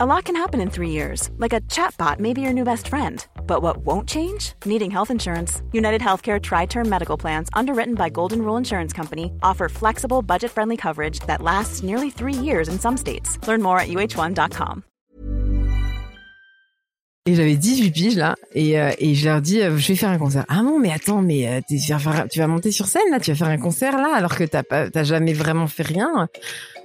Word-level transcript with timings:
A 0.00 0.06
lot 0.06 0.26
can 0.26 0.36
happen 0.36 0.60
in 0.60 0.70
three 0.70 0.90
years, 0.90 1.28
like 1.38 1.52
a 1.52 1.60
chatbot 1.62 2.20
may 2.20 2.32
be 2.32 2.40
your 2.40 2.52
new 2.52 2.62
best 2.62 2.86
friend. 2.86 3.26
But 3.48 3.62
what 3.62 3.78
won't 3.78 4.08
change? 4.08 4.52
Needing 4.64 4.92
health 4.92 5.10
insurance. 5.10 5.60
United 5.72 6.00
Healthcare 6.00 6.40
Tri 6.40 6.66
Term 6.66 6.88
Medical 6.88 7.16
Plans, 7.16 7.48
underwritten 7.52 7.96
by 7.96 8.08
Golden 8.08 8.42
Rule 8.42 8.56
Insurance 8.56 8.92
Company, 8.92 9.32
offer 9.42 9.68
flexible, 9.68 10.22
budget 10.22 10.52
friendly 10.52 10.76
coverage 10.76 11.18
that 11.26 11.42
lasts 11.42 11.82
nearly 11.82 12.10
three 12.10 12.32
years 12.32 12.68
in 12.68 12.78
some 12.78 12.96
states. 12.96 13.44
Learn 13.48 13.60
more 13.60 13.80
at 13.80 13.88
uh1.com. 13.88 14.84
Et 17.26 17.34
j'avais 17.34 17.56
18 17.56 17.90
piges 17.90 18.16
là, 18.16 18.36
et, 18.54 18.78
euh, 18.78 18.92
et 18.98 19.16
je 19.16 19.28
leur 19.28 19.42
dis, 19.42 19.60
euh, 19.60 19.76
je 19.78 19.88
vais 19.88 19.96
faire 19.96 20.10
un 20.10 20.18
concert. 20.18 20.44
Ah 20.48 20.62
non, 20.62 20.78
mais 20.78 20.92
attends, 20.92 21.22
mais 21.22 21.48
euh, 21.48 21.60
tu, 21.68 21.76
vas 21.92 21.98
faire, 21.98 22.28
tu 22.30 22.38
vas 22.38 22.46
monter 22.46 22.70
sur 22.70 22.86
scène 22.86 23.10
là, 23.10 23.18
tu 23.18 23.32
vas 23.32 23.36
faire 23.36 23.48
un 23.48 23.58
concert 23.58 23.96
là, 23.98 24.14
alors 24.14 24.36
que 24.36 24.44
t'as 24.44 24.62
pas, 24.62 24.88
t'as 24.90 25.02
jamais 25.02 25.32
vraiment 25.32 25.66
fait 25.66 25.82
rien. 25.82 26.28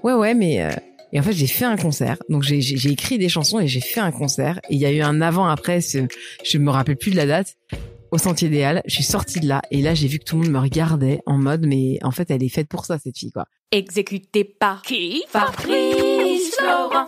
Ouais, 0.01 0.13
ouais, 0.13 0.33
mais 0.33 0.63
euh, 0.63 0.71
et 1.13 1.19
en 1.19 1.23
fait, 1.23 1.33
j'ai 1.33 1.47
fait 1.47 1.65
un 1.65 1.77
concert. 1.77 2.17
Donc 2.27 2.41
j'ai, 2.41 2.59
j'ai, 2.59 2.75
j'ai 2.75 2.89
écrit 2.89 3.19
des 3.19 3.29
chansons 3.29 3.59
et 3.59 3.67
j'ai 3.67 3.81
fait 3.81 3.99
un 3.99 4.11
concert. 4.11 4.59
Et 4.69 4.75
il 4.75 4.79
y 4.79 4.85
a 4.85 4.91
eu 4.91 5.01
un 5.01 5.21
avant 5.21 5.45
après, 5.45 5.79
ce, 5.79 5.99
je 6.43 6.57
me 6.57 6.71
rappelle 6.71 6.97
plus 6.97 7.11
de 7.11 7.15
la 7.15 7.27
date. 7.27 7.55
Au 8.11 8.17
Sentier 8.17 8.49
des 8.49 8.63
Halles, 8.63 8.83
je 8.85 8.93
suis 8.93 9.03
sortie 9.03 9.39
de 9.39 9.47
là 9.47 9.61
et 9.71 9.81
là 9.81 9.95
j'ai 9.95 10.07
vu 10.07 10.19
que 10.19 10.23
tout 10.23 10.35
le 10.35 10.43
monde 10.43 10.51
me 10.51 10.59
regardait 10.59 11.21
en 11.25 11.39
mode 11.39 11.65
mais 11.65 11.97
en 12.03 12.11
fait 12.11 12.29
elle 12.29 12.43
est 12.43 12.49
faite 12.49 12.67
pour 12.67 12.85
ça 12.85 12.99
cette 12.99 13.17
fille 13.17 13.31
quoi. 13.31 13.47
Exécuté 13.71 14.43
par 14.43 14.83
qui? 14.83 15.23
Fabrice 15.29 16.55
Florent. 16.59 17.07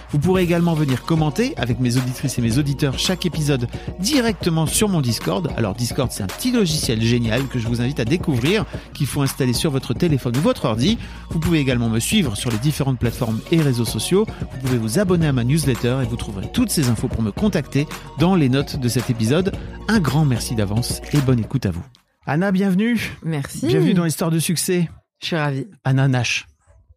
Vous 0.11 0.19
pourrez 0.19 0.43
également 0.43 0.73
venir 0.73 1.03
commenter 1.03 1.53
avec 1.57 1.79
mes 1.79 1.97
auditrices 1.97 2.37
et 2.37 2.41
mes 2.41 2.57
auditeurs 2.57 2.99
chaque 2.99 3.25
épisode 3.25 3.67
directement 3.99 4.65
sur 4.65 4.89
mon 4.89 4.99
Discord. 4.99 5.49
Alors 5.55 5.73
Discord, 5.73 6.11
c'est 6.11 6.23
un 6.23 6.27
petit 6.27 6.51
logiciel 6.51 7.01
génial 7.01 7.47
que 7.47 7.59
je 7.59 7.67
vous 7.67 7.81
invite 7.81 7.99
à 7.99 8.05
découvrir, 8.05 8.65
qu'il 8.93 9.07
faut 9.07 9.21
installer 9.21 9.53
sur 9.53 9.71
votre 9.71 9.93
téléphone 9.93 10.35
ou 10.35 10.41
votre 10.41 10.65
ordi. 10.65 10.97
Vous 11.29 11.39
pouvez 11.39 11.59
également 11.59 11.89
me 11.89 11.99
suivre 11.99 12.35
sur 12.35 12.51
les 12.51 12.57
différentes 12.57 12.99
plateformes 12.99 13.39
et 13.51 13.61
réseaux 13.61 13.85
sociaux. 13.85 14.25
Vous 14.39 14.57
pouvez 14.67 14.77
vous 14.77 14.99
abonner 14.99 15.27
à 15.27 15.33
ma 15.33 15.43
newsletter 15.43 15.99
et 16.03 16.05
vous 16.05 16.17
trouverez 16.17 16.51
toutes 16.51 16.71
ces 16.71 16.89
infos 16.89 17.07
pour 17.07 17.21
me 17.21 17.31
contacter 17.31 17.87
dans 18.19 18.35
les 18.35 18.49
notes 18.49 18.79
de 18.79 18.89
cet 18.89 19.09
épisode. 19.09 19.55
Un 19.87 19.99
grand 19.99 20.25
merci 20.25 20.55
d'avance 20.55 21.01
et 21.13 21.17
bonne 21.19 21.39
écoute 21.39 21.65
à 21.65 21.71
vous. 21.71 21.83
Anna, 22.25 22.51
bienvenue. 22.51 23.17
Merci. 23.23 23.67
Bienvenue 23.67 23.93
dans 23.93 24.05
l'histoire 24.05 24.29
de 24.29 24.39
succès. 24.39 24.89
Je 25.21 25.27
suis 25.27 25.35
ravie. 25.35 25.67
Anna 25.83 26.07
Nash. 26.07 26.47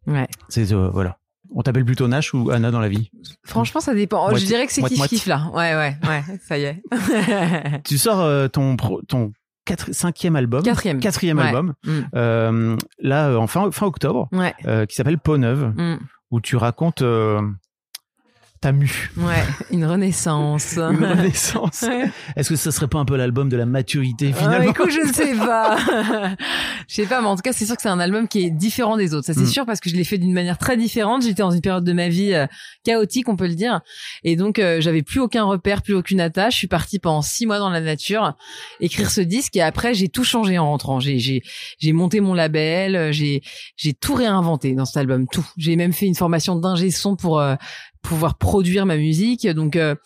Ouais. 0.07 0.27
C'est 0.49 0.73
euh, 0.73 0.91
voilà. 0.93 1.17
On 1.57 1.63
t'appelle 1.63 1.85
plutôt 1.85 2.09
Nash 2.09 2.35
ou 2.35 2.51
Anna 2.51 2.71
dans 2.71 2.81
la 2.81 2.89
vie? 2.89 3.11
Franchement, 3.45 3.81
ça 3.81 3.95
dépend. 3.95 4.27
Oh, 4.27 4.31
Moite- 4.31 4.41
je 4.43 4.47
dirais 4.47 4.67
que 4.67 4.73
c'est 4.73 4.81
moite- 4.81 4.91
kiff 4.91 4.99
moite. 4.99 5.11
kiff 5.11 5.27
là. 5.27 5.51
Ouais, 5.55 5.75
ouais, 5.75 5.97
ouais. 6.09 6.23
Ça 6.47 6.59
y 6.59 6.65
est. 6.65 6.83
Tu 7.85 7.97
sors 7.99 8.21
euh, 8.21 8.49
ton 8.49 8.77
pro- 8.77 9.03
ton 9.03 9.33
quatre, 9.65 9.93
cinquième 9.95 10.37
album, 10.37 10.63
Quatrième. 10.63 11.01
quatrième 11.01 11.39
Ouais. 11.39 11.45
album, 11.47 11.75
Mm. 11.87 11.91
euh, 12.17 12.77
là 12.99 13.29
euh, 13.29 13.37
en 13.37 13.47
fin, 13.47 13.71
fin 13.71 13.87
octobre, 13.87 14.29
Ouais. 14.33 14.53
euh, 14.67 14.85
qui 14.87 14.95
s'appelle 14.97 15.19
Peau 15.19 15.39
Neuve, 15.39 15.73
Mm. 15.77 15.99
où 16.33 16.41
tu 16.41 16.57
racontes 16.57 17.03
ta 18.65 18.73
mue, 18.73 19.11
Ouais. 19.19 19.45
Une 19.71 19.85
renaissance. 19.85 20.77
une 20.77 21.05
renaissance. 21.05 21.83
Ouais. 21.83 22.11
Est-ce 22.35 22.49
que 22.49 22.57
ça 22.57 22.73
serait 22.73 22.89
pas 22.89 22.99
un 22.99 23.05
peu 23.05 23.15
l'album 23.17 23.51
de 23.51 23.59
la 23.59 23.67
maturité 23.67 24.33
Ah, 24.35 24.39
finalement 24.39 24.71
écoute, 24.71 24.91
je 24.91 25.07
ne 25.07 25.13
sais 25.13 25.35
pas. 25.47 25.77
je 26.89 26.95
sais 26.95 27.05
pas, 27.05 27.21
mais 27.21 27.27
en 27.27 27.37
tout 27.37 27.43
cas, 27.43 27.53
c'est 27.53 27.67
sûr 27.67 27.77
que 27.77 27.83
c'est 27.83 27.91
un 27.91 28.01
album 28.01 28.27
qui 28.27 28.45
est 28.47 28.51
différent 28.51 28.97
des 28.97 29.13
autres. 29.13 29.27
Ça, 29.27 29.35
c'est 29.35 29.41
Mm. 29.43 29.47
sûr 29.47 29.67
parce 29.67 29.81
que 29.81 29.91
je 29.91 29.97
l'ai 29.97 30.05
fait 30.05 30.17
d'une 30.17 30.33
manière 30.33 30.57
très 30.57 30.79
différente. 30.79 31.23
J'étais 31.25 31.43
dans 31.43 31.51
une 31.51 31.61
période 31.61 31.85
de 31.85 31.93
ma 31.93 32.09
vie 32.09 32.33
euh, 32.33 32.47
chaotique, 32.85 33.29
on 33.29 33.37
peut 33.37 33.47
le 33.47 33.55
dire. 33.55 33.83
Et 34.23 34.35
donc, 34.37 34.59
euh, 34.59 34.81
j'avais 34.81 35.03
plus 35.03 35.21
aucun 35.21 35.45
repère, 35.45 35.83
plus 35.83 35.95
aucune 35.95 36.21
attache. 36.23 36.55
Je 36.55 36.59
suis 36.61 36.67
partie 36.67 36.99
pendant 36.99 37.21
six 37.21 37.45
mois 37.45 37.59
dans 37.59 37.69
la 37.71 37.83
nature, 37.83 38.33
écrire 38.81 39.11
ce 39.11 39.21
disque. 39.21 39.57
Et 39.57 39.63
après, 39.63 39.93
j'ai 39.93 40.09
tout 40.09 40.25
changé 40.25 40.57
en 40.59 40.71
rentrant. 40.71 41.01
J'ai, 41.01 41.19
j'ai, 41.19 41.43
j'ai 41.79 41.93
monté 41.93 42.21
mon 42.21 42.33
label. 42.33 43.13
J'ai, 43.13 43.43
j'ai 43.77 43.93
tout 43.93 44.15
réinventé 44.15 44.73
dans 44.73 44.87
cet 44.87 44.97
album. 44.97 45.27
Tout. 45.31 45.45
J'ai 45.59 45.77
même 45.77 45.93
fait 45.93 46.07
une 46.07 46.15
formation 46.15 46.57
d'ingé 46.57 46.91
son 46.91 47.15
pour 47.17 47.39
euh, 47.41 47.57
pouvoir 48.05 48.37
produire 48.39 48.87
ma 48.87 48.97
musique. 48.97 49.49
Donc, 49.49 49.75
euh, 49.75 49.97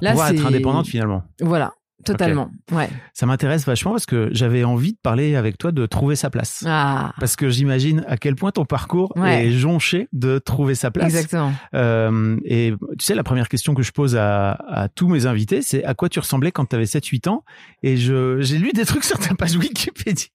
là, 0.00 0.10
Pouvoir 0.10 0.30
être 0.30 0.46
indépendante 0.46 0.86
finalement. 0.88 1.22
Voilà. 1.40 1.74
Totalement. 2.04 2.50
Ouais. 2.72 2.88
Ça 3.12 3.26
m'intéresse 3.26 3.64
vachement 3.66 3.92
parce 3.92 4.06
que 4.06 4.28
j'avais 4.32 4.64
envie 4.64 4.92
de 4.92 4.98
parler 5.02 5.36
avec 5.36 5.58
toi 5.58 5.72
de 5.72 5.86
trouver 5.86 6.16
sa 6.16 6.30
place. 6.30 6.64
Ah. 6.66 7.12
Parce 7.20 7.36
que 7.36 7.48
j'imagine 7.48 8.04
à 8.08 8.16
quel 8.16 8.34
point 8.34 8.50
ton 8.50 8.64
parcours 8.64 9.12
Ouais. 9.16 9.46
est 9.46 9.52
jonché 9.52 10.08
de 10.12 10.38
trouver 10.38 10.74
sa 10.74 10.90
place. 10.90 11.06
Exactement. 11.06 11.52
Euh, 11.74 12.36
et 12.44 12.72
tu 12.98 13.04
sais, 13.04 13.14
la 13.14 13.22
première 13.22 13.48
question 13.48 13.74
que 13.74 13.82
je 13.82 13.92
pose 13.92 14.16
à, 14.16 14.52
à 14.68 14.88
tous 14.88 15.08
mes 15.08 15.26
invités, 15.26 15.62
c'est 15.62 15.84
à 15.84 15.94
quoi 15.94 16.08
tu 16.08 16.18
ressemblais 16.18 16.50
quand 16.52 16.66
tu 16.66 16.76
avais 16.76 16.84
7-8 16.86 17.28
ans? 17.28 17.44
Et 17.82 17.96
j'ai 17.96 18.58
lu 18.58 18.72
des 18.74 18.84
trucs 18.86 19.04
sur 19.04 19.18
ta 19.18 19.34
page 19.34 19.56
Wikipédia. 19.56 20.26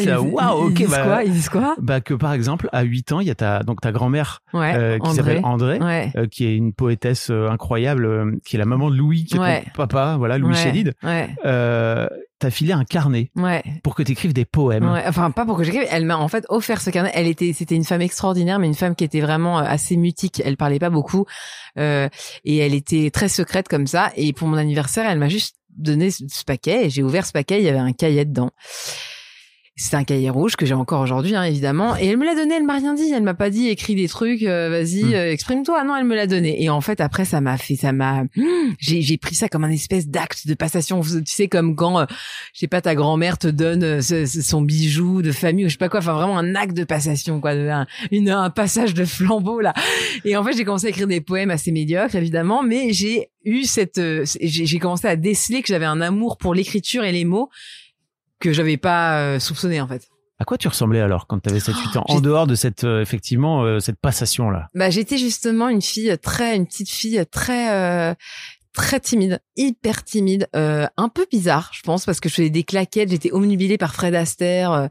Ils- 0.00 0.06
là, 0.06 0.20
waouh, 0.22 0.68
ils 0.68 0.72
ok, 0.72 0.74
disent 0.74 0.88
bah- 0.90 1.02
quoi? 1.02 1.24
Ils 1.24 1.32
disent 1.32 1.48
quoi? 1.48 1.74
Bah 1.80 2.00
que 2.00 2.14
par 2.14 2.32
exemple, 2.32 2.68
à 2.72 2.82
8 2.82 3.12
ans, 3.12 3.20
il 3.20 3.26
y 3.26 3.30
a 3.30 3.34
ta 3.34 3.62
donc 3.62 3.80
ta 3.80 3.92
grand-mère 3.92 4.42
Ouais. 4.52 4.74
euh, 4.76 4.98
qui 4.98 5.02
André. 5.06 5.16
s'appelle 5.16 5.40
André. 5.44 5.78
Ouais. 5.78 6.12
euh, 6.16 6.26
qui 6.26 6.46
est 6.46 6.56
une 6.56 6.72
poétesse 6.72 7.28
euh, 7.30 7.48
incroyable, 7.50 8.38
qui 8.44 8.56
est 8.56 8.58
la 8.58 8.64
maman 8.66 8.90
de 8.90 8.96
Louis, 8.96 9.24
qui 9.24 9.36
est 9.36 9.38
ton 9.64 9.70
papa, 9.74 10.16
voilà, 10.18 10.38
Louis 10.38 10.52
ouais. 10.54 10.62
Ouais. 11.02 11.28
Euh, 11.44 12.08
T'as 12.40 12.50
filé 12.50 12.72
un 12.72 12.84
carnet 12.84 13.30
Ouais. 13.36 13.62
pour 13.82 13.94
que 13.94 14.02
tu 14.02 14.12
écrives 14.12 14.32
des 14.34 14.44
poèmes. 14.44 14.90
Ouais, 14.92 15.02
enfin 15.06 15.30
pas 15.30 15.46
pour 15.46 15.56
que 15.56 15.64
j'écrive. 15.64 15.86
Elle 15.90 16.04
m'a 16.04 16.18
en 16.18 16.28
fait 16.28 16.44
offert 16.50 16.80
ce 16.80 16.90
carnet. 16.90 17.10
Elle 17.14 17.26
était, 17.28 17.52
c'était 17.54 17.76
une 17.76 17.84
femme 17.84 18.02
extraordinaire, 18.02 18.58
mais 18.58 18.66
une 18.66 18.74
femme 18.74 18.94
qui 18.94 19.04
était 19.04 19.20
vraiment 19.20 19.60
euh, 19.60 19.62
assez 19.64 19.96
mutique. 19.96 20.42
Elle 20.44 20.56
parlait 20.56 20.78
pas 20.80 20.90
beaucoup 20.90 21.24
euh, 21.78 22.08
et 22.44 22.58
elle 22.58 22.74
était 22.74 23.10
très 23.10 23.28
secrète 23.28 23.68
comme 23.68 23.86
ça. 23.86 24.10
Et 24.16 24.32
pour 24.32 24.48
mon 24.48 24.56
anniversaire, 24.58 25.06
elle 25.08 25.18
m'a 25.18 25.28
juste 25.28 25.56
donné 25.76 26.10
ce 26.10 26.24
ce 26.28 26.44
paquet. 26.44 26.86
Et 26.86 26.90
j'ai 26.90 27.02
ouvert 27.02 27.24
ce 27.24 27.32
paquet. 27.32 27.60
Il 27.60 27.64
y 27.64 27.68
avait 27.68 27.78
un 27.78 27.92
cahier 27.92 28.24
dedans. 28.26 28.50
C'était 29.76 29.96
un 29.96 30.04
cahier 30.04 30.30
rouge 30.30 30.54
que 30.54 30.66
j'ai 30.66 30.74
encore 30.74 31.00
aujourd'hui, 31.00 31.34
hein, 31.34 31.42
évidemment. 31.42 31.96
Et 31.96 32.06
elle 32.06 32.16
me 32.16 32.24
l'a 32.24 32.36
donné, 32.36 32.54
elle 32.54 32.62
m'a 32.62 32.76
rien 32.76 32.94
dit. 32.94 33.10
Elle 33.12 33.24
m'a 33.24 33.34
pas 33.34 33.50
dit 33.50 33.66
écris 33.68 33.96
des 33.96 34.06
trucs, 34.06 34.44
euh, 34.44 34.68
vas-y, 34.70 35.02
Mm. 35.02 35.14
euh, 35.14 35.32
exprime-toi. 35.32 35.82
Non, 35.82 35.96
elle 35.96 36.04
me 36.04 36.14
l'a 36.14 36.28
donné. 36.28 36.62
Et 36.62 36.70
en 36.70 36.80
fait, 36.80 37.00
après, 37.00 37.24
ça 37.24 37.40
m'a 37.40 37.56
fait, 37.58 37.74
ça 37.74 37.92
m'a, 37.92 38.22
j'ai, 38.78 39.02
j'ai 39.02 39.18
pris 39.18 39.34
ça 39.34 39.48
comme 39.48 39.64
un 39.64 39.70
espèce 39.70 40.06
d'acte 40.06 40.46
de 40.46 40.54
passation. 40.54 41.00
Tu 41.00 41.22
sais, 41.26 41.48
comme 41.48 41.74
quand, 41.74 41.98
euh, 41.98 42.04
je 42.52 42.60
sais 42.60 42.68
pas, 42.68 42.80
ta 42.82 42.94
grand-mère 42.94 43.36
te 43.36 43.48
donne 43.48 44.00
ce- 44.00 44.26
ce- 44.26 44.42
son 44.42 44.62
bijou 44.62 45.22
de 45.22 45.32
famille 45.32 45.64
ou 45.64 45.68
je 45.68 45.72
sais 45.72 45.78
pas 45.78 45.88
quoi. 45.88 45.98
Enfin, 45.98 46.12
vraiment 46.14 46.38
un 46.38 46.54
acte 46.54 46.76
de 46.76 46.84
passation, 46.84 47.40
quoi, 47.40 47.56
de- 47.56 47.68
un, 47.68 47.86
une, 48.12 48.30
un 48.30 48.50
passage 48.50 48.94
de 48.94 49.04
flambeau 49.04 49.58
là. 49.60 49.72
Et 50.24 50.36
en 50.36 50.44
fait, 50.44 50.56
j'ai 50.56 50.64
commencé 50.64 50.86
à 50.86 50.90
écrire 50.90 51.08
des 51.08 51.20
poèmes 51.20 51.50
assez 51.50 51.72
médiocres, 51.72 52.14
évidemment, 52.14 52.62
mais 52.62 52.92
j'ai 52.92 53.30
eu 53.44 53.64
cette, 53.64 54.00
j'ai 54.40 54.66
j'ai 54.66 54.78
commencé 54.78 55.08
à 55.08 55.16
déceler 55.16 55.62
que 55.62 55.68
j'avais 55.68 55.84
un 55.84 56.00
amour 56.00 56.38
pour 56.38 56.54
l'écriture 56.54 57.02
et 57.02 57.10
les 57.12 57.24
mots 57.24 57.50
que 58.44 58.52
j'avais 58.52 58.76
pas 58.76 59.18
euh, 59.20 59.40
soupçonné 59.40 59.80
en 59.80 59.88
fait. 59.88 60.06
À 60.38 60.44
quoi 60.44 60.58
tu 60.58 60.68
ressemblais 60.68 61.00
alors 61.00 61.26
quand 61.26 61.40
tu 61.40 61.48
avais 61.48 61.60
7-8 61.60 61.98
ans 61.98 62.04
En 62.08 62.20
dehors 62.20 62.46
de 62.46 62.54
cette, 62.54 62.84
euh, 62.84 63.00
effectivement, 63.00 63.62
euh, 63.62 63.78
cette 63.78 63.98
passation-là? 63.98 64.68
Bah, 64.74 64.90
j'étais 64.90 65.16
justement 65.16 65.68
une 65.68 65.80
fille 65.80 66.14
très, 66.20 66.56
une 66.56 66.66
petite 66.66 66.90
fille 66.90 67.24
très, 67.30 67.72
euh, 67.72 68.14
très 68.74 68.98
timide, 68.98 69.40
hyper 69.56 70.02
timide, 70.02 70.48
euh, 70.56 70.86
un 70.96 71.08
peu 71.08 71.24
bizarre, 71.30 71.70
je 71.72 71.80
pense, 71.82 72.04
parce 72.04 72.18
que 72.18 72.28
je 72.28 72.34
faisais 72.34 72.50
des 72.50 72.64
claquettes, 72.64 73.08
j'étais 73.10 73.32
omnubilée 73.32 73.78
par 73.78 73.94
Fred 73.94 74.14
Astaire 74.14 74.72
euh, 74.72 74.86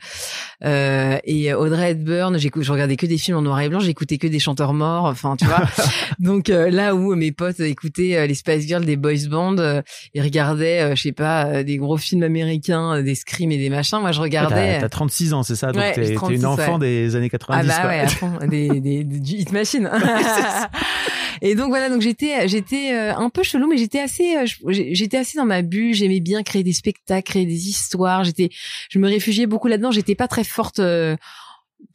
euh, 0.64 1.18
et 1.26 1.54
Audrey 1.54 1.92
Hepburn. 1.92 2.38
Je 2.38 2.72
regardais 2.72 2.96
que 2.96 3.06
des 3.06 3.18
films 3.18 3.38
en 3.38 3.42
noir 3.42 3.60
et 3.60 3.70
blanc, 3.70 3.82
j'écoutais 3.82 4.18
que 4.18 4.28
des 4.28 4.40
chanteurs 4.40 4.74
morts, 4.74 5.06
enfin, 5.06 5.36
tu 5.36 5.46
vois. 5.46 5.62
Donc 6.20 6.48
là 6.48 6.96
où 6.96 7.14
mes 7.16 7.34
potes 7.34 7.60
écoutaient 7.60 8.26
les 8.26 8.34
Spice 8.34 8.66
Girls, 8.66 8.86
des 8.86 8.96
boys 8.96 9.28
bands, 9.30 9.82
ils 10.14 10.22
regardaient, 10.22 10.96
je 10.96 11.02
sais 11.02 11.12
pas, 11.12 11.64
des 11.64 11.78
gros 11.78 11.98
films 11.98 12.24
américains, 12.24 13.02
des 13.02 13.16
screams 13.16 13.52
et 13.52 13.58
des 13.58 13.70
machins. 13.70 14.00
Moi, 14.00 14.14
je 14.14 14.22
regardais. 14.22 14.80
T'as 14.80 14.90
36 14.90 15.34
ans, 15.34 15.44
c'est 15.44 15.56
ça? 15.56 15.74
Donc 15.74 15.84
t'es 15.94 16.16
une 16.30 16.46
enfant 16.46 16.80
des 16.80 17.16
années 17.16 17.30
90. 17.30 17.70
Ah 17.70 17.82
bah 17.82 17.90
ouais, 17.90 18.00
à 18.00 18.08
fond, 18.08 18.32
des, 18.48 18.80
des, 18.80 19.04
du 19.04 19.36
hit 19.36 19.52
machine. 19.52 19.90
et 21.45 21.56
donc 21.56 21.68
voilà, 21.68 21.90
donc 21.90 22.01
j'étais, 22.01 22.48
j'étais 22.48 22.92
un 22.94 23.30
peu 23.30 23.44
chelou 23.44 23.68
mais 23.68 23.78
j'étais 23.78 24.00
assez, 24.00 24.38
euh, 24.38 24.45
j'étais 24.69 25.18
assez 25.18 25.38
dans 25.38 25.45
ma 25.45 25.62
bulle. 25.62 25.94
J'aimais 25.94 26.22
bien 26.22 26.42
créer 26.42 26.63
des 26.63 26.72
spectacles, 26.72 27.30
créer 27.30 27.45
des 27.45 27.68
histoires. 27.68 28.24
J'étais, 28.24 28.50
je 28.90 28.98
me 28.98 29.07
réfugiais 29.07 29.45
beaucoup 29.45 29.68
là-dedans. 29.68 29.92
J'étais 29.92 30.16
pas 30.16 30.30
très 30.30 30.45
forte 30.45 30.80
euh, 30.80 31.18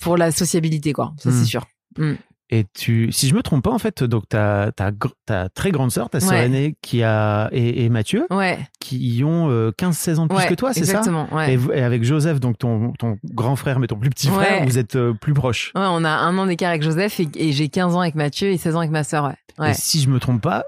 pour 0.01 0.19
la 0.19 0.33
sociabilité, 0.33 0.93
quoi. 0.93 1.15
Ça, 1.19 1.31
c'est 1.31 1.39
hmm. 1.39 1.45
sûr. 1.47 1.67
Hmm. 1.97 2.15
Et 2.51 2.65
tu, 2.75 3.13
si 3.13 3.29
je 3.29 3.35
me 3.35 3.43
trompe 3.43 3.65
pas, 3.65 3.71
en 3.71 3.79
fait, 3.79 4.03
donc 4.03 4.29
ta 4.29 4.73
ta 4.75 4.91
ta 5.27 5.49
très 5.51 5.71
grande 5.71 5.91
sœur, 5.91 6.09
ta 6.09 6.21
sœur 6.21 6.35
aînée, 6.35 6.77
qui 6.81 7.03
a 7.03 7.49
et, 7.53 7.89
Mathieu, 7.91 8.27
ouais. 8.31 8.59
qui 8.81 9.23
ont 9.25 9.51
15-16 9.51 9.51
euh, 9.51 10.19
ans 10.19 10.27
de 10.27 10.35
plus 10.35 10.47
que 10.47 10.55
toi, 10.55 10.73
c'est 10.73 10.85
ça? 10.85 10.99
Exactement. 10.99 11.29
Et, 11.43 11.59
et, 11.75 11.83
avec 11.83 12.05
Joseph, 12.05 12.41
donc 12.41 12.57
ton 12.59 12.93
ton 12.99 13.19
grand 13.25 13.57
frère, 13.57 13.79
mais 13.79 13.87
ton 13.87 13.97
plus 13.97 14.11
petit 14.11 14.29
frère, 14.29 14.65
vous 14.65 14.79
êtes 14.79 14.99
plus 15.21 15.35
proches. 15.35 15.73
Ouais, 15.75 15.83
on 15.85 16.05
a 16.05 16.11
un 16.11 16.39
an 16.39 16.47
d'écart 16.47 16.71
avec 16.71 16.83
Joseph 16.83 17.21
et, 17.21 17.29
et 17.37 17.53
j'ai 17.53 17.69
15 17.69 17.95
ans 17.95 18.01
avec 18.01 18.15
Mathieu 18.15 18.49
et 18.49 18.57
16 18.57 18.77
ans 18.77 18.81
avec 18.81 18.91
ma 18.91 19.05
sœur. 19.05 19.33
Ouais. 19.59 19.71
Et 19.71 19.75
si 19.75 20.01
je 20.01 20.09
me 20.09 20.19
trompe 20.19 20.41
pas, 20.41 20.65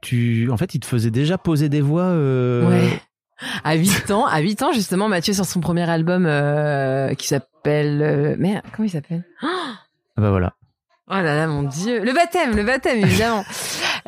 tu, 0.00 0.48
en 0.50 0.56
fait, 0.56 0.74
il 0.74 0.80
te 0.80 0.86
faisait 0.86 1.10
déjà 1.10 1.38
poser 1.38 1.68
des 1.68 1.80
voix. 1.80 2.02
Euh... 2.02 2.68
Ouais. 2.68 3.00
À 3.62 3.74
8 3.74 4.10
ans, 4.10 4.26
à 4.26 4.40
8 4.40 4.62
ans 4.62 4.72
justement, 4.72 5.08
Mathieu 5.08 5.32
sur 5.32 5.44
son 5.44 5.60
premier 5.60 5.88
album 5.88 6.26
euh, 6.26 7.14
qui 7.14 7.28
s'appelle, 7.28 8.02
euh... 8.02 8.36
merde, 8.36 8.64
comment 8.74 8.86
il 8.86 8.90
s'appelle? 8.90 9.24
Ah 9.42 10.20
bah 10.20 10.30
voilà. 10.30 10.54
Oh 11.10 11.14
là 11.14 11.22
là, 11.22 11.46
mon 11.46 11.62
dieu, 11.62 12.00
le 12.04 12.12
baptême, 12.12 12.54
le 12.54 12.64
baptême 12.64 12.98
évidemment. 12.98 13.44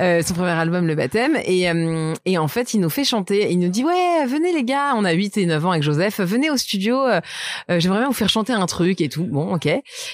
Euh, 0.00 0.22
son 0.22 0.32
premier 0.32 0.50
album, 0.50 0.86
Le 0.86 0.94
Baptême. 0.94 1.36
Et, 1.44 1.68
euh, 1.68 2.14
et 2.24 2.38
en 2.38 2.48
fait, 2.48 2.72
il 2.72 2.80
nous 2.80 2.88
fait 2.88 3.04
chanter. 3.04 3.50
Il 3.50 3.58
nous 3.58 3.68
dit, 3.68 3.84
ouais, 3.84 4.24
venez 4.26 4.52
les 4.52 4.64
gars, 4.64 4.94
on 4.96 5.04
a 5.04 5.12
8 5.12 5.36
et 5.36 5.46
9 5.46 5.66
ans 5.66 5.70
avec 5.72 5.82
Joseph, 5.82 6.20
venez 6.20 6.50
au 6.50 6.56
studio, 6.56 7.04
euh, 7.06 7.20
j'aimerais 7.68 7.98
bien 7.98 8.08
vous 8.08 8.14
faire 8.14 8.30
chanter 8.30 8.52
un 8.54 8.64
truc 8.64 9.00
et 9.02 9.10
tout. 9.10 9.24
Bon, 9.24 9.54
ok. 9.54 9.68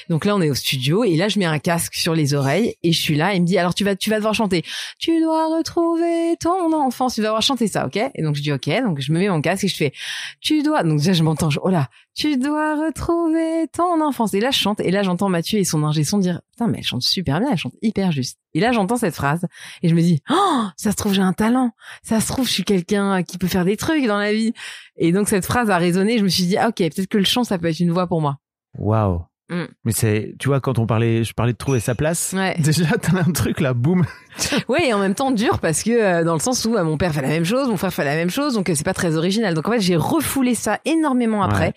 Donc 0.08 0.24
là, 0.24 0.34
on 0.34 0.40
est 0.40 0.50
au 0.50 0.54
studio 0.54 1.04
et 1.04 1.14
là, 1.16 1.28
je 1.28 1.38
mets 1.38 1.44
un 1.44 1.60
casque 1.60 1.94
sur 1.94 2.14
les 2.14 2.34
oreilles 2.34 2.74
et 2.82 2.92
je 2.92 3.00
suis 3.00 3.14
là. 3.14 3.34
il 3.34 3.42
me 3.42 3.46
dit, 3.46 3.58
alors 3.58 3.74
tu 3.74 3.84
vas, 3.84 3.94
tu 3.94 4.10
vas 4.10 4.16
devoir 4.16 4.34
chanter. 4.34 4.64
Tu 4.98 5.20
dois 5.20 5.56
retrouver 5.56 6.36
ton 6.40 6.72
enfance. 6.72 7.14
Tu 7.14 7.20
vas 7.20 7.28
devoir 7.28 7.42
chanter 7.42 7.68
ça, 7.68 7.86
ok? 7.86 7.96
Et 7.96 8.22
donc 8.22 8.34
je 8.34 8.42
dis, 8.42 8.52
ok. 8.52 8.68
Donc 8.82 9.00
je 9.00 9.12
me 9.12 9.20
mets 9.20 9.28
mon 9.28 9.40
casque 9.40 9.64
et 9.64 9.68
je 9.68 9.76
fais, 9.76 9.92
tu 10.40 10.62
dois. 10.62 10.82
Donc 10.82 10.98
déjà, 10.98 11.12
je 11.12 11.22
m'entends, 11.22 11.50
oh 11.62 11.68
là, 11.68 11.88
tu 12.16 12.38
dois 12.38 12.74
retrouver 12.86 13.68
ton 13.72 14.00
enfance. 14.00 14.32
Et 14.32 14.40
là, 14.40 14.50
je 14.50 14.58
chante. 14.58 14.80
Et 14.80 14.90
là, 14.90 15.02
j'entends 15.02 15.28
Mathieu 15.28 15.58
et 15.58 15.64
son 15.64 15.84
ingé 15.84 16.02
son 16.02 16.16
dire, 16.16 16.40
putain, 16.50 16.66
mais 16.66 16.78
elle 16.78 16.84
chante 16.84 17.02
super 17.02 17.40
bien, 17.40 17.50
elle 17.52 17.58
chante 17.58 17.74
hyper 17.82 18.10
juste. 18.10 18.38
Et 18.54 18.60
là, 18.60 18.72
j'entends 18.72 18.96
cette 18.96 19.14
phrase 19.14 19.46
et 19.82 19.88
je 19.88 19.94
me 19.94 20.00
dis, 20.00 20.22
oh, 20.30 20.64
ça 20.78 20.92
se 20.92 20.96
trouve, 20.96 21.12
j'ai 21.12 21.20
un 21.20 21.34
talent. 21.34 21.72
Ça 22.02 22.20
se 22.20 22.28
trouve, 22.28 22.46
je 22.46 22.52
suis 22.52 22.64
quelqu'un 22.64 23.22
qui 23.22 23.36
peut 23.36 23.48
faire 23.48 23.66
des 23.66 23.76
trucs 23.76 24.06
dans 24.06 24.16
la 24.16 24.32
vie. 24.32 24.54
Et 24.96 25.12
donc, 25.12 25.28
cette 25.28 25.44
phrase 25.44 25.68
a 25.68 25.76
résonné. 25.76 26.18
Je 26.18 26.24
me 26.24 26.28
suis 26.28 26.44
dit, 26.44 26.56
ah, 26.56 26.68
ok, 26.68 26.76
peut-être 26.76 27.06
que 27.06 27.18
le 27.18 27.24
chant, 27.24 27.44
ça 27.44 27.58
peut 27.58 27.68
être 27.68 27.80
une 27.80 27.92
voix 27.92 28.06
pour 28.06 28.22
moi. 28.22 28.38
Waouh. 28.78 29.22
Mm. 29.48 29.64
Mais 29.84 29.92
c'est, 29.92 30.34
tu 30.40 30.48
vois, 30.48 30.60
quand 30.60 30.78
on 30.78 30.86
parlait, 30.86 31.22
je 31.22 31.32
parlais 31.32 31.52
de 31.52 31.58
trouver 31.58 31.78
sa 31.80 31.94
place. 31.94 32.34
Déjà, 32.58 32.86
t'as 33.00 33.18
un 33.18 33.32
truc 33.32 33.60
là, 33.60 33.74
boum. 33.74 34.04
oui, 34.68 34.80
et 34.84 34.92
en 34.92 34.98
même 34.98 35.14
temps 35.14 35.30
dur 35.30 35.60
parce 35.60 35.82
que 35.82 35.90
euh, 35.90 36.24
dans 36.24 36.34
le 36.34 36.40
sens 36.40 36.64
où 36.64 36.76
euh, 36.76 36.84
mon 36.84 36.98
père 36.98 37.12
fait 37.12 37.22
la 37.22 37.28
même 37.28 37.44
chose, 37.44 37.68
mon 37.68 37.76
frère 37.76 37.92
fait 37.92 38.04
la 38.04 38.16
même 38.16 38.30
chose, 38.30 38.54
donc 38.54 38.68
euh, 38.68 38.74
c'est 38.74 38.84
pas 38.84 38.94
très 38.94 39.16
original. 39.16 39.54
Donc 39.54 39.68
en 39.68 39.72
fait, 39.72 39.80
j'ai 39.80 39.96
refoulé 39.96 40.54
ça 40.54 40.80
énormément 40.84 41.42
après. 41.42 41.74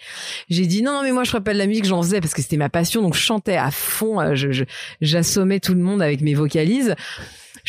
J'ai 0.49 0.65
dit 0.65 0.81
non, 0.81 0.93
non, 0.93 1.03
mais 1.03 1.11
moi 1.11 1.23
je 1.23 1.29
ferais 1.29 1.43
pas 1.43 1.53
de 1.53 1.57
la 1.57 1.67
musique, 1.67 1.85
j'en 1.85 2.01
faisais 2.01 2.21
parce 2.21 2.33
que 2.33 2.41
c'était 2.41 2.57
ma 2.57 2.69
passion, 2.69 3.01
donc 3.01 3.15
je 3.15 3.21
chantais 3.21 3.55
à 3.55 3.71
fond, 3.71 4.35
je, 4.35 4.63
j'assommais 5.01 5.59
tout 5.59 5.73
le 5.73 5.81
monde 5.81 6.01
avec 6.01 6.21
mes 6.21 6.33
vocalises 6.33 6.95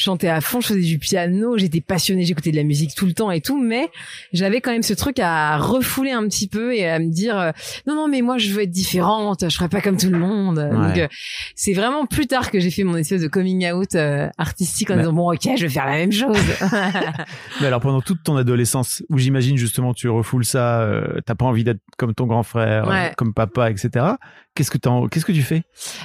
je 0.00 0.04
chantais 0.04 0.28
à 0.28 0.40
fond, 0.40 0.62
je 0.62 0.68
faisais 0.68 0.80
du 0.80 0.98
piano, 0.98 1.58
j'étais 1.58 1.82
passionnée, 1.82 2.24
j'écoutais 2.24 2.52
de 2.52 2.56
la 2.56 2.62
musique 2.62 2.94
tout 2.94 3.04
le 3.04 3.12
temps 3.12 3.30
et 3.30 3.42
tout, 3.42 3.62
mais 3.62 3.90
j'avais 4.32 4.62
quand 4.62 4.72
même 4.72 4.82
ce 4.82 4.94
truc 4.94 5.18
à 5.18 5.58
refouler 5.58 6.10
un 6.10 6.26
petit 6.26 6.48
peu 6.48 6.74
et 6.74 6.88
à 6.88 6.98
me 6.98 7.10
dire 7.10 7.38
euh, 7.38 7.50
non 7.86 7.94
non 7.94 8.08
mais 8.08 8.22
moi 8.22 8.38
je 8.38 8.50
veux 8.50 8.62
être 8.62 8.70
différente, 8.70 9.44
je 9.46 9.54
ferai 9.54 9.68
pas 9.68 9.82
comme 9.82 9.98
tout 9.98 10.08
le 10.08 10.18
monde. 10.18 10.56
Donc 10.56 10.96
euh, 10.96 11.06
c'est 11.54 11.74
vraiment 11.74 12.06
plus 12.06 12.26
tard 12.26 12.50
que 12.50 12.60
j'ai 12.60 12.70
fait 12.70 12.82
mon 12.82 12.96
espèce 12.96 13.20
de 13.20 13.28
coming 13.28 13.70
out 13.70 13.94
euh, 13.94 14.28
artistique 14.38 14.90
en 14.90 14.96
disant 14.96 15.12
bon 15.12 15.30
ok 15.30 15.50
je 15.56 15.62
vais 15.62 15.68
faire 15.68 15.84
la 15.84 15.96
même 15.96 16.12
chose. 16.12 16.38
mais 17.60 17.66
alors 17.66 17.80
pendant 17.80 18.00
toute 18.00 18.22
ton 18.22 18.36
adolescence 18.36 19.02
où 19.10 19.18
j'imagine 19.18 19.58
justement 19.58 19.92
tu 19.92 20.08
refoules 20.08 20.46
ça, 20.46 20.88
t'as 21.26 21.34
pas 21.34 21.44
envie 21.44 21.64
d'être 21.64 21.82
comme 21.98 22.14
ton 22.14 22.24
grand 22.24 22.42
frère, 22.42 23.12
comme 23.18 23.34
papa, 23.34 23.70
etc. 23.70 24.14
Qu'est-ce 24.54 24.70
que 24.70 24.78
qu'est-ce 25.08 25.24
que 25.24 25.32
tu 25.32 25.42
fais? 25.42 25.62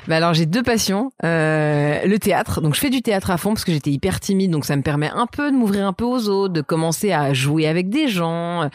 Bah 0.07 0.17
alors 0.17 0.35
j'ai 0.35 0.45
deux 0.45 0.61
passions, 0.61 1.11
euh, 1.23 2.05
le 2.05 2.19
théâtre. 2.19 2.61
Donc 2.61 2.75
je 2.75 2.79
fais 2.79 2.91
du 2.91 3.01
théâtre 3.01 3.31
à 3.31 3.37
fond 3.37 3.49
parce 3.49 3.65
que 3.65 3.71
j'étais 3.71 3.89
hyper 3.89 4.19
timide, 4.19 4.51
donc 4.51 4.65
ça 4.65 4.75
me 4.75 4.83
permet 4.83 5.09
un 5.09 5.25
peu 5.25 5.51
de 5.51 5.55
m'ouvrir 5.57 5.87
un 5.87 5.93
peu 5.93 6.05
aux 6.05 6.29
autres, 6.29 6.53
de 6.53 6.61
commencer 6.61 7.11
à 7.11 7.33
jouer 7.33 7.67
avec 7.67 7.89
des 7.89 8.07
gens, 8.07 8.69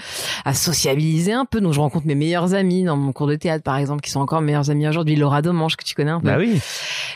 à 0.45 0.55
sociabiliser 0.55 1.33
un 1.33 1.45
peu. 1.45 1.61
Donc 1.61 1.73
je 1.73 1.81
rencontre 1.81 2.07
mes 2.07 2.17
meilleurs 2.17 2.53
amis 2.55 2.83
dans 2.83 2.97
mon 2.97 3.13
cours 3.13 3.29
de 3.29 3.37
théâtre 3.37 3.63
par 3.63 3.77
exemple, 3.77 4.03
qui 4.03 4.11
sont 4.11 4.21
encore 4.21 4.41
mes 4.41 4.47
meilleurs 4.47 4.71
amis 4.71 4.89
aujourd'hui, 4.89 5.15
Laura 5.15 5.41
Domange 5.41 5.77
que 5.77 5.85
tu 5.85 5.95
connais 5.95 6.11
un 6.11 6.21
peu. 6.21 6.27
Bah 6.27 6.37
oui. 6.39 6.61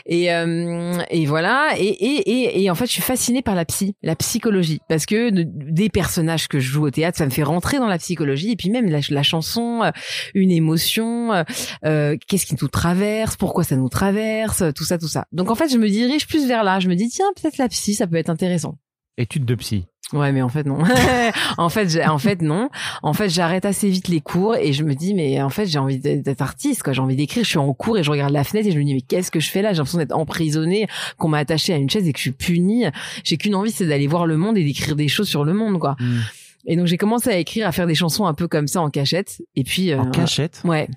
Et 0.05 0.33
euh, 0.33 0.97
et 1.09 1.25
voilà. 1.25 1.71
Et, 1.77 1.87
et 1.87 2.31
et 2.31 2.63
et 2.63 2.69
en 2.69 2.75
fait 2.75 2.85
je 2.85 2.93
suis 2.93 3.01
fascinée 3.01 3.41
par 3.41 3.55
la 3.55 3.65
psy, 3.65 3.95
la 4.01 4.15
psychologie, 4.15 4.79
parce 4.87 5.05
que 5.05 5.29
des 5.29 5.89
personnages 5.89 6.47
que 6.47 6.59
je 6.59 6.71
joue 6.71 6.85
au 6.85 6.91
théâtre, 6.91 7.17
ça 7.17 7.25
me 7.25 7.31
fait 7.31 7.43
rentrer 7.43 7.79
dans 7.79 7.87
la 7.87 7.97
psychologie 7.97 8.51
et 8.51 8.55
puis 8.55 8.69
même 8.69 8.89
la, 8.89 8.99
la 9.09 9.23
chanson, 9.23 9.81
euh, 9.83 9.91
une 10.33 10.51
émotion, 10.51 11.43
euh, 11.85 12.15
qu'est-ce 12.27 12.44
qui 12.45 12.55
nous 12.61 12.67
traverse, 12.67 13.35
pourquoi 13.35 13.63
ça 13.63 13.75
nous 13.75 13.89
traverse, 13.89 14.63
tout 14.75 14.83
ça, 14.83 14.97
tout 14.97 15.07
ça. 15.07 15.25
Donc 15.31 15.49
en 15.49 15.55
fait, 15.55 15.69
je 15.69 15.77
me 15.77 15.89
dirige 15.89 16.27
plus 16.27 16.47
vers 16.47 16.63
là. 16.63 16.79
Je 16.79 16.87
me 16.87 16.95
dis 16.95 17.09
tiens, 17.09 17.25
peut-être 17.35 17.57
la 17.57 17.67
psy, 17.69 17.93
ça 17.93 18.07
peut 18.07 18.15
être 18.15 18.29
intéressant. 18.29 18.77
Étude 19.17 19.45
de 19.45 19.55
psy. 19.55 19.85
Ouais, 20.13 20.31
mais 20.31 20.43
en 20.43 20.49
fait 20.49 20.65
non. 20.65 20.77
en 21.57 21.69
fait, 21.69 21.99
en 22.05 22.17
fait 22.19 22.41
non. 22.41 22.69
En 23.01 23.13
fait, 23.13 23.29
j'arrête 23.29 23.65
assez 23.65 23.89
vite 23.89 24.07
les 24.07 24.21
cours 24.21 24.55
et 24.55 24.71
je 24.71 24.83
me 24.83 24.93
dis 24.93 25.15
mais 25.15 25.41
en 25.41 25.49
fait 25.49 25.65
j'ai 25.65 25.79
envie 25.79 25.99
d'être 25.99 26.41
artiste 26.41 26.83
quoi. 26.83 26.93
J'ai 26.93 27.01
envie 27.01 27.15
d'écrire. 27.15 27.43
Je 27.43 27.49
suis 27.49 27.57
en 27.57 27.73
cours 27.73 27.97
et 27.97 28.03
je 28.03 28.11
regarde 28.11 28.31
la 28.31 28.43
fenêtre 28.43 28.67
et 28.67 28.71
je 28.71 28.77
me 28.77 28.83
dis 28.83 28.93
mais 28.93 29.01
qu'est-ce 29.01 29.31
que 29.31 29.39
je 29.39 29.49
fais 29.49 29.63
là? 29.63 29.71
J'ai 29.71 29.77
l'impression 29.77 29.97
d'être 29.97 30.15
emprisonné, 30.15 30.87
qu'on 31.17 31.29
m'a 31.29 31.39
attaché 31.39 31.73
à 31.73 31.77
une 31.77 31.89
chaise 31.89 32.07
et 32.07 32.13
que 32.13 32.19
je 32.19 32.23
suis 32.23 32.31
puni. 32.31 32.85
J'ai 33.23 33.37
qu'une 33.37 33.55
envie, 33.55 33.71
c'est 33.71 33.87
d'aller 33.87 34.07
voir 34.07 34.27
le 34.27 34.37
monde 34.37 34.57
et 34.57 34.63
d'écrire 34.63 34.95
des 34.95 35.07
choses 35.07 35.27
sur 35.27 35.43
le 35.43 35.53
monde 35.53 35.79
quoi. 35.79 35.95
Hmm. 35.99 36.19
Et 36.67 36.75
donc 36.75 36.85
j'ai 36.85 36.97
commencé 36.97 37.29
à 37.29 37.37
écrire, 37.37 37.67
à 37.67 37.71
faire 37.71 37.87
des 37.87 37.95
chansons 37.95 38.25
un 38.25 38.33
peu 38.33 38.47
comme 38.47 38.67
ça 38.67 38.81
en 38.81 38.89
cachette. 38.89 39.41
Et 39.55 39.63
puis 39.63 39.93
en 39.95 40.07
euh, 40.07 40.11
cachette? 40.11 40.61
Ouais. 40.65 40.87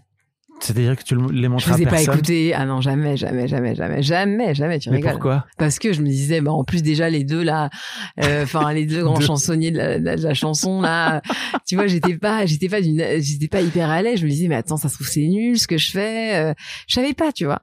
C'est-à-dire 0.61 0.97
que 0.97 1.03
tu 1.03 1.17
les 1.33 1.49
montres 1.49 1.67
je 1.67 1.73
vous 1.73 1.83
ai 1.83 1.87
pas 1.87 2.03
écouté. 2.03 2.53
Ah 2.55 2.67
non, 2.67 2.81
jamais, 2.81 3.17
jamais, 3.17 3.49
jamais, 3.49 3.75
jamais, 3.75 4.03
jamais, 4.03 4.55
jamais. 4.55 4.79
Tu 4.79 4.91
Mais 4.91 5.01
pourquoi? 5.01 5.47
Parce 5.57 5.79
que 5.79 5.93
je 5.93 6.03
me 6.03 6.09
disais, 6.09 6.41
bah 6.41 6.53
en 6.53 6.65
plus 6.65 6.83
déjà 6.83 7.09
les 7.09 7.25
deux 7.25 7.43
là, 7.43 7.71
euh, 8.23 8.43
enfin 8.43 8.73
les 8.73 8.87
deux 8.87 9.03
grands 9.05 9.21
chansonniers 9.21 9.71
de 9.71 9.79
la, 9.79 9.99
de 9.99 10.23
la, 10.23 10.35
chanson 10.35 10.81
là, 10.81 11.23
tu 11.67 11.77
vois, 11.77 11.87
j'étais 11.87 12.17
pas, 12.17 12.47
j'étais 12.47 12.69
pas 12.69 12.81
d'une, 12.81 13.03
j'étais 13.19 13.49
pas 13.49 13.61
hyper 13.61 13.91
à 13.91 14.03
l'aise. 14.03 14.21
Je 14.21 14.25
me 14.25 14.31
disais, 14.31 14.49
mais 14.49 14.57
attends, 14.57 14.77
ça 14.77 14.89
se 14.89 14.95
trouve 14.95 15.09
c'est 15.09 15.27
nul 15.27 15.59
ce 15.59 15.67
que 15.67 15.79
je 15.79 15.91
fais. 15.91 16.37
Euh, 16.37 16.55
je 16.87 16.95
savais 16.95 17.15
pas, 17.15 17.33
tu 17.33 17.45
vois. 17.45 17.61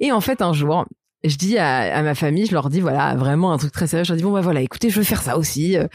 Et 0.00 0.12
en 0.12 0.20
fait 0.20 0.42
un 0.42 0.52
jour, 0.52 0.86
je 1.24 1.36
dis 1.36 1.58
à, 1.58 2.02
ma 2.02 2.14
famille, 2.14 2.46
je 2.46 2.52
leur 2.52 2.68
dis 2.68 2.80
voilà 2.80 3.14
vraiment 3.16 3.52
un 3.52 3.58
truc 3.58 3.72
très 3.72 3.86
sérieux. 3.86 4.04
Je 4.04 4.12
leur 4.12 4.16
dis 4.16 4.22
bon 4.22 4.32
bah 4.32 4.40
voilà, 4.40 4.60
écoutez, 4.60 4.90
je 4.90 4.98
veux 4.98 5.04
faire 5.04 5.22
ça 5.22 5.36
aussi 5.36 5.76
euh, 5.76 5.86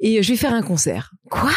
et 0.00 0.22
je 0.22 0.32
vais 0.32 0.36
faire 0.36 0.52
un 0.52 0.62
concert. 0.62 1.12
Quoi? 1.32 1.50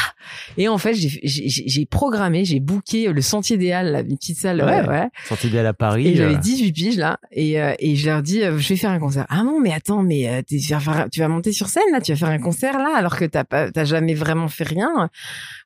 Et 0.57 0.69
en 0.69 0.77
fait, 0.77 0.93
j'ai 0.93 1.85
programmé, 1.85 2.45
j'ai 2.45 2.61
booké 2.61 3.11
le 3.11 3.21
Sentier 3.21 3.57
des 3.57 3.73
Halles, 3.73 3.91
la 3.91 4.03
petite 4.05 4.37
salle. 4.37 4.63
Ouais, 4.63 4.87
ouais. 4.87 5.09
Sentier 5.25 5.49
des 5.49 5.59
Halles 5.59 5.65
à 5.67 5.73
Paris. 5.73 6.07
Et 6.07 6.15
j'avais 6.15 6.37
18 6.37 6.69
euh. 6.69 6.71
piges 6.71 6.97
là 6.97 7.19
et 7.33 7.61
euh, 7.61 7.73
et 7.79 7.97
je 7.97 8.05
leur 8.09 8.21
dis 8.21 8.39
je 8.39 8.69
vais 8.69 8.77
faire 8.77 8.91
un 8.91 8.99
concert. 8.99 9.25
Ah 9.27 9.43
non 9.43 9.59
mais 9.59 9.73
attends 9.73 10.01
mais 10.01 10.43
tu 10.47 10.57
vas 10.57 11.09
tu 11.11 11.19
vas 11.19 11.27
monter 11.27 11.51
sur 11.51 11.67
scène 11.67 11.83
là, 11.91 11.99
tu 11.99 12.13
vas 12.13 12.17
faire 12.17 12.29
un 12.29 12.39
concert 12.39 12.77
là 12.79 12.93
alors 12.95 13.17
que 13.17 13.25
t'as 13.25 13.43
pas 13.43 13.69
t'as 13.69 13.83
jamais 13.83 14.13
vraiment 14.13 14.47
fait 14.47 14.63
rien. 14.63 15.09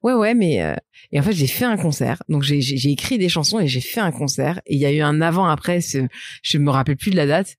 Ouais 0.01 0.13
ouais 0.13 0.33
mais 0.33 0.75
et 1.11 1.19
en 1.19 1.23
fait, 1.23 1.33
j'ai 1.33 1.47
fait 1.47 1.65
un 1.65 1.77
concert. 1.77 2.21
Donc 2.29 2.43
j'ai 2.43 2.61
j'ai 2.61 2.89
écrit 2.89 3.17
des 3.17 3.29
chansons 3.29 3.59
et 3.59 3.67
j'ai 3.67 3.81
fait 3.81 4.01
un 4.01 4.11
concert. 4.11 4.59
Et 4.65 4.75
il 4.75 4.79
y 4.79 4.85
a 4.85 4.91
eu 4.91 5.01
un 5.01 5.21
avant 5.21 5.45
après. 5.45 5.79
Je 6.43 6.57
me 6.57 6.71
rappelle 6.71 6.97
plus 6.97 7.11
de 7.11 7.15
la 7.15 7.27
date 7.27 7.57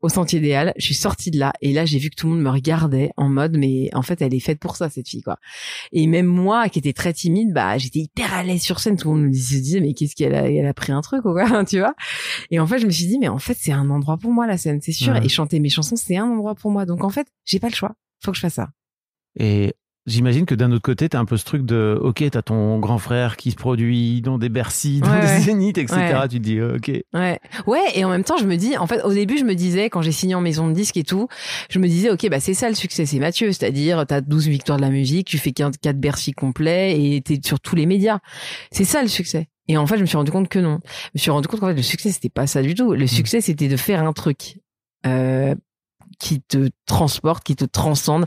au 0.00 0.08
Sentier 0.08 0.38
idéal. 0.38 0.72
Je 0.76 0.84
suis 0.84 0.94
sortie 0.94 1.30
de 1.30 1.38
là 1.38 1.52
et 1.60 1.72
là 1.72 1.84
j'ai 1.84 1.98
vu 1.98 2.10
que 2.10 2.16
tout 2.16 2.26
le 2.26 2.34
monde 2.34 2.42
me 2.42 2.50
regardait 2.50 3.10
en 3.16 3.28
mode 3.28 3.56
mais 3.56 3.90
en 3.94 4.02
fait 4.02 4.22
elle 4.22 4.34
est 4.34 4.40
faite 4.40 4.58
pour 4.58 4.76
ça 4.76 4.88
cette 4.90 5.08
fille 5.08 5.22
quoi. 5.22 5.38
Et 5.92 6.06
même 6.06 6.26
moi 6.26 6.68
qui 6.68 6.78
étais 6.78 6.92
très 6.92 7.12
timide, 7.12 7.52
bah 7.52 7.78
j'étais 7.78 8.00
hyper 8.00 8.32
à 8.32 8.42
l'aise 8.42 8.62
sur 8.62 8.80
scène. 8.80 8.96
Tout 8.96 9.12
le 9.12 9.16
monde 9.16 9.26
me 9.26 9.32
disait 9.32 9.80
mais 9.80 9.94
qu'est-ce 9.94 10.14
qu'elle 10.14 10.34
a, 10.34 10.50
elle 10.50 10.66
a 10.66 10.74
pris 10.74 10.92
un 10.92 11.00
truc 11.00 11.24
ou 11.24 11.32
quoi, 11.32 11.64
tu 11.68 11.78
vois. 11.78 11.94
Et 12.50 12.60
en 12.60 12.66
fait 12.66 12.78
je 12.78 12.86
me 12.86 12.90
suis 12.90 13.06
dit 13.06 13.18
mais 13.18 13.28
en 13.28 13.38
fait 13.38 13.56
c'est 13.58 13.72
un 13.72 13.90
endroit 13.90 14.16
pour 14.16 14.32
moi 14.32 14.46
la 14.46 14.58
scène, 14.58 14.80
c'est 14.82 14.92
sûr. 14.92 15.16
Et 15.16 15.28
chanter 15.28 15.60
mes 15.60 15.68
chansons 15.68 15.96
c'est 15.96 16.16
un 16.16 16.26
endroit 16.26 16.54
pour 16.54 16.70
moi. 16.70 16.86
Donc 16.86 17.04
en 17.04 17.10
fait 17.10 17.26
j'ai 17.44 17.58
pas 17.58 17.68
le 17.68 17.74
choix. 17.74 17.94
Faut 18.22 18.32
que 18.32 18.36
je 18.36 18.42
fasse 18.42 18.54
ça. 18.54 18.70
Et 19.38 19.74
J'imagine 20.10 20.44
que 20.44 20.56
d'un 20.56 20.72
autre 20.72 20.82
côté, 20.82 21.08
t'as 21.08 21.20
un 21.20 21.24
peu 21.24 21.36
ce 21.36 21.44
truc 21.44 21.64
de, 21.64 21.96
ok, 22.02 22.24
t'as 22.32 22.42
ton 22.42 22.80
grand 22.80 22.98
frère 22.98 23.36
qui 23.36 23.52
se 23.52 23.56
produit 23.56 24.20
dans 24.22 24.38
des 24.38 24.48
Bercy, 24.48 24.98
dans 25.00 25.08
Ouais, 25.10 25.20
des 25.20 25.26
ouais. 25.26 25.40
Zéniths, 25.40 25.78
etc. 25.78 25.96
Ouais. 26.00 26.28
Tu 26.28 26.38
te 26.38 26.42
dis, 26.42 26.60
ok. 26.60 26.90
Ouais, 27.14 27.38
ouais, 27.68 27.84
et 27.94 28.04
en 28.04 28.10
même 28.10 28.24
temps, 28.24 28.36
je 28.36 28.44
me 28.44 28.56
dis, 28.56 28.76
en 28.76 28.88
fait, 28.88 29.02
au 29.04 29.12
début, 29.12 29.38
je 29.38 29.44
me 29.44 29.54
disais, 29.54 29.88
quand 29.88 30.02
j'ai 30.02 30.10
signé 30.12 30.34
en 30.34 30.40
maison 30.40 30.66
de 30.68 30.72
disque 30.72 30.96
et 30.96 31.04
tout, 31.04 31.28
je 31.70 31.78
me 31.78 31.86
disais, 31.86 32.10
ok, 32.10 32.28
bah 32.28 32.40
c'est 32.40 32.54
ça 32.54 32.68
le 32.68 32.74
succès, 32.74 33.06
c'est 33.06 33.20
Mathieu, 33.20 33.52
c'est-à-dire, 33.52 34.04
t'as 34.06 34.20
12 34.20 34.48
victoires 34.48 34.78
de 34.78 34.82
la 34.82 34.90
musique, 34.90 35.28
tu 35.28 35.38
fais 35.38 35.52
4 35.52 35.78
Bercy 35.94 36.32
complets 36.32 37.00
et 37.00 37.20
t'es 37.20 37.38
sur 37.44 37.60
tous 37.60 37.76
les 37.76 37.86
médias. 37.86 38.18
C'est 38.72 38.84
ça 38.84 39.02
le 39.02 39.08
succès. 39.08 39.46
Et 39.68 39.76
en 39.76 39.86
fait, 39.86 39.96
je 39.96 40.00
me 40.00 40.06
suis 40.06 40.16
rendu 40.16 40.32
compte 40.32 40.48
que 40.48 40.58
non. 40.58 40.80
Je 40.84 41.10
me 41.14 41.18
suis 41.20 41.30
rendu 41.30 41.46
compte 41.46 41.60
qu'en 41.60 41.68
fait, 41.68 41.74
le 41.74 41.82
succès, 41.82 42.10
c'était 42.10 42.28
pas 42.28 42.48
ça 42.48 42.62
du 42.62 42.74
tout. 42.74 42.94
Le 42.94 43.06
succès, 43.06 43.40
c'était 43.40 43.68
de 43.68 43.76
faire 43.76 44.02
un 44.02 44.12
truc. 44.12 44.58
Euh, 45.06 45.54
qui 46.20 46.40
te 46.42 46.68
transporte, 46.86 47.42
qui 47.42 47.56
te 47.56 47.64
transcende 47.64 48.26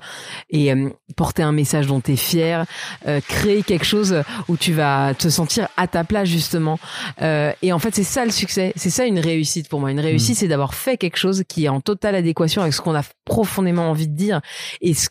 et 0.49 0.73
euh, 0.73 0.89
porter 1.15 1.43
un 1.43 1.51
message 1.51 1.87
dont 1.87 2.01
tu 2.01 2.13
es 2.13 2.15
fier, 2.17 2.65
euh, 3.07 3.21
créer 3.25 3.61
quelque 3.63 3.85
chose 3.85 4.23
où 4.49 4.57
tu 4.57 4.73
vas 4.73 5.13
te 5.13 5.29
sentir 5.29 5.67
à 5.77 5.87
ta 5.87 6.03
place 6.03 6.27
justement. 6.27 6.79
Euh, 7.21 7.53
et 7.61 7.71
en 7.71 7.79
fait, 7.79 7.93
c'est 7.95 8.03
ça 8.03 8.25
le 8.25 8.31
succès, 8.31 8.73
c'est 8.75 8.89
ça 8.89 9.05
une 9.05 9.19
réussite 9.19 9.69
pour 9.69 9.79
moi. 9.79 9.91
Une 9.91 9.99
réussite, 9.99 10.37
c'est 10.37 10.47
d'avoir 10.47 10.73
fait 10.73 10.97
quelque 10.97 11.17
chose 11.17 11.43
qui 11.47 11.65
est 11.65 11.69
en 11.69 11.79
totale 11.81 12.15
adéquation 12.15 12.61
avec 12.63 12.73
ce 12.73 12.81
qu'on 12.81 12.95
a 12.95 13.03
profondément 13.25 13.89
envie 13.89 14.07
de 14.07 14.15
dire 14.15 14.41
et 14.81 14.93
ce- 14.93 15.09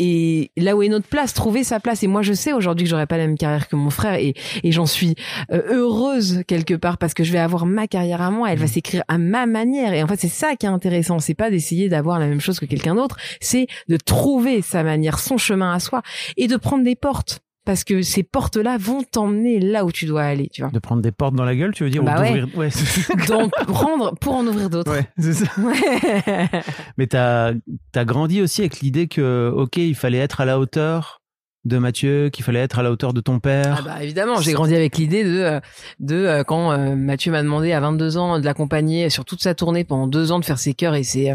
et 0.00 0.52
là 0.56 0.76
où 0.76 0.82
est 0.82 0.88
notre 0.88 1.08
place, 1.08 1.34
trouver 1.34 1.64
sa 1.64 1.80
place. 1.80 2.04
Et 2.04 2.06
moi, 2.06 2.22
je 2.22 2.32
sais 2.32 2.52
aujourd'hui 2.52 2.84
que 2.84 2.90
j'aurais 2.90 3.08
pas 3.08 3.18
la 3.18 3.26
même 3.26 3.36
carrière 3.36 3.66
que 3.66 3.74
mon 3.74 3.90
frère, 3.90 4.14
et, 4.14 4.34
et 4.62 4.70
j'en 4.70 4.86
suis 4.86 5.16
euh, 5.52 5.60
heureuse 5.68 6.44
quelque 6.46 6.74
part 6.74 6.98
parce 6.98 7.14
que 7.14 7.24
je 7.24 7.32
vais 7.32 7.40
avoir 7.40 7.66
ma 7.66 7.88
carrière 7.88 8.22
à 8.22 8.30
moi. 8.30 8.52
Elle 8.52 8.60
va 8.60 8.68
s'écrire 8.68 9.02
à 9.08 9.18
ma 9.18 9.46
manière. 9.46 9.92
Et 9.92 10.02
en 10.02 10.06
fait, 10.06 10.20
c'est 10.20 10.28
ça 10.28 10.54
qui 10.54 10.66
est 10.66 10.68
intéressant. 10.68 11.18
C'est 11.18 11.34
pas 11.34 11.50
d'essayer 11.50 11.88
d'avoir 11.88 12.20
la 12.20 12.28
même 12.28 12.40
chose 12.40 12.60
que 12.60 12.66
quelqu'un 12.66 12.94
d'autre. 12.94 13.16
C'est 13.40 13.66
de 13.88 13.96
trouver 13.96 14.62
sa 14.62 14.84
manière, 14.84 15.18
son 15.18 15.36
chemin 15.36 15.72
à 15.72 15.80
soi, 15.80 16.02
et 16.36 16.46
de 16.46 16.56
prendre 16.56 16.84
des 16.84 16.94
portes. 16.94 17.40
Parce 17.68 17.84
que 17.84 18.00
ces 18.00 18.22
portes-là 18.22 18.78
vont 18.80 19.02
t'emmener 19.02 19.60
là 19.60 19.84
où 19.84 19.92
tu 19.92 20.06
dois 20.06 20.22
aller, 20.22 20.48
tu 20.50 20.62
vois. 20.62 20.70
De 20.70 20.78
prendre 20.78 21.02
des 21.02 21.12
portes 21.12 21.34
dans 21.34 21.44
la 21.44 21.54
gueule, 21.54 21.74
tu 21.74 21.84
veux 21.84 21.90
dire 21.90 22.02
Bah 22.02 22.16
ou 22.16 22.20
ouais. 22.22 22.40
d'ouvrir- 22.40 22.56
ouais. 22.56 22.70
D'en 23.28 23.50
prendre 23.50 24.14
pour 24.18 24.36
en 24.36 24.46
ouvrir 24.46 24.70
d'autres. 24.70 24.90
ouais, 24.90 25.06
c'est 25.18 25.34
ça. 25.34 25.44
Ouais. 25.60 26.48
Mais 26.96 27.06
t'as 27.08 27.52
as 27.94 28.04
grandi 28.06 28.40
aussi 28.40 28.62
avec 28.62 28.80
l'idée 28.80 29.06
que, 29.06 29.52
ok, 29.54 29.76
il 29.76 29.94
fallait 29.94 30.16
être 30.16 30.40
à 30.40 30.46
la 30.46 30.58
hauteur 30.58 31.20
de 31.64 31.78
Mathieu, 31.78 32.30
qu'il 32.30 32.44
fallait 32.44 32.60
être 32.60 32.78
à 32.78 32.82
la 32.82 32.90
hauteur 32.90 33.12
de 33.12 33.20
ton 33.20 33.40
père. 33.40 33.76
Ah 33.78 33.82
bah 33.82 34.02
évidemment, 34.02 34.40
j'ai 34.40 34.52
grandi 34.52 34.74
avec 34.74 34.96
l'idée 34.96 35.24
de 35.24 35.40
euh, 35.40 35.60
de 35.98 36.14
euh, 36.14 36.44
quand 36.44 36.72
euh, 36.72 36.94
Mathieu 36.94 37.32
m'a 37.32 37.42
demandé 37.42 37.72
à 37.72 37.80
22 37.80 38.16
ans 38.16 38.38
de 38.38 38.44
l'accompagner 38.44 39.10
sur 39.10 39.24
toute 39.24 39.42
sa 39.42 39.54
tournée 39.54 39.84
pendant 39.84 40.06
deux 40.06 40.32
ans 40.32 40.38
de 40.38 40.44
faire 40.44 40.58
ses 40.58 40.74
chœurs 40.74 40.94
et 40.94 41.02
ses 41.02 41.34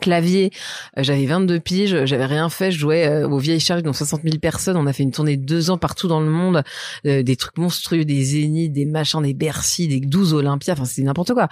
claviers. 0.00 0.50
J'avais 0.96 1.26
22 1.26 1.60
piges, 1.60 2.04
j'avais 2.04 2.26
rien 2.26 2.48
fait, 2.48 2.70
je 2.70 2.78
jouais 2.78 3.24
aux 3.24 3.38
vieilles 3.38 3.60
charges 3.60 3.82
dont 3.82 3.92
60 3.92 4.22
000 4.22 4.38
personnes. 4.38 4.76
On 4.76 4.86
a 4.86 4.92
fait 4.92 5.02
une 5.02 5.12
tournée 5.12 5.36
de 5.36 5.44
deux 5.44 5.70
ans 5.70 5.78
partout 5.78 6.08
dans 6.08 6.20
le 6.20 6.30
monde, 6.30 6.62
des 7.04 7.36
trucs 7.36 7.58
monstrueux, 7.58 8.04
des 8.04 8.22
zéniths, 8.22 8.72
des 8.72 8.86
machins, 8.86 9.22
des 9.22 9.34
Bercy, 9.34 9.88
des 9.88 10.00
12 10.00 10.34
Olympia. 10.34 10.72
Enfin, 10.74 10.84
c'était 10.84 11.02
n'importe 11.02 11.34
quoi. 11.34 11.48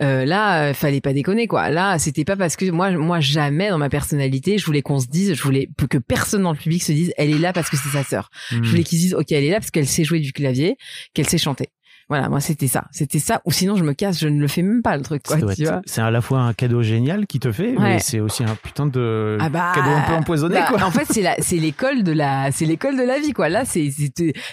Euh, 0.00 0.24
là, 0.24 0.68
euh, 0.68 0.74
fallait 0.74 1.00
pas 1.00 1.12
déconner 1.12 1.48
quoi. 1.48 1.70
Là, 1.70 1.98
c'était 1.98 2.24
pas 2.24 2.36
parce 2.36 2.54
que 2.54 2.70
moi, 2.70 2.90
moi 2.92 3.18
jamais 3.18 3.68
dans 3.68 3.78
ma 3.78 3.88
personnalité, 3.88 4.56
je 4.56 4.64
voulais 4.64 4.82
qu'on 4.82 5.00
se 5.00 5.08
dise, 5.08 5.34
je 5.34 5.42
voulais 5.42 5.68
que 5.90 5.98
personne 5.98 6.42
dans 6.42 6.52
le 6.52 6.58
public 6.58 6.82
se 6.82 6.92
dise, 6.92 7.12
elle 7.16 7.30
est 7.30 7.38
là 7.38 7.52
parce 7.52 7.68
que 7.68 7.76
c'est 7.76 7.88
sa 7.88 8.04
sœur. 8.04 8.30
Hmm. 8.52 8.62
Je 8.62 8.70
voulais 8.70 8.84
qu'ils 8.84 8.98
se 8.98 9.04
disent, 9.04 9.14
ok, 9.14 9.32
elle 9.32 9.44
est 9.44 9.50
là 9.50 9.58
parce 9.58 9.70
qu'elle 9.70 9.88
sait 9.88 10.04
jouer 10.04 10.20
du 10.20 10.32
clavier, 10.32 10.76
qu'elle 11.14 11.28
sait 11.28 11.38
chanter. 11.38 11.70
Voilà, 12.08 12.28
moi 12.30 12.40
c'était 12.40 12.68
ça, 12.68 12.86
c'était 12.90 13.18
ça. 13.18 13.42
Ou 13.44 13.52
sinon 13.52 13.76
je 13.76 13.84
me 13.84 13.92
casse, 13.92 14.18
je 14.18 14.28
ne 14.28 14.40
le 14.40 14.48
fais 14.48 14.62
même 14.62 14.80
pas 14.82 14.96
le 14.96 15.02
truc, 15.02 15.22
quoi. 15.22 15.36
Tu 15.54 15.64
vois. 15.64 15.82
C'est 15.84 16.00
à 16.00 16.10
la 16.10 16.20
fois 16.22 16.40
un 16.40 16.54
cadeau 16.54 16.80
génial 16.82 17.26
qui 17.26 17.38
te 17.38 17.52
fait, 17.52 17.74
mais 17.78 17.98
c'est 17.98 18.20
aussi 18.20 18.44
un 18.44 18.54
putain 18.54 18.86
de 18.86 19.36
Ah 19.40 19.48
bah, 19.50 19.72
cadeau 19.74 19.90
un 19.90 20.00
peu 20.02 20.12
empoisonné, 20.14 20.54
bah, 20.54 20.66
quoi. 20.70 20.82
En 20.84 20.90
fait, 20.90 21.04
c'est 21.10 21.20
la, 21.20 21.36
c'est 21.40 21.56
l'école 21.56 22.02
de 22.04 22.12
la, 22.12 22.50
c'est 22.50 22.64
l'école 22.64 22.96
de 22.96 23.02
la 23.02 23.18
vie, 23.18 23.32
quoi. 23.32 23.48
Là, 23.50 23.64
c'est, 23.66 23.90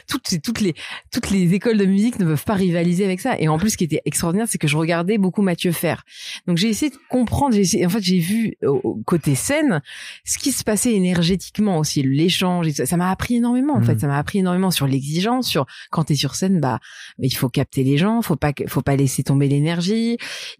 toutes, 0.07 0.41
toutes 0.43 0.59
les, 0.61 0.73
toutes 1.11 1.29
les 1.29 1.53
écoles 1.53 1.77
de 1.77 1.85
musique 1.85 2.19
ne 2.19 2.25
peuvent 2.25 2.43
pas 2.43 2.55
rivaliser 2.55 3.05
avec 3.05 3.21
ça. 3.21 3.39
Et 3.39 3.47
en 3.47 3.57
plus, 3.57 3.69
ce 3.71 3.77
qui 3.77 3.85
était 3.85 4.01
extraordinaire, 4.05 4.47
c'est 4.49 4.57
que 4.57 4.67
je 4.67 4.75
regardais 4.77 5.17
beaucoup 5.17 5.41
Mathieu 5.41 5.71
faire. 5.71 6.03
Donc, 6.47 6.57
j'ai 6.57 6.67
essayé 6.69 6.91
de 6.91 6.97
comprendre. 7.09 7.55
J'ai 7.55 7.61
essayé- 7.61 7.85
en 7.85 7.89
fait, 7.89 8.01
j'ai 8.03 8.19
vu 8.19 8.55
au, 8.63 9.01
côté 9.05 9.33
scène 9.35 9.81
ce 10.25 10.37
qui 10.37 10.51
se 10.51 10.63
passait 10.65 10.93
énergétiquement 10.93 11.77
aussi, 11.77 12.03
l'échange. 12.03 12.69
ça 12.71 12.97
m'a 12.97 13.09
appris 13.11 13.35
énormément. 13.37 13.75
En 13.75 13.79
Mm. 13.79 13.85
fait, 13.85 13.99
ça 14.01 14.07
m'a 14.07 14.17
appris 14.17 14.39
énormément 14.39 14.71
sur 14.71 14.87
l'exigence, 14.87 15.47
sur 15.47 15.65
quand 15.89 16.03
t'es 16.05 16.15
sur 16.15 16.35
scène, 16.35 16.59
bah, 16.59 16.79
il 17.19 17.29
faut 17.35 17.44
capter 17.49 17.83
les 17.83 17.97
gens, 17.97 18.21
faut 18.21 18.35
pas, 18.35 18.51
faut 18.67 18.81
pas 18.81 18.95
laisser 18.95 19.23
tomber 19.23 19.47
l'énergie. 19.47 20.17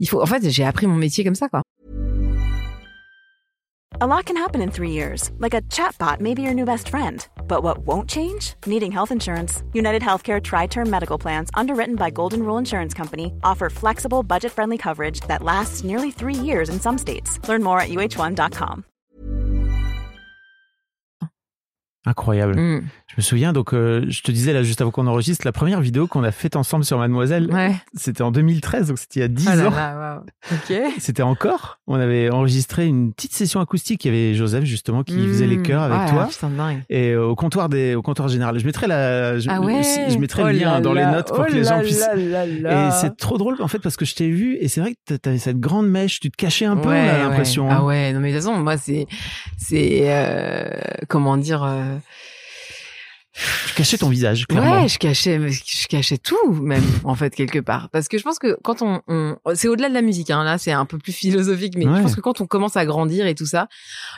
Faut, 0.07 0.21
en 0.21 0.25
fait, 0.25 0.49
j'ai 0.49 0.63
appris 0.63 0.87
mon 0.87 0.95
métier 0.95 1.23
comme 1.23 1.35
ça. 1.35 1.47
A 4.01 4.05
lot 4.05 4.25
can 4.25 4.35
happen 4.35 4.61
in 4.61 4.71
three 4.71 4.91
years, 4.91 5.31
like 5.39 5.53
a 5.53 5.61
chatbot 5.71 6.19
may 6.19 6.33
be 6.33 6.41
your 6.41 6.53
new 6.53 6.65
best 6.65 6.89
friend. 6.89 7.25
But 7.47 7.63
what 7.63 7.77
won't 7.87 8.09
change? 8.09 8.55
Needing 8.65 8.91
health 8.91 9.09
insurance. 9.09 9.63
United 9.71 10.01
Healthcare 10.01 10.43
Tri 10.43 10.67
Term 10.67 10.89
Medical 10.89 11.17
Plans, 11.17 11.49
underwritten 11.53 11.95
by 11.95 12.09
Golden 12.09 12.43
Rule 12.43 12.57
Insurance 12.57 12.93
Company, 12.93 13.31
offer 13.41 13.69
flexible, 13.69 14.21
budget 14.21 14.51
friendly 14.51 14.77
coverage 14.77 15.21
that 15.27 15.43
lasts 15.43 15.85
nearly 15.85 16.11
three 16.11 16.35
years 16.35 16.67
in 16.67 16.77
some 16.81 16.97
states. 16.97 17.39
Learn 17.47 17.63
more 17.63 17.79
at 17.79 17.87
uh1.com. 17.87 18.83
Incroyable. 22.05 22.55
Mm. 22.55 22.83
Je 23.07 23.13
me 23.17 23.21
souviens, 23.21 23.53
donc, 23.53 23.73
euh, 23.73 24.05
je 24.09 24.21
te 24.21 24.31
disais 24.31 24.51
là 24.53 24.61
juste 24.63 24.81
avant 24.81 24.91
qu'on 24.91 25.07
enregistre, 25.07 25.45
la 25.45 25.51
première 25.51 25.79
vidéo 25.81 26.05
qu'on 26.07 26.23
a 26.23 26.31
faite 26.31 26.55
ensemble 26.55 26.83
sur 26.83 26.97
Mademoiselle, 26.99 27.49
Ouais. 27.51 27.73
c'était 27.95 28.21
en 28.23 28.31
2013, 28.31 28.89
donc 28.89 28.99
c'était 28.99 29.19
il 29.19 29.21
y 29.21 29.25
a 29.25 29.27
10 29.27 29.47
Ah 29.49 29.55
là 29.55 29.67
ans. 29.67 29.71
là. 29.71 30.23
C'était 30.99 31.23
encore. 31.23 31.79
On 31.87 31.95
avait 31.95 32.29
enregistré 32.29 32.85
une 32.87 33.13
petite 33.13 33.33
session 33.33 33.59
acoustique. 33.59 34.05
Il 34.05 34.13
y 34.13 34.15
avait 34.15 34.33
Joseph 34.35 34.63
justement 34.65 35.03
qui 35.03 35.15
faisait 35.27 35.47
les 35.47 35.61
chœurs 35.61 35.83
avec 35.83 35.97
Ah, 36.01 36.09
toi. 36.09 36.49
Dingue. 36.49 36.83
Et 36.89 37.11
euh, 37.11 37.25
au 37.27 37.35
comptoir 37.35 37.69
des, 37.69 37.95
au 37.95 38.01
comptoir 38.01 38.27
général. 38.27 38.57
Je 38.59 38.65
mettrai 38.65 38.87
la, 38.87 39.39
je, 39.39 39.49
Ah 39.49 39.61
ouais? 39.61 39.81
je 40.09 40.17
mettrai 40.17 40.43
Oh 40.43 40.47
le 40.47 40.53
lien 40.53 40.73
là 40.73 40.81
dans 40.81 40.93
les 40.93 41.01
là, 41.01 41.11
notes 41.11 41.29
pour 41.29 41.39
oh 41.39 41.45
que 41.49 41.53
les 41.53 41.63
gens 41.63 41.77
là 41.77 41.81
puissent. 41.81 41.99
là 41.99 42.15
là 42.15 42.45
Et 42.45 42.59
là. 42.61 42.91
c'est 42.91 43.15
trop 43.17 43.37
drôle 43.37 43.55
en 43.61 43.67
fait 43.67 43.79
parce 43.79 43.97
que 43.97 44.05
je 44.05 44.15
t'ai 44.15 44.29
vu 44.29 44.57
et 44.59 44.67
c'est 44.67 44.81
vrai 44.81 44.95
que 45.07 45.15
t'avais 45.15 45.37
cette 45.37 45.59
grande 45.59 45.87
mèche, 45.89 46.19
tu 46.19 46.29
te 46.29 46.37
cachais 46.37 46.65
un 46.65 46.77
peu, 46.77 46.89
Ouais, 46.89 47.19
l'impression. 47.19 47.67
Ah 47.69 47.77
hein. 47.77 47.83
ouais, 47.83 48.13
non 48.13 48.19
mais 48.19 48.31
de 48.31 48.37
toute 48.37 48.45
façon, 48.45 48.59
moi 48.59 48.77
c'est, 48.77 49.07
c'est 49.57 50.01
euh, 50.05 50.69
comment 51.07 51.37
dire. 51.37 51.63
euh, 51.63 51.94
Tu 53.67 53.73
cachais 53.75 53.97
ton 53.97 54.07
visage, 54.07 54.45
clairement. 54.47 54.83
Ouais, 54.83 54.87
je 54.87 54.97
cachais, 54.97 55.37
je 55.49 55.87
cachais 55.87 56.17
tout 56.17 56.53
même 56.53 56.83
en 57.03 57.15
fait 57.15 57.35
quelque 57.35 57.59
part, 57.59 57.89
parce 57.89 58.07
que 58.07 58.17
je 58.17 58.23
pense 58.23 58.39
que 58.39 58.57
quand 58.63 58.81
on, 58.81 59.01
on 59.09 59.35
c'est 59.55 59.67
au-delà 59.67 59.89
de 59.89 59.93
la 59.93 60.01
musique, 60.01 60.29
hein, 60.31 60.45
là 60.45 60.57
c'est 60.57 60.71
un 60.71 60.85
peu 60.85 60.97
plus 60.97 61.11
philosophique, 61.11 61.73
mais 61.77 61.85
Ouais. 61.85 61.97
je 61.97 62.01
pense 62.03 62.15
que 62.15 62.21
quand 62.21 62.39
on 62.39 62.47
commence 62.47 62.77
à 62.77 62.85
grandir 62.85 63.27
et 63.27 63.35
tout 63.35 63.45
ça, 63.45 63.67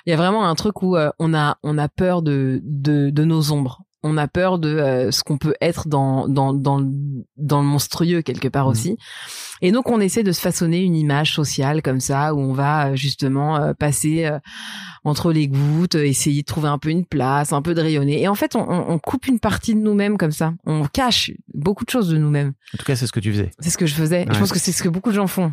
il 0.06 0.12
y 0.12 0.14
a 0.14 0.18
vraiment 0.18 0.48
un 0.48 0.54
truc 0.54 0.84
où 0.84 0.96
euh, 0.96 1.10
on 1.18 1.34
a 1.34 1.58
on 1.64 1.80
a 1.80 1.90
peur 1.90 2.22
de 2.22 2.62
de, 2.64 3.10
de 3.10 3.24
nos 3.24 3.52
ombres. 3.52 3.82
On 4.04 4.16
a 4.18 4.28
peur 4.28 4.60
de 4.60 4.70
euh, 4.70 5.12
ce 5.12 5.24
qu'on 5.24 5.38
peut 5.38 5.56
être 5.60 5.88
dans 5.88 6.28
dans 6.28 6.54
dans 6.54 6.78
le- 6.78 6.88
dans 7.36 7.62
le 7.62 7.68
monstrueux 7.68 8.22
quelque 8.22 8.48
part 8.48 8.66
Mhm. 8.66 8.72
aussi. 8.72 8.98
Et 9.62 9.72
donc 9.72 9.90
on 9.90 10.00
essaie 10.00 10.22
de 10.24 10.32
se 10.32 10.40
façonner 10.40 10.82
une 10.84 10.96
image 10.96 11.34
sociale 11.34 11.82
comme 11.82 12.00
ça 12.00 12.34
où 12.36 12.40
on 12.40 12.54
va 12.54 12.90
euh, 12.90 12.96
justement 12.96 13.58
euh, 13.58 13.74
passer 13.74 14.26
euh, 14.26 14.38
entre 15.04 15.32
les 15.32 15.48
gouttes, 15.48 15.96
euh, 15.96 16.06
essayer 16.06 16.42
de 16.42 16.46
trouver 16.46 16.68
un 16.70 16.78
peu 16.78 16.90
une 16.90 17.06
place, 17.06 17.54
un 17.54 17.62
peu 17.64 17.74
de 17.74 17.82
rayonner. 17.82 18.22
Et 18.22 18.28
en 18.28 18.36
fait, 18.36 18.56
on, 18.56 18.60
on- 18.70 18.92
on 18.92 19.00
coupe 19.00 19.26
une 19.28 19.40
partie 19.40 19.74
de 19.74 19.80
nous-mêmes 19.80 20.18
comme 20.18 20.32
ça. 20.32 20.54
On 20.66 20.86
cache 20.86 21.32
beaucoup 21.54 21.84
de 21.84 21.90
choses 21.90 22.10
de 22.10 22.18
nous-mêmes. 22.18 22.54
En 22.76 22.78
tout 22.78 22.86
cas, 22.86 22.96
c'est 22.96 23.08
ce 23.08 23.12
que 23.12 23.20
tu 23.20 23.32
faisais. 23.32 23.52
C'est 23.60 23.72
ce 23.72 23.78
que 23.78 23.88
je 23.88 23.96
faisais. 23.96 24.28
Ouais. 24.28 24.34
Je 24.34 24.40
pense 24.40 24.52
que 24.52 24.60
c'est 24.60 24.72
ce 24.72 24.84
que 24.84 24.90
beaucoup 24.90 25.10
de 25.10 25.16
gens 25.16 25.28
font. 25.28 25.50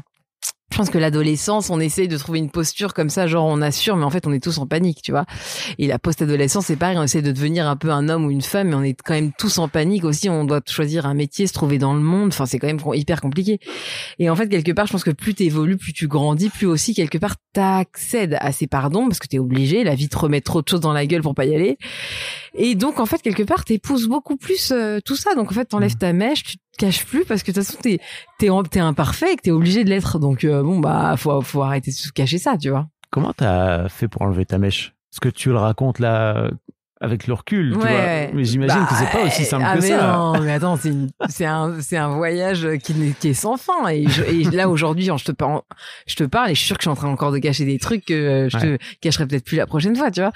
Je 0.72 0.78
pense 0.78 0.90
que 0.90 0.98
l'adolescence, 0.98 1.70
on 1.70 1.78
essaye 1.78 2.08
de 2.08 2.16
trouver 2.16 2.40
une 2.40 2.50
posture 2.50 2.94
comme 2.94 3.08
ça, 3.08 3.28
genre 3.28 3.46
on 3.46 3.62
assure, 3.62 3.96
mais 3.96 4.04
en 4.04 4.10
fait 4.10 4.26
on 4.26 4.32
est 4.32 4.42
tous 4.42 4.58
en 4.58 4.66
panique, 4.66 5.02
tu 5.02 5.12
vois. 5.12 5.24
Et 5.78 5.86
la 5.86 6.00
post-adolescence, 6.00 6.66
c'est 6.66 6.74
pareil, 6.76 6.98
on 6.98 7.04
essaie 7.04 7.22
de 7.22 7.30
devenir 7.30 7.68
un 7.68 7.76
peu 7.76 7.90
un 7.90 8.08
homme 8.08 8.24
ou 8.24 8.30
une 8.32 8.42
femme, 8.42 8.70
mais 8.70 8.74
on 8.74 8.82
est 8.82 9.00
quand 9.00 9.14
même 9.14 9.30
tous 9.38 9.58
en 9.58 9.68
panique 9.68 10.02
aussi. 10.04 10.28
On 10.28 10.44
doit 10.44 10.60
choisir 10.66 11.06
un 11.06 11.14
métier, 11.14 11.46
se 11.46 11.52
trouver 11.52 11.78
dans 11.78 11.94
le 11.94 12.00
monde. 12.00 12.28
Enfin, 12.28 12.46
c'est 12.46 12.58
quand 12.58 12.66
même 12.66 12.80
hyper 12.94 13.20
compliqué. 13.20 13.60
Et 14.18 14.28
en 14.28 14.34
fait, 14.34 14.48
quelque 14.48 14.72
part, 14.72 14.86
je 14.86 14.92
pense 14.92 15.04
que 15.04 15.12
plus 15.12 15.34
t'évolues, 15.34 15.76
plus 15.76 15.92
tu 15.92 16.08
grandis, 16.08 16.48
plus 16.48 16.66
aussi 16.66 16.92
quelque 16.92 17.18
part 17.18 17.36
t'accèdes 17.52 18.36
à 18.40 18.50
ces 18.50 18.66
pardons 18.66 19.06
parce 19.06 19.20
que 19.20 19.28
t'es 19.28 19.38
obligé. 19.38 19.84
La 19.84 19.94
vie 19.94 20.08
te 20.08 20.18
remet 20.18 20.40
trop 20.40 20.60
de 20.60 20.68
choses 20.68 20.80
dans 20.80 20.92
la 20.92 21.06
gueule 21.06 21.22
pour 21.22 21.36
pas 21.36 21.44
y 21.44 21.54
aller. 21.54 21.78
Et 22.54 22.74
donc, 22.74 22.98
en 22.98 23.06
fait, 23.06 23.22
quelque 23.22 23.44
part, 23.44 23.64
t'épouses 23.64 24.08
beaucoup 24.08 24.36
plus 24.36 24.72
euh, 24.72 24.98
tout 25.04 25.16
ça. 25.16 25.34
Donc, 25.34 25.52
en 25.52 25.54
fait, 25.54 25.66
t'enlèves 25.66 25.96
ta 25.96 26.12
mèche, 26.12 26.42
tu 26.42 26.56
caches 26.76 27.04
plus 27.06 27.24
parce 27.24 27.42
que 27.42 27.50
de 27.50 27.56
toute 27.56 27.64
façon, 27.66 27.78
t'es 27.82 27.98
t'es 28.38 28.48
t'es 28.70 28.80
imparfait 28.80 29.32
et 29.32 29.36
que 29.36 29.42
t'es 29.42 29.50
obligé 29.50 29.84
de 29.84 29.90
l'être. 29.90 30.18
Donc, 30.18 30.44
euh, 30.44 30.62
bon, 30.62 30.78
bah, 30.80 31.14
faut 31.16 31.40
faut 31.42 31.62
arrêter 31.62 31.90
de 31.90 31.96
se 31.96 32.10
cacher 32.12 32.38
ça, 32.38 32.56
tu 32.58 32.70
vois. 32.70 32.86
Comment 33.10 33.32
t'as 33.32 33.88
fait 33.88 34.08
pour 34.08 34.22
enlever 34.22 34.44
ta 34.46 34.58
mèche? 34.58 34.94
Parce 35.10 35.20
que 35.20 35.28
tu 35.28 35.50
le 35.50 35.58
racontes 35.58 35.98
là 36.00 36.50
avec 37.00 37.26
le 37.26 37.34
recul, 37.34 37.72
tu 37.72 37.78
vois. 37.78 37.86
Ouais. 37.86 38.30
Mais 38.34 38.44
j'imagine 38.44 38.80
Bah, 38.80 38.86
que 38.88 38.94
c'est 38.96 39.10
pas 39.10 39.24
aussi 39.24 39.44
simple 39.44 39.64
ah, 39.68 39.76
que 39.76 39.82
mais 39.82 39.88
ça. 39.88 40.12
Non, 40.16 40.40
mais 40.40 40.52
attends, 40.52 40.76
c'est 40.76 40.88
une- 40.88 41.10
c'est 41.28 41.44
un, 41.44 41.80
c'est 41.80 41.96
un 41.98 42.08
voyage 42.08 42.66
qui, 42.82 42.94
n'est- 42.94 43.12
qui 43.12 43.28
est 43.28 43.34
sans 43.34 43.56
fin. 43.58 43.86
Et, 43.88 44.08
je- 44.08 44.22
et 44.24 44.42
là, 44.44 44.68
aujourd'hui, 44.70 45.04
je 45.16 45.24
te, 45.24 45.32
parle, 45.32 45.60
je 46.06 46.16
te 46.16 46.24
parle 46.24 46.50
et 46.50 46.54
je 46.54 46.60
suis 46.60 46.66
sûr 46.68 46.76
que 46.78 46.82
je 46.82 46.88
suis 46.88 46.90
en 46.92 46.96
train 46.96 47.08
encore 47.10 47.30
de 47.30 47.38
cacher 47.38 47.64
des 47.66 47.78
trucs 47.78 48.06
que 48.06 48.14
euh, 48.14 48.48
je 48.48 48.56
te 48.58 48.78
cacherai 49.02 49.26
peut-être 49.26 49.44
plus 49.44 49.56
la 49.56 49.66
prochaine 49.66 49.94
fois, 49.94 50.10
tu 50.10 50.20
vois. 50.20 50.32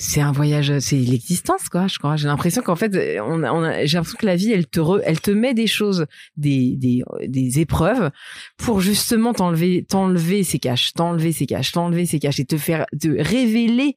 C'est 0.00 0.20
un 0.20 0.30
voyage, 0.30 0.78
c'est 0.78 0.96
l'existence, 0.96 1.68
quoi, 1.68 1.88
je 1.88 1.98
crois. 1.98 2.14
J'ai 2.14 2.28
l'impression 2.28 2.62
qu'en 2.62 2.76
fait, 2.76 3.18
on 3.20 3.42
a, 3.42 3.52
on 3.52 3.64
a- 3.64 3.84
j'ai 3.84 3.96
l'impression 3.96 4.16
que 4.20 4.26
la 4.26 4.36
vie, 4.36 4.52
elle 4.52 4.68
te, 4.68 4.78
re- 4.78 5.02
elle 5.04 5.20
te 5.20 5.32
met 5.32 5.54
des 5.54 5.66
choses, 5.66 6.06
des, 6.36 6.76
des, 6.76 7.02
des 7.26 7.58
épreuves 7.58 8.10
pour 8.58 8.80
justement 8.80 9.32
t'enlever, 9.34 9.84
t'enlever 9.88 10.44
ces 10.44 10.60
caches, 10.60 10.92
t'enlever 10.94 11.32
ces 11.32 11.46
caches, 11.46 11.72
t'enlever 11.72 12.06
ces 12.06 12.20
caches 12.20 12.38
et 12.38 12.44
te 12.44 12.56
faire, 12.56 12.86
te 13.00 13.08
révéler 13.08 13.96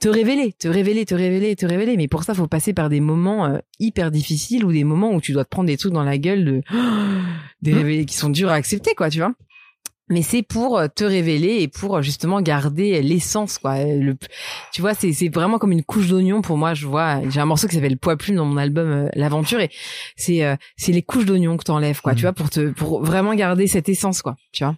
te 0.00 0.08
révéler, 0.08 0.52
te 0.58 0.66
révéler, 0.66 1.04
te 1.06 1.14
révéler, 1.14 1.54
te 1.54 1.64
révéler. 1.64 1.96
Mais 1.96 2.08
pour 2.08 2.24
ça, 2.24 2.34
faut 2.34 2.48
passer 2.48 2.72
par 2.72 2.88
des 2.88 2.98
moments 2.98 3.46
euh, 3.46 3.58
hyper 3.78 4.10
difficiles 4.10 4.64
ou 4.64 4.72
des 4.72 4.82
moments 4.82 5.12
où 5.14 5.20
tu 5.20 5.30
dois 5.30 5.44
te 5.44 5.48
prendre 5.50 5.68
des 5.68 5.76
trucs 5.76 5.92
dans 5.92 6.02
la 6.02 6.18
gueule 6.18 6.44
de 6.44 6.62
des 7.62 7.72
Mmh. 7.72 7.76
révélés 7.76 8.04
qui 8.04 8.16
sont 8.16 8.28
durs 8.28 8.48
à 8.50 8.54
accepter, 8.54 8.96
quoi, 8.96 9.10
tu 9.10 9.18
vois. 9.18 9.32
Mais 10.12 10.22
c'est 10.22 10.42
pour 10.42 10.78
euh, 10.78 10.88
te 10.94 11.04
révéler 11.04 11.62
et 11.62 11.68
pour 11.68 11.96
euh, 11.96 12.02
justement 12.02 12.40
garder 12.42 13.00
l'essence, 13.02 13.58
quoi. 13.58 13.76
Euh, 13.78 13.98
Le, 13.98 14.16
tu 14.72 14.82
vois, 14.82 14.94
c'est 14.94 15.12
c'est 15.12 15.28
vraiment 15.28 15.58
comme 15.58 15.72
une 15.72 15.82
couche 15.82 16.08
d'oignon 16.08 16.42
pour 16.42 16.58
moi. 16.58 16.74
Je 16.74 16.86
vois, 16.86 17.20
j'ai 17.30 17.40
un 17.40 17.46
morceau 17.46 17.66
qui 17.66 17.74
s'appelle 17.74 17.96
Poids 17.96 18.16
plume 18.16 18.36
dans 18.36 18.44
mon 18.44 18.58
album 18.58 18.88
euh, 18.88 19.08
L'aventure 19.14 19.60
et 19.60 19.70
c'est 20.16 20.44
euh, 20.44 20.56
c'est 20.76 20.92
les 20.92 21.02
couches 21.02 21.24
d'oignon 21.24 21.56
que 21.56 21.64
t'enlèves, 21.64 22.00
quoi. 22.02 22.12
Mhm. 22.12 22.18
Tu 22.18 22.22
vois, 22.22 22.32
pour 22.32 22.50
te 22.50 22.70
pour 22.70 23.02
vraiment 23.02 23.34
garder 23.34 23.66
cette 23.66 23.88
essence, 23.88 24.22
quoi. 24.22 24.36
Tu 24.52 24.64
vois. 24.64 24.76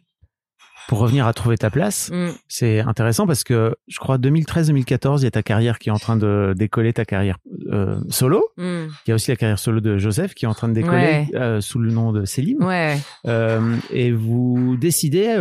Pour 0.89 0.99
revenir 0.99 1.27
à 1.27 1.33
trouver 1.33 1.57
ta 1.57 1.71
place, 1.71 2.11
Mm. 2.13 2.29
c'est 2.49 2.81
intéressant 2.81 3.27
parce 3.27 3.43
que 3.45 3.75
je 3.89 3.99
crois 3.99 4.19
2013-2014, 4.19 5.21
il 5.23 5.25
y 5.25 5.27
a 5.27 5.31
ta 5.31 5.43
carrière 5.43 5.79
qui 5.79 5.89
est 5.89 5.93
en 5.93 5.99
train 5.99 6.17
de 6.17 6.53
décoller, 6.57 6.93
ta 6.93 7.05
carrière 7.05 7.39
euh, 7.73 7.97
solo. 8.11 8.49
Mm. 8.59 8.87
Il 9.07 9.09
y 9.09 9.13
a 9.13 9.15
aussi 9.15 9.31
la 9.31 9.37
carrière 9.37 9.59
solo 9.59 9.81
de 9.81 9.97
Joseph 9.99 10.35
qui 10.35 10.45
est 10.45 10.49
en 10.49 10.55
train 10.55 10.69
de 10.69 10.75
décoller 10.75 10.95
Ouais. 10.95 11.29
euh, 11.35 11.61
sous 11.61 11.79
le 11.79 11.91
nom 11.91 12.13
de. 12.13 12.25
Ouais. 12.65 12.99
Euh, 13.27 13.77
et 13.91 14.13
vous 14.13 14.77
décidez 14.79 15.35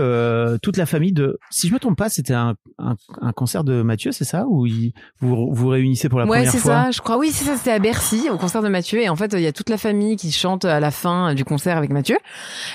toute 0.61 0.77
la 0.77 0.85
famille 0.85 1.11
de, 1.13 1.39
si 1.49 1.67
je 1.67 1.73
me 1.73 1.79
trompe 1.79 1.97
pas, 1.97 2.09
c'était 2.09 2.33
un, 2.33 2.55
un, 2.79 2.95
un 3.21 3.31
concert 3.31 3.63
de 3.63 3.81
Mathieu, 3.81 4.11
c'est 4.11 4.25
ça, 4.25 4.45
où 4.47 4.65
il, 4.65 4.93
vous 5.19 5.49
vous 5.53 5.67
réunissez 5.69 6.09
pour 6.09 6.19
la 6.19 6.25
Ouais, 6.25 6.37
première 6.37 6.51
c'est 6.51 6.57
fois? 6.59 6.83
ça. 6.85 6.91
Je 6.91 7.01
crois. 7.01 7.17
Oui, 7.17 7.31
c'est 7.31 7.45
ça. 7.45 7.57
C'était 7.57 7.71
à 7.71 7.79
Bercy, 7.79 8.29
au 8.31 8.37
concert 8.37 8.61
de 8.61 8.69
Mathieu. 8.69 8.99
Et 9.01 9.09
en 9.09 9.15
fait, 9.15 9.33
il 9.33 9.41
y 9.41 9.47
a 9.47 9.51
toute 9.51 9.69
la 9.69 9.77
famille 9.77 10.15
qui 10.15 10.31
chante 10.31 10.65
à 10.65 10.79
la 10.79 10.91
fin 10.91 11.33
du 11.33 11.43
concert 11.45 11.77
avec 11.77 11.89
Mathieu. 11.91 12.17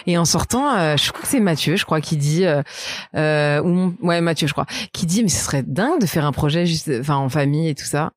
Et 0.07 0.19
en 0.19 0.25
sortant, 0.25 0.97
je 0.97 1.09
crois 1.11 1.23
que 1.23 1.29
c'est 1.29 1.41
Mathieu, 1.41 1.77
je 1.77 1.85
crois, 1.85 2.01
qui 2.01 2.17
dit, 2.17 2.45
euh, 2.59 3.59
euh, 3.59 3.63
ou 3.63 3.95
ouais, 4.03 4.21
Mathieu, 4.21 4.47
je 4.47 4.53
crois, 4.53 4.67
qui 4.93 5.07
dit, 5.07 5.23
mais 5.23 5.29
ce 5.29 5.45
serait 5.45 5.63
dingue 5.63 6.01
de 6.01 6.07
faire 6.07 6.25
un 6.25 6.33
projet 6.33 6.67
juste, 6.67 6.91
en 7.09 7.29
famille 7.29 7.69
et 7.69 7.75
tout 7.75 7.85
ça. 7.85 8.13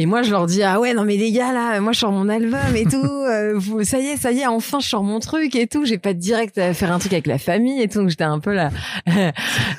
Et 0.00 0.06
moi, 0.06 0.22
je 0.22 0.30
leur 0.30 0.46
dis, 0.46 0.62
ah 0.62 0.78
ouais, 0.78 0.94
non, 0.94 1.04
mais 1.04 1.16
les 1.16 1.32
gars, 1.32 1.52
là, 1.52 1.80
moi, 1.80 1.90
je 1.92 1.98
sors 1.98 2.12
mon 2.12 2.28
album 2.28 2.60
et 2.76 2.84
tout. 2.84 2.96
euh, 3.04 3.54
vous- 3.56 3.82
ça 3.82 3.98
y 3.98 4.06
est, 4.06 4.16
ça 4.16 4.30
y 4.30 4.38
est, 4.38 4.46
enfin, 4.46 4.78
je 4.78 4.88
sors 4.88 5.02
mon 5.02 5.18
truc 5.18 5.56
et 5.56 5.66
tout. 5.66 5.84
J'ai 5.84 5.98
pas 5.98 6.14
de 6.14 6.20
direct 6.20 6.56
à 6.56 6.72
faire 6.72 6.92
un 6.92 7.00
truc 7.00 7.12
avec 7.12 7.26
la 7.26 7.36
famille 7.38 7.82
et 7.82 7.88
tout. 7.88 7.98
Donc, 7.98 8.08
j'étais 8.08 8.22
un 8.22 8.38
peu 8.38 8.54
la, 8.54 8.70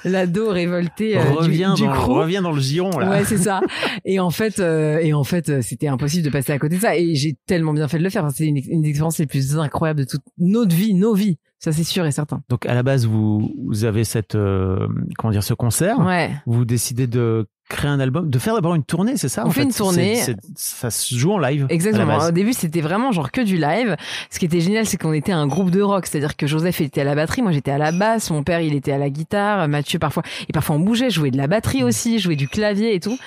l'ado 0.03 0.49
révolté 0.49 1.17
euh, 1.17 1.21
reviens, 1.31 1.73
du 1.73 1.83
dans, 1.85 1.93
crew. 1.93 2.09
reviens 2.11 2.41
dans 2.41 2.51
le 2.51 2.59
giron, 2.61 2.97
là. 2.99 3.09
Ouais, 3.09 3.23
c'est 3.25 3.37
ça. 3.37 3.61
Et 4.05 4.19
en 4.19 4.29
fait, 4.29 4.59
euh, 4.59 4.99
et 4.99 5.13
en 5.13 5.23
fait, 5.23 5.49
euh, 5.49 5.61
c'était 5.61 5.87
impossible 5.87 6.25
de 6.25 6.29
passer 6.29 6.51
à 6.51 6.59
côté 6.59 6.75
de 6.75 6.81
ça. 6.81 6.97
Et 6.97 7.15
j'ai 7.15 7.35
tellement 7.47 7.73
bien 7.73 7.87
fait 7.87 7.97
de 7.97 8.03
le 8.03 8.09
faire. 8.09 8.23
Enfin, 8.25 8.33
c'est 8.35 8.45
une, 8.45 8.57
une 8.57 8.81
des 8.81 8.89
expériences 8.89 9.19
les 9.19 9.25
plus 9.27 9.57
incroyables 9.57 10.01
de 10.01 10.05
toute 10.05 10.21
notre 10.37 10.75
vie, 10.75 10.93
nos 10.93 11.13
vies. 11.13 11.37
Ça, 11.59 11.73
c'est 11.73 11.83
sûr 11.83 12.05
et 12.05 12.11
certain. 12.11 12.41
Donc, 12.49 12.65
à 12.65 12.73
la 12.73 12.83
base, 12.83 13.05
vous, 13.05 13.51
vous 13.67 13.83
avez 13.83 14.05
cette, 14.05 14.35
euh, 14.35 14.87
comment 15.17 15.31
dire, 15.31 15.43
ce 15.43 15.53
concert. 15.53 15.99
Ouais. 15.99 16.31
Vous 16.45 16.63
décidez 16.63 17.05
de 17.05 17.47
créer 17.69 17.89
un 17.89 17.99
album, 17.99 18.29
de 18.29 18.39
faire 18.39 18.55
d'abord 18.55 18.75
une 18.75 18.83
tournée, 18.83 19.15
c'est 19.15 19.29
ça 19.29 19.43
On 19.45 19.47
en 19.47 19.51
fait 19.51 19.61
fait? 19.61 19.67
une 19.67 19.73
tournée. 19.73 20.21
Ça 20.55 20.89
se 20.89 21.15
joue 21.15 21.31
en 21.31 21.37
live. 21.39 21.67
Exactement. 21.69 22.17
Au 22.17 22.31
début, 22.31 22.53
c'était 22.53 22.81
vraiment 22.81 23.11
genre 23.11 23.31
que 23.31 23.41
du 23.41 23.57
live. 23.57 23.95
Ce 24.29 24.39
qui 24.39 24.45
était 24.45 24.59
génial, 24.59 24.85
c'est 24.85 24.97
qu'on 24.97 25.13
était 25.13 25.31
un 25.31 25.47
groupe 25.47 25.69
de 25.71 25.81
rock. 25.81 26.07
C'est-à-dire 26.07 26.35
que 26.35 26.47
Joseph 26.47 26.81
était 26.81 27.01
à 27.01 27.03
la 27.05 27.15
batterie, 27.15 27.41
moi 27.41 27.51
j'étais 27.51 27.71
à 27.71 27.77
la 27.77 27.91
basse, 27.91 28.31
mon 28.31 28.43
père 28.43 28.59
il 28.61 28.73
était 28.73 28.91
à 28.91 28.97
la 28.97 29.09
guitare, 29.09 29.67
Mathieu 29.67 29.99
parfois. 29.99 30.23
Et 30.49 30.51
parfois 30.53 30.75
on 30.75 30.79
bougeait, 30.79 31.09
jouait 31.09 31.31
de 31.31 31.37
la 31.37 31.47
batterie 31.47 31.83
aussi, 31.83 32.19
jouait 32.19 32.35
du 32.35 32.47
clavier 32.47 32.95
et 32.95 32.99
tout. 32.99 33.17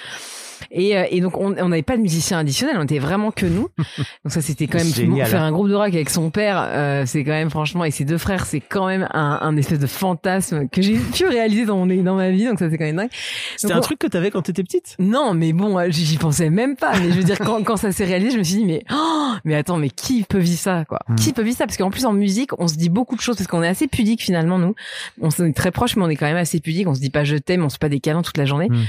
Et, 0.71 0.97
euh, 0.97 1.04
et 1.11 1.21
donc 1.21 1.37
on 1.38 1.50
n'avait 1.50 1.83
pas 1.83 1.97
de 1.97 2.02
musicien 2.02 2.38
additionnel, 2.38 2.76
on 2.78 2.85
était 2.85 2.99
vraiment 2.99 3.31
que 3.31 3.47
nous. 3.47 3.69
Donc 4.25 4.33
ça 4.33 4.40
c'était 4.40 4.66
quand 4.66 4.78
même 4.78 5.26
faire 5.26 5.42
un 5.42 5.52
groupe 5.52 5.69
de 5.69 5.75
rock 5.75 5.88
avec 5.88 6.11
son 6.11 6.31
père, 6.31 6.62
euh, 6.64 7.04
c'est 7.07 7.25
quand 7.25 7.33
même 7.33 7.50
franchement 7.50 7.85
et 7.85 7.90
ses 7.90 8.04
deux 8.04 8.19
frères, 8.19 8.47
c'est 8.47 8.61
quand 8.61 8.87
même 8.87 9.09
un, 9.12 9.38
un 9.42 9.57
espèce 9.57 9.78
de 9.78 9.87
fantasme 9.87 10.69
que 10.69 10.83
j'ai 10.83 10.97
pu 11.14 11.26
réaliser 11.26 11.64
dans 11.66 11.76
mon 11.85 12.02
dans 12.02 12.14
ma 12.14 12.31
vie. 12.31 12.45
Donc 12.47 12.59
ça 12.59 12.71
c'est 12.71 12.78
quand 12.78 12.85
même 12.85 12.97
dingue. 12.97 13.11
C'était 13.57 13.73
un 13.73 13.78
on- 13.78 13.81
truc 13.81 13.99
que 13.99 14.07
t'avais 14.07 14.31
quand 14.31 14.42
t'étais 14.42 14.62
petite? 14.62 14.97
Non, 14.99 15.35
mais 15.35 15.52
bon, 15.52 15.78
euh, 15.78 15.87
j'y 15.90 16.16
pensais 16.16 16.50
même 16.50 16.76
pas. 16.76 16.92
Mais 16.99 17.11
je 17.11 17.16
veux 17.16 17.25
dire, 17.25 17.38
quand, 17.38 17.62
quand 17.64 17.76
ça 17.76 17.92
s'est 17.92 18.04
réalisé, 18.04 18.33
je 18.33 18.38
me 18.38 18.42
suis 18.42 18.57
dit, 18.57 18.64
mais, 18.64 18.85
oh, 18.92 19.33
mais 19.45 19.54
attends, 19.54 19.76
mais 19.76 19.90
qui 19.90 20.23
peut 20.25 20.38
vivre 20.38 20.59
ça, 20.59 20.85
quoi? 20.85 21.00
Hmm. 21.09 21.16
Qui 21.16 21.33
peut 21.33 21.42
vivre 21.42 21.57
ça? 21.57 21.66
Parce 21.66 21.76
qu'en 21.76 21.90
plus, 21.90 22.04
en 22.04 22.12
musique, 22.12 22.50
on 22.59 22.69
se 22.69 22.76
dit 22.76 22.88
beaucoup 22.88 23.16
de 23.16 23.21
choses, 23.21 23.37
parce 23.37 23.47
qu'on 23.49 23.62
est 23.62 23.69
assez 23.69 23.87
pudique 23.88 24.23
finalement, 24.23 24.59
nous. 24.59 24.75
On 25.21 25.28
est 25.31 25.52
très 25.57 25.71
proches, 25.71 25.97
mais 25.97 26.02
on 26.04 26.09
est 26.09 26.16
quand 26.16 26.26
même 26.26 26.37
assez 26.37 26.61
pudique. 26.61 26.88
On 26.88 26.95
se 26.95 27.00
dit 27.00 27.11
pas 27.11 27.25
je 27.25 27.37
t'aime, 27.37 27.64
on 27.64 27.69
se 27.69 27.78
pas 27.78 27.88
des 27.88 28.00
câlins 28.00 28.23
toute 28.23 28.38
la 28.38 28.45
journée. 28.45 28.69
Hmm. 28.71 28.83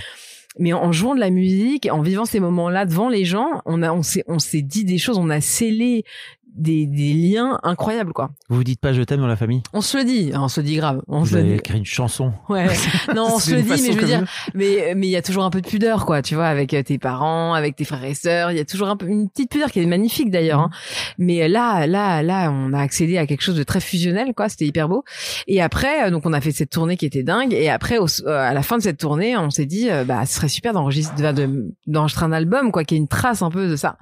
Mais 0.60 0.74
en 0.74 0.92
jouant 0.92 1.16
de 1.16 1.20
la 1.20 1.30
musique, 1.30 1.88
en 1.92 2.02
vivant 2.02 2.26
ces 2.26 2.40
moments-là 2.40 2.86
devant 2.86 3.10
les 3.10 3.26
gens, 3.26 3.62
on 3.66 3.82
a, 3.82 3.92
on 3.92 4.04
s'est, 4.04 4.24
on 4.28 4.40
s'est 4.40 4.62
dit 4.62 4.86
des 4.86 4.98
choses, 4.98 5.18
on 5.18 5.30
a 5.30 5.42
scellé 5.42 6.04
des, 6.56 6.86
des 6.86 7.14
liens 7.14 7.60
incroyables, 7.64 8.14
quoi. 8.14 8.32
Vous 8.50 8.58
vous 8.58 8.64
dites 8.64 8.80
pas 8.80 8.94
je 8.94 9.02
t'aime 9.02 9.20
dans 9.20 9.28
la 9.28 9.36
famille? 9.36 9.62
On 9.74 9.82
se 9.82 9.98
le 9.98 10.04
dit, 10.04 10.32
on 10.36 10.48
se 10.48 10.62
le 10.62 10.68
dit 10.68 10.76
grave. 10.76 11.02
On 11.08 11.20
Vous 11.20 11.26
se 11.28 11.36
avez 11.36 11.50
dit. 11.50 11.54
écrit 11.56 11.78
une 11.78 11.86
chanson. 11.86 12.34
Ouais. 12.50 12.68
Non, 13.16 13.28
on 13.36 13.40
se 13.40 13.52
le 13.54 13.62
dit, 13.62 13.70
mais 13.70 13.78
je 13.92 14.00
veux 14.00 14.06
dire, 14.06 14.24
mais 14.54 14.94
mais 14.96 15.08
il 15.08 15.12
y 15.12 15.16
a 15.16 15.22
toujours 15.22 15.44
un 15.44 15.50
peu 15.50 15.62
de 15.62 15.68
pudeur, 15.68 16.06
quoi. 16.06 16.22
Tu 16.22 16.36
vois, 16.36 16.46
avec 16.48 16.74
euh, 16.74 16.84
tes 16.84 16.98
parents, 16.98 17.54
avec 17.54 17.76
tes 17.76 17.86
frères 17.86 18.04
et 18.06 18.14
sœurs, 18.14 18.52
il 18.52 18.58
y 18.58 18.60
a 18.60 18.66
toujours 18.66 18.88
un 18.88 18.98
peu 18.98 19.08
une 19.08 19.30
petite 19.30 19.50
pudeur 19.52 19.72
qui 19.72 19.80
est 19.82 19.86
magnifique 19.86 20.32
d'ailleurs. 20.32 20.60
Hein. 20.60 20.70
Mais 21.18 21.48
là, 21.48 21.86
là, 21.88 22.22
là, 22.24 22.52
on 22.52 22.74
a 22.74 22.80
accédé 22.80 23.18
à 23.18 23.26
quelque 23.28 23.42
chose 23.42 23.56
de 23.58 23.64
très 23.64 23.80
fusionnel, 23.80 24.34
quoi. 24.36 24.50
C'était 24.50 24.66
hyper 24.66 24.88
beau. 24.90 25.04
Et 25.48 25.62
après, 25.62 26.08
euh, 26.08 26.12
donc 26.12 26.26
on 26.26 26.34
a 26.34 26.42
fait 26.42 26.52
cette 26.52 26.70
tournée 26.70 26.98
qui 26.98 27.06
était 27.06 27.24
dingue. 27.24 27.54
Et 27.54 27.70
après, 27.70 27.98
au- 27.98 28.08
euh, 28.26 28.38
à 28.50 28.54
la 28.54 28.64
fin 28.64 28.78
de 28.78 28.84
cette 28.84 28.98
tournée, 28.98 29.36
on 29.38 29.50
s'est 29.50 29.66
dit, 29.66 29.90
bah, 30.06 30.26
ce 30.26 30.36
serait 30.36 30.48
super 30.50 30.74
d'enregistrer, 30.74 31.34
de- 31.34 31.46
de- 31.46 31.74
d'enregistrer 31.88 32.26
un 32.26 32.32
album, 32.32 32.72
quoi, 32.72 32.84
qui 32.84 32.96
ait 32.96 32.98
une 32.98 33.08
trace 33.08 33.42
un 33.42 33.50
peu 33.52 33.68
de 33.70 33.76
ça. 33.76 33.98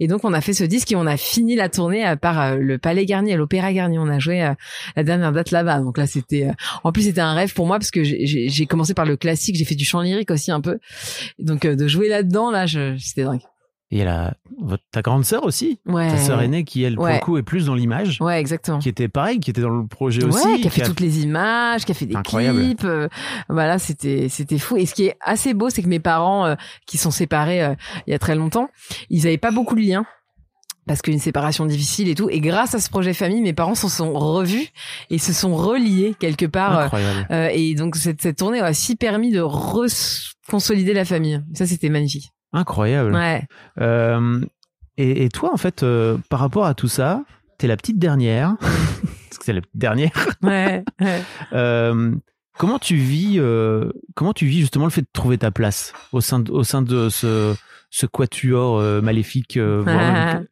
Et 0.00 0.08
donc 0.08 0.24
on 0.24 0.32
a 0.32 0.40
fait 0.40 0.52
ce 0.52 0.64
disque 0.64 0.92
et 0.92 0.96
on 0.96 1.06
a 1.06 1.16
fini 1.16 1.54
la 1.56 1.68
tournée 1.68 1.91
à 2.00 2.16
part 2.16 2.40
euh, 2.40 2.56
le 2.56 2.78
Palais 2.78 3.04
Garnier, 3.06 3.36
l'Opéra 3.36 3.72
Garnier. 3.72 3.98
On 3.98 4.08
a 4.08 4.18
joué 4.18 4.42
euh, 4.42 4.54
la 4.96 5.02
dernière 5.04 5.32
date 5.32 5.50
là-bas. 5.50 5.80
Donc 5.80 5.98
là, 5.98 6.06
c'était 6.06 6.46
euh, 6.48 6.52
en 6.84 6.92
plus, 6.92 7.02
c'était 7.02 7.20
un 7.20 7.34
rêve 7.34 7.52
pour 7.52 7.66
moi 7.66 7.78
parce 7.78 7.90
que 7.90 8.02
j'ai- 8.04 8.66
commencé 8.66 8.94
par 8.94 9.04
le 9.04 9.16
classique, 9.16 9.56
j'ai 9.56 9.64
fait 9.64 9.74
du 9.74 9.84
chant 9.84 10.00
lyrique 10.00 10.30
aussi 10.30 10.50
un 10.50 10.60
peu. 10.60 10.78
Donc 11.38 11.66
de 11.66 11.88
jouer 11.88 12.08
là-dedans, 12.08 12.50
là, 12.50 12.66
c'était 12.98 13.24
dingue. 13.24 13.40
Et 13.94 14.06
a 14.06 14.32
votre, 14.58 14.82
ta 14.90 15.02
grande 15.02 15.26
sœur 15.26 15.44
aussi, 15.44 15.78
Ouais. 15.84 16.08
ta 16.08 16.16
sœur 16.16 16.40
aînée 16.40 16.64
qui 16.64 16.82
elle 16.82 16.94
pour 16.94 17.04
Ouais. 17.04 17.14
le 17.16 17.18
coup 17.20 17.36
est 17.36 17.42
plus 17.42 17.66
dans 17.66 17.74
l'image, 17.74 18.16
Ouais, 18.22 18.40
exactement. 18.40 18.78
qui 18.78 18.88
était 18.88 19.08
pareil, 19.08 19.38
qui 19.38 19.50
était 19.50 19.60
dans 19.60 19.68
le 19.68 19.86
projet 19.86 20.22
Ouais, 20.24 20.28
aussi, 20.30 20.60
qui 20.62 20.66
a 20.66 20.70
fait 20.70 20.80
toutes 20.84 21.00
les 21.00 21.22
images, 21.22 21.84
qui 21.84 21.92
a 21.92 21.94
fait 21.94 22.06
des 22.06 22.16
Incroyable. 22.16 22.58
clips. 22.58 22.86
voilà, 23.50 23.78
c'était 23.78 24.30
c'était 24.30 24.56
fou. 24.58 24.78
Et 24.78 24.86
ce 24.86 24.94
qui 24.94 25.04
est 25.08 25.16
assez 25.20 25.52
beau, 25.52 25.68
c'est 25.68 25.82
que 25.82 25.88
mes 25.88 26.00
parents, 26.00 26.46
euh, 26.46 26.54
qui 26.86 26.96
sont 26.96 27.10
séparés 27.10 27.62
euh, 27.62 27.74
il 28.06 28.12
y 28.12 28.14
a 28.14 28.18
très 28.18 28.34
longtemps, 28.34 28.70
ils 29.10 29.26
avaient 29.26 29.36
pas 29.36 29.50
beaucoup 29.50 29.74
de 29.74 29.82
liens 29.82 30.06
parce 30.86 31.02
qu'une 31.02 31.18
séparation 31.18 31.64
difficile 31.66 32.08
et 32.08 32.14
tout. 32.14 32.28
Et 32.30 32.40
grâce 32.40 32.74
à 32.74 32.80
ce 32.80 32.88
projet 32.90 33.14
famille, 33.14 33.40
mes 33.40 33.52
parents 33.52 33.74
se 33.74 33.88
sont 33.88 34.12
revus 34.12 34.68
et 35.10 35.18
se 35.18 35.32
sont 35.32 35.54
reliés 35.54 36.14
quelque 36.18 36.46
part. 36.46 36.78
euh, 36.78 36.84
incroyable. 36.84 37.26
Euh, 37.30 37.48
et 37.52 37.74
donc 37.74 37.96
cette, 37.96 38.20
cette 38.22 38.38
tournée 38.38 38.60
a 38.60 38.70
aussi 38.70 38.96
permis 38.96 39.30
de 39.30 39.42
consolider 40.48 40.92
la 40.94 41.04
famille. 41.04 41.40
Ça, 41.54 41.66
c'était 41.66 41.88
magnifique. 41.88 42.30
Incroyable. 42.52 43.14
Ouais. 43.14 43.42
Euh, 43.80 44.44
et, 44.98 45.24
et 45.24 45.28
toi, 45.28 45.52
en 45.52 45.56
fait, 45.56 45.82
euh, 45.82 46.18
par 46.28 46.40
rapport 46.40 46.66
à 46.66 46.74
tout 46.74 46.88
ça, 46.88 47.22
t'es 47.58 47.66
la 47.66 47.76
petite 47.76 47.98
dernière. 47.98 48.56
Parce 48.60 49.38
que 49.38 49.44
c'est 49.44 49.52
la 49.52 49.60
petite 49.62 49.76
dernière. 49.78 50.10
Ouais. 50.42 50.84
ouais. 51.00 51.22
Comment 52.58 52.78
tu 52.78 52.96
vis, 52.96 53.40
comment 54.14 54.34
tu 54.34 54.44
vis 54.44 54.60
justement 54.60 54.84
le 54.84 54.90
fait 54.90 55.00
de 55.00 55.06
trouver 55.14 55.38
ta 55.38 55.50
place 55.50 55.94
au 56.12 56.20
sein 56.20 56.38
de, 56.38 56.52
au 56.52 56.64
sein 56.64 56.82
de 56.82 57.08
ce, 57.08 57.54
ce 57.88 58.04
quatuor 58.04 58.78
euh, 58.78 59.00
maléfique. 59.00 59.56
euh, 59.56 59.82
voire- 59.82 60.40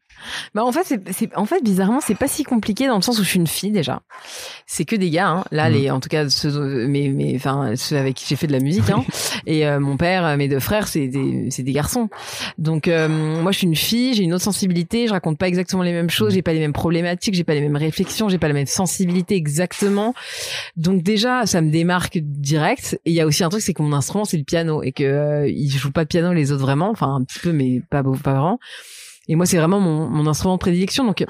Bah 0.55 0.65
en 0.65 0.73
fait 0.73 1.01
c'est 1.11 1.37
en 1.37 1.47
fait 1.47 1.63
bizarrement 1.63 2.01
c'est 2.01 2.15
pas 2.15 2.29
si 2.29 2.45
compliqué 2.45 2.87
dans 2.87 2.97
le 2.97 3.03
sens 3.03 3.19
où 3.19 3.23
je 3.25 3.29
suis 3.29 3.39
une 3.39 3.47
fille 3.47 3.73
déjà. 3.73 4.03
C'est 4.67 4.85
que 4.85 4.97
des 4.97 5.11
gars 5.11 5.29
hein. 5.29 5.45
là 5.51 5.69
Mhm. 5.69 5.77
les 5.77 5.91
en 5.91 6.01
tout 6.01 6.09
cas 6.09 6.29
ceux 6.29 6.87
mes 6.87 7.09
mes 7.09 7.35
enfin 7.37 7.73
ceux 7.77 7.97
avec 7.97 8.15
qui 8.17 8.27
j'ai 8.29 8.37
fait 8.37 8.47
de 8.47 8.53
la 8.53 8.61
musique 8.61 8.91
hein. 8.91 9.05
et 9.47 9.67
euh, 9.67 9.81
mon 9.81 9.97
père 9.97 10.37
mes 10.37 10.49
deux 10.49 10.61
frères 10.61 10.89
c'est 10.89 11.09
des 11.09 11.49
c'est 11.51 11.63
des 11.63 11.73
garçons. 11.73 12.09
Donc 12.59 12.89
euh, 12.89 13.09
moi 13.09 13.53
je 13.53 13.59
suis 13.59 13.67
une 13.67 13.77
fille 13.77 14.15
j'ai 14.15 14.23
une 14.23 14.35
autre 14.35 14.45
sensibilité 14.45 15.07
je 15.07 15.13
raconte 15.13 15.39
pas 15.39 15.49
exactement 15.49 15.83
les 15.83 15.93
mêmes 15.93 16.11
choses 16.11 16.35
j'ai 16.35 16.43
pas 16.43 16.53
les 16.53 16.61
mêmes 16.61 16.73
problématiques 16.73 17.35
j'ai 17.35 17.45
pas 17.45 17.55
les 17.55 17.61
mêmes 17.61 17.77
réflexions 17.77 18.29
j'ai 18.29 18.39
pas 18.39 18.49
la 18.49 18.55
même 18.55 18.67
sensibilité 18.67 19.37
exactement. 19.37 20.15
Donc 20.77 21.03
déjà 21.03 21.47
ça 21.47 21.61
me 21.61 21.71
démarque 21.71 22.19
direct. 22.19 22.99
Et 23.05 23.11
il 23.11 23.15
y 23.15 23.21
a 23.21 23.27
aussi 23.27 23.45
un 23.45 23.49
truc 23.49 23.63
c'est 23.63 23.75
que 23.75 23.83
mon 23.83 23.93
instrument 23.93 24.25
c'est 24.25 24.37
le 24.39 24.45
piano. 24.45 24.83
Et 24.83 24.93
que 24.93 25.05
euh, 25.05 25.49
ils 25.49 25.71
jouent 25.71 25.93
pas 25.93 26.05
de 26.05 26.09
piano 26.09 26.33
les 26.33 26.53
autres 26.53 26.63
vraiment. 26.63 26.91
Enfin 26.91 27.15
un 27.15 27.25
petit 27.25 27.39
peu 27.39 27.53
mais 27.53 27.81
pas 27.91 28.03
pas 28.03 28.33
vraiment 28.33 28.59
et 29.31 29.37
moi, 29.37 29.47
c'est 29.47 29.59
vraiment 29.59 29.79
mon, 29.79 30.09
mon 30.09 30.27
instrument 30.27 30.55
de 30.55 30.59
prédilection. 30.59 31.05
Donc, 31.05 31.25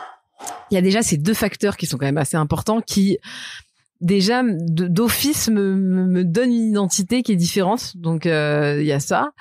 il 0.71 0.75
y 0.75 0.79
a 0.79 0.81
déjà 0.81 1.03
ces 1.03 1.19
deux 1.19 1.35
facteurs 1.35 1.77
qui 1.77 1.85
sont 1.85 1.99
quand 1.99 2.07
même 2.07 2.17
assez 2.17 2.39
importants 2.39 2.81
qui 2.81 3.19
déjà 4.01 4.43
d'office 4.43 5.51
me, 5.51 5.75
me, 5.75 6.25
donne 6.25 6.51
une 6.51 6.71
identité 6.71 7.23
qui 7.23 7.33
est 7.33 7.37
différente 7.37 7.99
donc 7.99 8.25
il 8.25 8.83
y 8.83 8.93
a 8.93 8.99
ça 9.01 9.33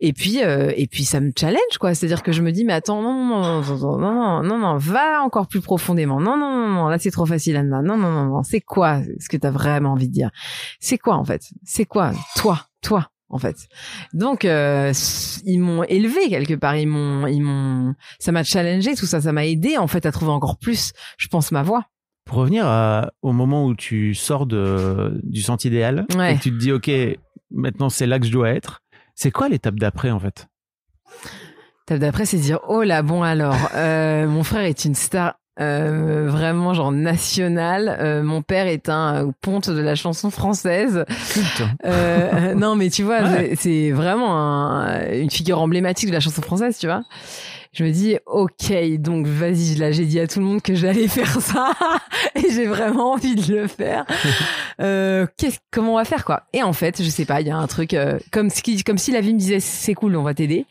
et 0.00 0.12
puis 0.12 0.40
euh, 0.44 0.72
et 0.76 0.86
puis 0.86 1.02
ça 1.04 1.18
me 1.18 1.32
challenge 1.36 1.78
quoi 1.80 1.94
c'est 1.94 2.06
à 2.06 2.08
dire 2.08 2.22
que 2.22 2.30
je 2.30 2.40
me 2.42 2.52
dis 2.52 2.64
mais 2.64 2.74
attends 2.74 3.02
non 3.02 3.12
non 3.12 3.60
non 3.60 3.98
non 3.98 3.98
non 3.98 4.42
non, 4.44 4.58
non 4.58 4.76
va 4.76 5.20
encore 5.24 5.48
plus 5.48 5.60
profondément 5.60 6.20
non 6.20 6.36
non 6.36 6.48
non 6.48 6.68
non 6.68 6.86
là 6.86 7.00
c'est 7.00 7.10
trop 7.10 7.26
facile 7.26 7.56
Anna 7.56 7.82
non 7.82 7.96
non 7.96 8.12
non 8.12 8.26
non 8.26 8.42
c'est 8.44 8.60
quoi 8.60 9.00
ce 9.18 9.28
que 9.28 9.36
t'as 9.36 9.50
vraiment 9.50 9.94
envie 9.94 10.06
de 10.06 10.14
dire 10.14 10.30
c'est 10.78 10.98
quoi 10.98 11.16
en 11.16 11.24
fait 11.24 11.42
c'est 11.64 11.84
quoi 11.84 12.12
toi 12.36 12.68
toi 12.82 13.10
en 13.30 13.38
fait. 13.38 13.56
Donc 14.12 14.44
euh, 14.44 14.92
ils 15.44 15.58
m'ont 15.58 15.82
élevé 15.84 16.28
quelque 16.28 16.54
part, 16.54 16.76
ils 16.76 16.86
m'ont 16.88 17.26
ils 17.26 17.40
m'ont 17.40 17.94
ça 18.18 18.32
m'a 18.32 18.42
challengé 18.44 18.94
tout 18.94 19.06
ça, 19.06 19.20
ça 19.20 19.32
m'a 19.32 19.46
aidé 19.46 19.76
en 19.76 19.86
fait 19.86 20.06
à 20.06 20.12
trouver 20.12 20.32
encore 20.32 20.58
plus, 20.58 20.92
je 21.18 21.28
pense 21.28 21.52
ma 21.52 21.62
voix. 21.62 21.84
Pour 22.24 22.38
revenir 22.38 22.66
à- 22.66 23.10
au 23.22 23.32
moment 23.32 23.64
où 23.66 23.74
tu 23.74 24.14
sors 24.14 24.46
de, 24.46 25.18
du 25.22 25.40
sentier 25.40 25.70
idéal 25.70 26.04
Ouais. 26.16 26.34
et 26.34 26.36
que 26.36 26.42
tu 26.42 26.50
te 26.50 26.56
dis, 26.58 26.72
OK, 26.72 26.90
maintenant 27.50 27.88
c'est 27.88 28.06
là 28.06 28.18
que 28.18 28.26
je 28.26 28.32
dois 28.32 28.50
être, 28.50 28.82
C'est 29.14 29.30
quoi 29.30 29.48
l'étape 29.48 29.76
d'après 29.76 30.10
en 30.10 30.20
fait? 30.20 30.46
L'étape 31.88 32.00
d'après, 32.00 32.26
c'est 32.26 32.36
dire 32.38 32.60
oh 32.68 32.82
là 32.82 33.02
bon 33.02 33.22
alors, 33.22 33.56
euh, 33.74 34.26
mon 34.28 34.42
frère 34.42 34.62
est 34.64 34.84
une 34.84 34.94
star. 34.94 35.36
Euh, 35.60 36.26
vraiment 36.28 36.74
genre 36.74 36.92
nationale. 36.92 37.96
Euh, 38.00 38.22
mon 38.22 38.42
père 38.42 38.66
est 38.66 38.88
un 38.88 39.26
euh, 39.26 39.30
ponte 39.40 39.68
de 39.70 39.80
la 39.80 39.94
chanson 39.94 40.30
française. 40.30 41.04
Euh, 41.84 42.54
non, 42.56 42.76
mais 42.76 42.90
tu 42.90 43.02
vois, 43.02 43.20
Ouais. 43.22 43.54
c'est- 43.58 43.90
vraiment 43.90 44.36
un- 44.38 45.12
une 45.12 45.30
figure 45.30 45.60
emblématique 45.60 46.08
de 46.08 46.14
la 46.14 46.20
chanson 46.20 46.42
française, 46.42 46.78
tu 46.78 46.86
vois. 46.86 47.02
Je 47.74 47.84
me 47.84 47.90
dis, 47.90 48.16
ok, 48.26 48.72
donc 48.98 49.26
vas-y, 49.26 49.74
là 49.74 49.92
j'ai 49.92 50.06
dit 50.06 50.18
à 50.18 50.26
tout 50.26 50.38
le 50.40 50.46
monde 50.46 50.62
que 50.62 50.74
j'allais 50.74 51.06
faire 51.08 51.40
ça 51.40 51.70
et 52.34 52.50
j'ai 52.50 52.66
vraiment 52.66 53.12
envie 53.12 53.34
de 53.34 53.54
le 53.54 53.66
faire. 53.66 54.04
Euh, 54.80 55.26
qu'est-ce- 55.36 55.58
comment 55.72 55.94
on 55.94 55.96
va 55.96 56.04
faire 56.04 56.24
quoi? 56.24 56.44
Et 56.52 56.62
en 56.62 56.72
fait, 56.72 57.02
je 57.02 57.08
sais 57.10 57.24
pas, 57.24 57.40
il 57.40 57.48
y 57.48 57.50
a 57.50 57.56
un 57.56 57.66
truc 57.66 57.94
euh, 57.94 58.20
comme 58.30 58.48
comme 58.86 58.96
si 58.98 59.10
la 59.10 59.20
vie 59.20 59.34
me 59.34 59.38
disait, 59.40 59.58
c'est 59.58 59.92
cool, 59.94 60.14
on 60.14 60.22
va 60.22 60.34
t'aider. 60.34 60.66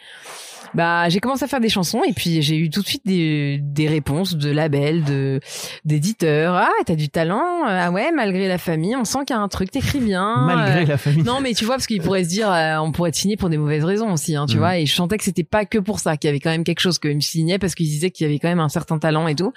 Bah, 0.73 1.09
j'ai 1.09 1.19
commencé 1.19 1.43
à 1.43 1.47
faire 1.47 1.59
des 1.59 1.69
chansons 1.69 2.01
et 2.07 2.13
puis 2.13 2.41
j'ai 2.41 2.57
eu 2.57 2.69
tout 2.69 2.81
de 2.81 2.87
suite 2.87 3.05
des, 3.05 3.59
des 3.61 3.87
réponses 3.87 4.35
de 4.35 4.49
labels, 4.51 5.03
de 5.03 5.39
d'éditeurs. 5.85 6.55
Ah, 6.55 6.69
t'as 6.85 6.95
du 6.95 7.09
talent. 7.09 7.63
Ah 7.65 7.91
ouais, 7.91 8.11
malgré 8.11 8.47
la 8.47 8.57
famille, 8.57 8.95
on 8.95 9.05
sent 9.05 9.19
qu'il 9.25 9.35
y 9.35 9.39
a 9.39 9.41
un 9.41 9.47
truc. 9.47 9.71
T'écris 9.71 9.99
bien. 9.99 10.45
Malgré 10.45 10.83
Euh, 10.83 10.85
la 10.85 10.97
famille. 10.97 11.23
non, 11.23 11.39
mais 11.41 11.53
tu 11.53 11.65
vois, 11.65 11.75
parce 11.75 11.87
qu'il 11.87 12.01
pourrait 12.01 12.23
se 12.23 12.29
dire, 12.29 12.51
euh, 12.51 12.77
on 12.77 12.91
pourrait 12.91 13.11
te 13.11 13.17
signer 13.17 13.37
pour 13.37 13.49
des 13.49 13.57
mauvaises 13.57 13.83
raisons 13.85 14.11
aussi, 14.11 14.35
hein, 14.35 14.45
tu 14.47 14.55
Mhm. 14.55 14.59
vois. 14.59 14.77
Et 14.77 14.85
je 14.85 14.93
sentais 14.93 15.17
que 15.17 15.23
c'était 15.23 15.43
pas 15.43 15.65
que 15.65 15.77
pour 15.77 15.99
ça, 15.99 16.17
qu'il 16.17 16.27
y 16.27 16.29
avait 16.29 16.39
quand 16.39 16.49
même 16.49 16.63
quelque 16.63 16.79
chose 16.81 16.99
qu'ils 16.99 17.15
me 17.15 17.21
signaient 17.21 17.59
parce 17.59 17.75
qu'ils 17.75 17.87
disaient 17.87 18.11
qu'il 18.11 18.25
y 18.27 18.29
avait 18.29 18.39
quand 18.39 18.49
même 18.49 18.59
un 18.59 18.69
certain 18.69 18.99
talent 18.99 19.27
et 19.27 19.35
tout. 19.35 19.53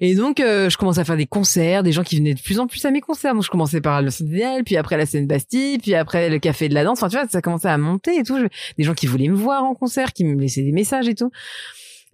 Et 0.00 0.14
donc, 0.14 0.40
euh, 0.40 0.68
je 0.70 0.76
commençais 0.76 1.00
à 1.00 1.04
faire 1.04 1.16
des 1.16 1.26
concerts, 1.26 1.82
des 1.82 1.92
gens 1.92 2.02
qui 2.02 2.16
venaient 2.16 2.34
de 2.34 2.40
plus 2.40 2.60
en 2.60 2.66
plus 2.66 2.84
à 2.84 2.90
mes 2.90 3.00
concerts. 3.00 3.34
Donc, 3.34 3.44
je 3.44 3.50
commençais 3.50 3.80
par 3.80 4.02
le 4.02 4.10
CDL, 4.10 4.64
puis 4.64 4.76
après 4.76 4.96
la 4.96 5.06
scène 5.06 5.26
Bastille, 5.26 5.78
puis 5.78 5.94
après 5.94 6.28
le 6.28 6.38
Café 6.38 6.68
de 6.68 6.74
la 6.74 6.84
Danse. 6.84 6.98
Enfin, 7.02 7.08
tu 7.08 7.16
vois, 7.16 7.26
ça 7.28 7.40
commençait 7.40 7.68
à 7.68 7.78
monter 7.78 8.16
et 8.18 8.22
tout. 8.22 8.38
Des 8.78 8.84
gens 8.84 8.94
qui 8.94 9.06
voulaient 9.06 9.28
me 9.28 9.34
voir 9.36 9.64
en 9.64 9.74
concert, 9.74 10.12
qui 10.12 10.24
me 10.24 10.33
laissaient 10.40 10.62
des 10.62 10.72
messages 10.72 11.08
et 11.08 11.14
tout. 11.14 11.30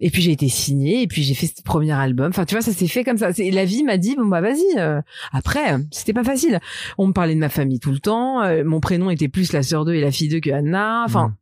Et 0.03 0.09
puis 0.09 0.23
j'ai 0.23 0.31
été 0.31 0.49
signée, 0.49 1.03
et 1.03 1.07
puis 1.07 1.21
j'ai 1.21 1.35
fait 1.35 1.45
ce 1.45 1.61
premier 1.63 1.91
album. 1.91 2.29
Enfin, 2.29 2.45
tu 2.45 2.55
vois, 2.55 2.63
ça 2.63 2.71
s'est 2.71 2.87
fait 2.87 3.03
comme 3.03 3.17
ça. 3.19 3.29
La 3.37 3.65
vie 3.65 3.83
m'a 3.83 3.97
dit, 3.97 4.15
bon 4.15 4.25
bah 4.25 4.41
vas-y. 4.41 4.63
euh. 4.79 4.99
Après, 5.31 5.75
c'était 5.91 6.13
pas 6.13 6.23
facile. 6.23 6.59
On 6.97 7.05
me 7.07 7.13
parlait 7.13 7.35
de 7.35 7.39
ma 7.39 7.49
famille 7.49 7.79
tout 7.79 7.91
le 7.91 7.99
temps. 7.99 8.41
euh, 8.41 8.63
mon 8.65 8.79
prénom 8.79 9.11
était 9.11 9.27
plus 9.27 9.53
la 9.53 9.61
sœur 9.61 9.85
d'eux 9.85 9.93
et 9.93 10.01
la 10.01 10.11
fille 10.11 10.27
d'eux 10.27 10.39
que 10.39 10.49
Anna. 10.49 11.03
Enfin, 11.05 11.35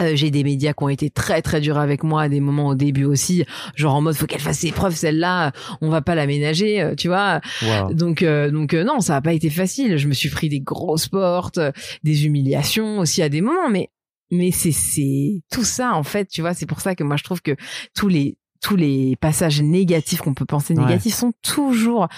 Mm. 0.00 0.02
euh, 0.04 0.16
j'ai 0.16 0.30
des 0.30 0.44
médias 0.44 0.74
qui 0.74 0.82
ont 0.84 0.90
été 0.90 1.08
très 1.08 1.40
très 1.40 1.62
durs 1.62 1.78
avec 1.78 2.02
moi 2.02 2.22
à 2.22 2.28
des 2.28 2.40
moments 2.40 2.66
au 2.68 2.74
début 2.74 3.04
aussi, 3.06 3.44
genre 3.74 3.94
en 3.94 4.02
mode 4.02 4.16
faut 4.16 4.26
qu'elle 4.26 4.40
fasse 4.40 4.58
ses 4.58 4.72
preuves 4.72 4.94
celle-là, 4.96 5.52
on 5.80 5.88
va 5.88 6.02
pas 6.02 6.14
l'aménager, 6.14 6.82
euh, 6.82 6.94
tu 6.96 7.08
vois. 7.08 7.40
Wow. 7.62 7.94
Donc 7.94 8.22
euh, 8.22 8.50
donc 8.50 8.74
euh, 8.74 8.84
non, 8.84 9.00
ça 9.00 9.16
a 9.16 9.22
pas 9.22 9.32
été 9.32 9.48
facile. 9.48 9.96
Je 9.96 10.08
me 10.08 10.12
suis 10.12 10.28
pris 10.28 10.50
des 10.50 10.60
grosses 10.60 11.08
portes, 11.08 11.58
des 12.02 12.26
humiliations 12.26 12.98
aussi 12.98 13.22
à 13.22 13.30
des 13.30 13.40
moments, 13.40 13.70
mais 13.70 13.88
mais 14.30 14.50
c'est 14.50 14.72
c'est 14.72 15.42
tout 15.50 15.64
ça 15.64 15.94
en 15.94 16.02
fait, 16.02 16.26
tu 16.26 16.40
vois. 16.40 16.54
C'est 16.54 16.66
pour 16.66 16.80
ça 16.80 16.94
que 16.94 17.04
moi 17.04 17.16
je 17.16 17.24
trouve 17.24 17.42
que 17.42 17.56
tous 17.94 18.08
les 18.08 18.36
tous 18.62 18.76
les 18.76 19.14
passages 19.16 19.60
négatifs 19.60 20.20
qu'on 20.22 20.32
peut 20.32 20.46
penser 20.46 20.72
Ouais. 20.74 20.82
négatifs 20.86 21.14
sont 21.14 21.32
toujours 21.42 22.08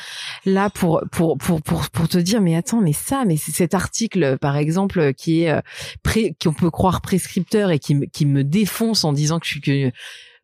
là 0.45 0.71
pour 0.71 1.03
pour 1.11 1.37
pour 1.39 1.61
pour 1.61 1.91
pour 1.91 2.09
te 2.09 2.19
dire 2.19 2.41
mais 2.41 2.55
attends 2.55 2.81
mais 2.81 2.93
ça 2.93 3.25
mais 3.27 3.37
c'est 3.37 3.51
cet 3.51 3.75
article 3.75 4.39
par 4.39 4.57
exemple 4.57 5.13
qui 5.15 5.43
est 5.43 5.51
euh, 5.51 5.61
pré- 6.05 6.37
qu'on 6.41 6.53
peut 6.53 6.71
croire 6.71 7.01
prescripteur 7.01 7.73
et 7.73 7.81
qui 7.81 7.97
me 7.97 8.07
qui 8.07 8.27
me 8.27 8.45
défonce 8.45 9.03
en 9.03 9.13
disant 9.13 9.41
que 9.41 9.47
je 9.47 9.51
suis 9.51 9.61
que 9.61 9.91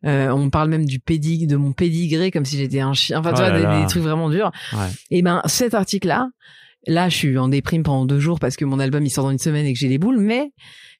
euh, 0.05 0.29
on 0.31 0.49
parle 0.49 0.67
même 0.67 0.85
du 0.85 0.99
pédig 0.99 1.47
de 1.47 1.55
mon 1.55 1.71
pédigré 1.71 2.31
comme 2.31 2.43
si 2.43 2.57
j'étais 2.57 2.81
un 2.81 2.91
chien 2.93 3.19
enfin 3.21 3.31
tu 3.31 3.41
Oh 3.41 3.49
vois 3.49 3.79
des, 3.81 3.87
trucs 3.87 4.03
vraiment 4.03 4.29
durs 4.29 4.51
Ouais. 4.73 4.89
et 5.09 5.21
ben 5.21 5.41
cet 5.45 5.73
article 5.73 6.09
là 6.09 6.27
là 6.87 7.09
je 7.09 7.15
suis 7.15 7.37
en 7.37 7.47
déprime 7.47 7.83
pendant 7.83 8.05
deux 8.05 8.19
jours 8.19 8.39
parce 8.39 8.55
que 8.55 8.65
mon 8.65 8.79
album 8.79 9.05
il 9.05 9.09
sort 9.09 9.25
dans 9.25 9.31
une 9.31 9.39
semaine 9.39 9.65
et 9.65 9.73
que 9.73 9.79
j'ai 9.79 9.87
les 9.87 9.97
boules 9.97 10.19
mais 10.19 10.51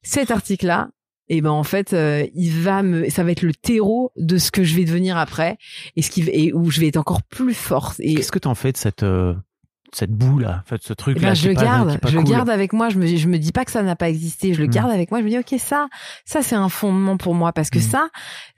cet 0.02 0.32
article 0.32 0.68
là 0.68 0.90
et 1.30 1.42
ben 1.42 1.52
en 1.52 1.64
fait 1.64 1.94
euh, 1.94 2.26
il 2.34 2.52
va 2.52 2.84
me 2.84 3.10
ça 3.10 3.24
va 3.24 3.32
être 3.32 3.42
le 3.42 3.54
terreau 3.54 4.12
de 4.18 4.38
ce 4.38 4.52
que 4.52 4.64
je 4.64 4.76
vais 4.76 4.86
devenir 4.86 5.18
après 5.18 5.58
et 5.96 6.02
ce 6.02 6.10
qui 6.10 6.22
et 6.30 6.54
où 6.54 6.70
je 6.70 6.80
vais 6.80 6.88
être 6.88 6.98
encore 6.98 7.24
plus 7.24 7.54
forte 7.54 8.00
et 8.00 8.16
Qu'est-ce 8.16 8.32
que 8.32 8.40
t'en 8.40 8.56
fais 8.56 8.72
de 8.72 8.78
cette 8.78 9.04
euh, 9.04 9.34
cette 9.96 10.12
boue 10.12 10.40
là, 10.40 10.62
en 10.66 10.70
fait, 10.70 10.82
ce 10.84 10.94
truc 10.94 11.18
eh 11.20 11.22
là 11.22 11.30
ben, 11.30 11.34
je 11.36 11.48
le 11.48 11.54
garde, 11.54 12.00
je 12.08 12.16
le 12.18 12.22
cool. 12.24 12.32
garde 12.32 12.50
avec 12.50 12.74
moi. 12.74 12.90
Je 12.90 12.98
me, 12.98 13.06
je 13.08 13.28
me 13.28 13.38
dis 13.38 13.52
pas 13.52 13.66
que 13.66 13.72
ça 13.72 13.84
n'a 13.84 13.96
pas 13.96 14.10
existé. 14.10 14.54
Je 14.54 14.62
le 14.62 14.68
Mm. 14.68 14.72
garde 14.72 14.92
avec 14.92 15.12
moi. 15.12 15.20
Je 15.20 15.26
me 15.26 15.30
dis 15.30 15.38
ok 15.38 15.56
ça, 15.60 15.88
ça 16.26 16.42
c'est 16.42 16.56
un 16.56 16.70
fondement 16.70 17.18
pour 17.18 17.36
moi 17.36 17.54
parce 17.54 17.70
que 17.70 17.80
Mm. 17.80 17.82
ça, 17.82 18.08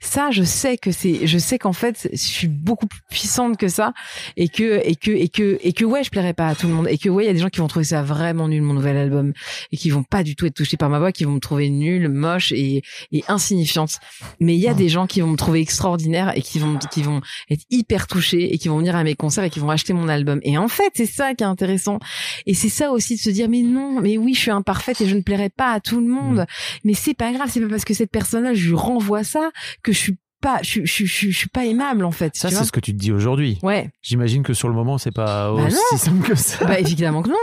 ça 0.00 0.30
je 0.30 0.42
sais 0.42 0.76
que 0.78 0.92
c'est, 0.92 1.26
je 1.26 1.38
sais 1.38 1.58
qu'en 1.58 1.72
fait 1.72 2.08
je 2.12 2.16
suis 2.16 2.48
beaucoup 2.48 2.86
plus 2.86 3.00
puissante 3.10 3.56
que 3.56 3.68
ça 3.68 3.92
et 4.36 4.48
que 4.48 4.80
et 4.84 4.96
que 4.96 5.10
et 5.10 5.28
que 5.28 5.58
et 5.62 5.72
que 5.72 5.84
ouais 5.84 6.04
je 6.04 6.10
plairai 6.10 6.32
pas 6.32 6.48
à 6.48 6.54
tout 6.54 6.66
le 6.68 6.74
monde 6.74 6.88
et 6.88 6.98
que 6.98 7.08
ouais 7.08 7.24
il 7.24 7.26
y 7.26 7.30
a 7.30 7.32
des 7.32 7.38
gens 7.40 7.48
qui 7.48 7.60
vont 7.60 7.68
trouver 7.68 7.84
ça 7.84 8.02
vraiment 8.02 8.48
nul 8.48 8.62
mon 8.62 8.74
nouvel 8.74 8.96
album 8.96 9.32
et 9.72 9.76
qui 9.76 9.90
vont 9.90 10.02
pas 10.02 10.22
du 10.22 10.36
tout 10.36 10.46
être 10.46 10.54
touchés 10.54 10.76
par 10.76 10.88
ma 10.90 10.98
voix, 10.98 11.12
qui 11.12 11.24
vont 11.24 11.32
me 11.32 11.40
trouver 11.40 11.70
nulle, 11.70 12.08
moche 12.08 12.52
et 12.52 12.82
et 13.12 13.24
insignifiante. 13.28 13.98
Mais 14.40 14.54
il 14.54 14.60
y 14.60 14.68
a 14.68 14.74
Mm. 14.74 14.76
des 14.76 14.88
gens 14.88 15.06
qui 15.06 15.20
vont 15.20 15.28
me 15.28 15.36
trouver 15.36 15.60
extraordinaire 15.60 16.32
et 16.36 16.42
qui 16.42 16.58
vont 16.58 16.78
qui 16.90 17.02
vont 17.02 17.20
être 17.50 17.62
hyper 17.70 18.06
touchés 18.06 18.52
et 18.54 18.58
qui 18.58 18.68
vont 18.68 18.78
venir 18.78 18.96
à 18.96 19.04
mes 19.04 19.14
concerts 19.14 19.44
et 19.44 19.50
qui 19.50 19.58
vont 19.60 19.70
acheter 19.70 19.92
mon 19.92 20.08
album. 20.08 20.40
Et 20.42 20.58
en 20.58 20.68
fait 20.68 20.90
c'est 20.94 21.06
ça 21.06 21.25
qui 21.34 21.44
est 21.44 21.46
intéressant 21.46 21.98
et 22.46 22.54
c'est 22.54 22.68
ça 22.68 22.90
aussi 22.90 23.16
de 23.16 23.20
se 23.20 23.30
dire 23.30 23.48
mais 23.48 23.62
non, 23.62 24.00
mais 24.00 24.18
oui, 24.18 24.34
je 24.34 24.40
suis 24.40 24.50
imparfaite 24.50 25.00
et 25.00 25.08
je 25.08 25.16
ne 25.16 25.22
plairai 25.22 25.50
pas 25.50 25.72
à 25.72 25.80
tout 25.80 26.00
le 26.00 26.06
monde. 26.06 26.40
Mm. 26.40 26.46
Mais 26.84 26.94
c'est 26.94 27.14
pas 27.14 27.32
grave, 27.32 27.48
c'est 27.50 27.60
pas 27.60 27.68
parce 27.68 27.84
que 27.84 27.94
cette 27.94 28.10
personne-là, 28.10 28.54
je 28.54 28.68
lui 28.68 28.76
renvoie 28.76 29.24
ça 29.24 29.50
que 29.82 29.92
je 29.92 29.98
suis 29.98 30.16
pas, 30.40 30.58
je, 30.62 30.80
je, 30.84 31.04
je, 31.04 31.30
je 31.30 31.36
suis 31.36 31.48
pas 31.48 31.64
aimable 31.64 32.04
en 32.04 32.10
fait. 32.10 32.36
Ça 32.36 32.50
c'est 32.50 32.64
ce 32.64 32.72
que 32.72 32.80
tu 32.80 32.92
te 32.92 32.98
dis 32.98 33.12
aujourd'hui. 33.12 33.58
Ouais, 33.62 33.90
J'imagine 34.02 34.42
que 34.42 34.54
sur 34.54 34.68
le 34.68 34.74
moment 34.74 34.98
c'est 34.98 35.10
pas 35.14 35.52
Bah 35.52 35.64
aussi 35.66 35.76
non. 35.92 35.98
simple 35.98 36.28
que 36.28 36.34
ça. 36.34 36.64
bah 36.64 36.78
évidemment 36.78 37.22
que 37.22 37.30
non. 37.30 37.34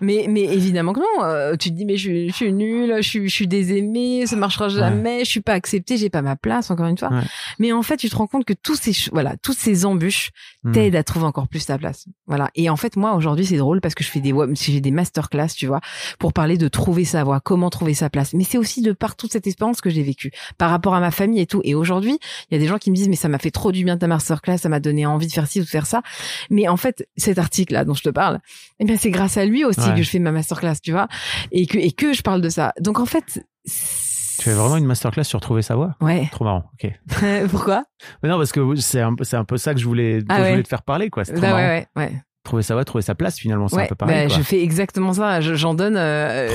Mais 0.00 0.26
mais 0.28 0.42
évidemment 0.42 0.92
que 0.92 1.00
non. 1.00 1.24
Euh, 1.24 1.56
tu 1.56 1.70
te 1.70 1.74
dis 1.74 1.84
mais 1.84 1.96
je, 1.96 2.08
suis- 2.08 2.28
je 2.30 2.34
suis 2.34 2.52
nulle, 2.52 2.94
je 2.98 3.08
suis 3.08 3.28
je 3.28 3.34
suis 3.34 3.46
désaimée, 3.48 4.26
ça 4.26 4.36
marchera 4.36 4.68
jamais, 4.68 5.24
je 5.24 5.30
suis 5.30 5.40
pas 5.40 5.54
acceptée, 5.54 5.96
j'ai 5.96 6.10
pas 6.10 6.22
ma 6.22 6.36
place 6.36 6.70
encore 6.70 6.86
une 6.86 6.98
fois. 6.98 7.10
Ouais. 7.12 7.22
Mais 7.58 7.72
en 7.72 7.82
fait, 7.82 7.96
tu 7.96 8.08
te 8.08 8.16
rends 8.16 8.26
compte 8.26 8.44
que 8.44 8.52
tous 8.54 8.76
ces 8.76 8.92
voilà, 9.12 9.36
toutes 9.42 9.58
ces 9.58 9.84
embûches 9.84 10.30
Hmm. 10.64 10.70
t'aide 10.70 10.94
à 10.94 11.02
trouver 11.02 11.24
encore 11.26 11.48
plus 11.48 11.66
ta 11.66 11.76
place. 11.76 12.06
Voilà. 12.28 12.48
Et 12.54 12.70
en 12.70 12.76
fait, 12.76 12.94
moi, 12.94 13.14
aujourd'hui, 13.16 13.44
c'est 13.44 13.56
drôle 13.56 13.80
parce 13.80 13.96
que 13.96 14.04
je 14.04 14.08
fais 14.10 14.20
des, 14.20 14.32
j'ai 14.52 14.80
des 14.80 14.92
masterclass, 14.92 15.48
tu 15.56 15.66
vois, 15.66 15.80
pour 16.20 16.32
parler 16.32 16.56
de 16.56 16.68
trouver 16.68 17.04
sa 17.04 17.24
voie, 17.24 17.40
comment 17.40 17.68
trouver 17.68 17.94
sa 17.94 18.08
place. 18.10 18.32
Mais 18.32 18.44
c'est 18.44 18.58
aussi 18.58 18.80
de 18.80 18.92
par 18.92 19.16
toute 19.16 19.32
cette 19.32 19.48
expérience 19.48 19.80
que 19.80 19.90
j'ai 19.90 20.04
vécue 20.04 20.30
par 20.58 20.70
rapport 20.70 20.94
à 20.94 21.00
ma 21.00 21.10
famille 21.10 21.40
et 21.40 21.46
tout. 21.46 21.62
Et 21.64 21.74
aujourd'hui, 21.74 22.20
il 22.52 22.56
y 22.56 22.58
a 22.58 22.60
des 22.60 22.68
gens 22.68 22.78
qui 22.78 22.90
me 22.90 22.96
disent, 22.96 23.08
mais 23.08 23.16
ça 23.16 23.28
m'a 23.28 23.38
fait 23.38 23.50
trop 23.50 23.72
du 23.72 23.82
bien 23.84 23.96
ta 23.96 24.06
masterclass, 24.06 24.58
ça 24.58 24.68
m'a 24.68 24.78
donné 24.78 25.06
envie 25.06 25.26
de 25.26 25.32
faire 25.32 25.46
ci 25.46 25.60
ou 25.60 25.64
de 25.64 25.68
faire 25.68 25.86
ça. 25.86 26.02
Mais 26.50 26.68
en 26.68 26.76
fait, 26.76 27.08
cet 27.16 27.38
article-là 27.38 27.84
dont 27.84 27.94
je 27.94 28.02
te 28.02 28.10
parle, 28.10 28.38
eh 28.78 28.84
bien, 28.84 28.96
c'est 28.96 29.10
grâce 29.10 29.36
à 29.38 29.44
lui 29.44 29.64
aussi 29.64 29.80
Ouais. 29.80 29.94
que 29.96 30.02
je 30.02 30.10
fais 30.10 30.18
ma 30.18 30.30
masterclass, 30.32 30.76
tu 30.82 30.92
vois, 30.92 31.08
et 31.50 31.66
que, 31.66 31.78
et 31.78 31.92
que 31.92 32.12
je 32.12 32.22
parle 32.22 32.40
de 32.42 32.48
ça. 32.50 32.72
Donc, 32.80 33.00
en 33.00 33.06
fait, 33.06 33.42
Tu 33.64 34.42
fais 34.44 34.52
vraiment 34.54 34.76
une 34.76 34.86
masterclass 34.86 35.24
sur 35.24 35.40
trouver 35.40 35.62
sa 35.62 35.76
voix? 35.76 35.94
Ouais. 36.00 36.28
Trop 36.32 36.44
marrant. 36.44 36.64
Ok. 36.74 36.90
Pourquoi? 37.50 37.84
Mais 38.22 38.28
non 38.28 38.36
parce 38.38 38.50
que 38.52 38.74
c'est 38.76 39.00
un 39.00 39.14
un 39.32 39.44
peu 39.44 39.56
ça 39.56 39.72
que 39.74 39.80
je 39.80 39.84
voulais 39.86 40.20
Ah 40.28 40.38
je 40.38 40.42
ouais. 40.42 40.50
voulais 40.50 40.62
te 40.62 40.68
faire 40.68 40.82
parler 40.82 41.10
quoi. 41.10 41.24
C'est 41.24 41.32
trop 41.32 41.42
Bah 41.42 41.48
marrant. 41.50 41.60
ouais, 41.60 41.86
ouais, 41.96 42.02
ouais. 42.04 42.12
Trouver 42.44 42.64
sa 42.64 42.74
voix, 42.74 42.84
trouver 42.84 43.02
sa 43.02 43.14
place 43.14 43.38
finalement 43.38 43.68
c'est 43.68 43.76
Ouais, 43.76 43.84
un 43.84 43.86
peu 43.86 43.94
pareil. 43.94 44.22
bah, 44.24 44.26
quoi. 44.28 44.36
je 44.36 44.42
fais 44.42 44.60
exactement 44.62 45.12
ça. 45.12 45.40
Je- 45.40 45.54
J'en 45.54 45.74
donne 45.74 45.96
euh, 45.96 46.48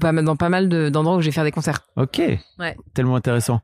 pas 0.00 0.10
mal- 0.10 0.24
dans 0.24 0.34
pas 0.34 0.48
mal 0.48 0.68
de- 0.68 0.88
d'endroits 0.88 1.16
où 1.16 1.20
je 1.20 1.26
vais 1.26 1.32
faire 1.32 1.44
des 1.44 1.52
concerts. 1.52 1.86
Ok. 1.96 2.20
Ouais. 2.58 2.76
Tellement 2.94 3.14
intéressant. 3.14 3.60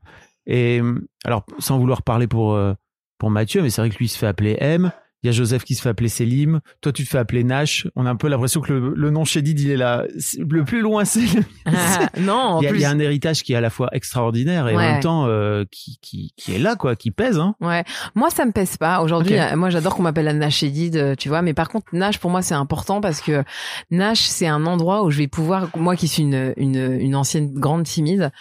Et 0.47 0.81
alors, 1.23 1.45
sans 1.59 1.79
vouloir 1.79 2.01
parler 2.03 2.27
pour, 2.27 2.53
euh, 2.53 2.73
pour 3.17 3.29
Mathieu, 3.29 3.61
mais 3.61 3.69
c'est 3.69 3.81
vrai 3.81 3.89
que 3.89 3.97
lui 3.97 4.05
il 4.05 4.09
se 4.09 4.17
fait 4.17 4.27
appeler 4.27 4.57
M. 4.59 4.91
Il 5.23 5.27
y 5.27 5.29
a 5.29 5.31
Joseph 5.31 5.63
qui 5.63 5.73
se 5.73 5.81
fait 5.81 5.89
appeler 5.89 6.07
Selim. 6.09 6.59
Toi, 6.81 6.91
tu 6.91 7.03
te 7.03 7.09
fais 7.09 7.17
appeler 7.17 7.43
Nash. 7.43 7.87
On 7.95 8.05
a 8.05 8.11
un 8.11 8.15
peu 8.15 8.27
l'impression 8.27 8.61
que 8.61 8.71
le, 8.71 8.93
le 8.95 9.09
nom 9.09 9.25
Chédid, 9.25 9.59
il 9.59 9.71
est 9.71 9.77
là. 9.77 10.05
Le 10.37 10.63
plus 10.63 10.81
loin, 10.81 11.03
c'est 11.03 11.21
le 11.21 11.43
Ah, 11.65 12.09
non, 12.19 12.33
en 12.33 12.61
il 12.61 12.65
y, 12.65 12.67
a, 12.67 12.71
il 12.75 12.79
y 12.81 12.85
a 12.85 12.91
un 12.91 12.99
héritage 12.99 13.41
qui 13.41 13.53
est 13.53 13.55
à 13.55 13.61
la 13.61 13.71
fois 13.71 13.89
extraordinaire 13.91 14.67
et 14.67 14.75
en 14.75 14.77
même 14.77 14.99
temps 14.99 15.25
euh, 15.25 15.65
qui, 15.71 15.97
qui, 15.99 16.31
qui 16.37 16.53
est 16.53 16.59
là, 16.59 16.75
quoi, 16.75 16.95
qui 16.95 17.09
pèse. 17.09 17.39
Hein. 17.39 17.55
Ouais, 17.59 17.83
moi 18.13 18.29
ça 18.29 18.45
me 18.45 18.51
pèse 18.51 18.77
pas. 18.77 19.01
Aujourd'hui, 19.01 19.39
euh, 19.39 19.55
moi 19.55 19.71
j'adore 19.71 19.95
qu'on 19.95 20.03
m'appelle 20.03 20.27
Anna 20.27 20.51
Chédid, 20.51 20.95
euh, 20.95 21.15
tu 21.15 21.27
vois. 21.27 21.41
Mais 21.41 21.55
par 21.55 21.69
contre, 21.69 21.87
Nash 21.91 22.19
pour 22.19 22.29
moi 22.29 22.43
c'est 22.43 22.53
important 22.53 23.01
parce 23.01 23.19
que 23.19 23.43
Nash 23.89 24.19
c'est 24.19 24.47
un 24.47 24.67
endroit 24.67 25.03
où 25.03 25.09
je 25.09 25.17
vais 25.17 25.27
pouvoir, 25.27 25.69
moi 25.75 25.95
qui 25.95 26.07
suis 26.07 26.21
une 26.21 26.53
une, 26.55 26.99
une 26.99 27.15
ancienne 27.15 27.51
grande 27.51 27.85
timide, 27.85 28.31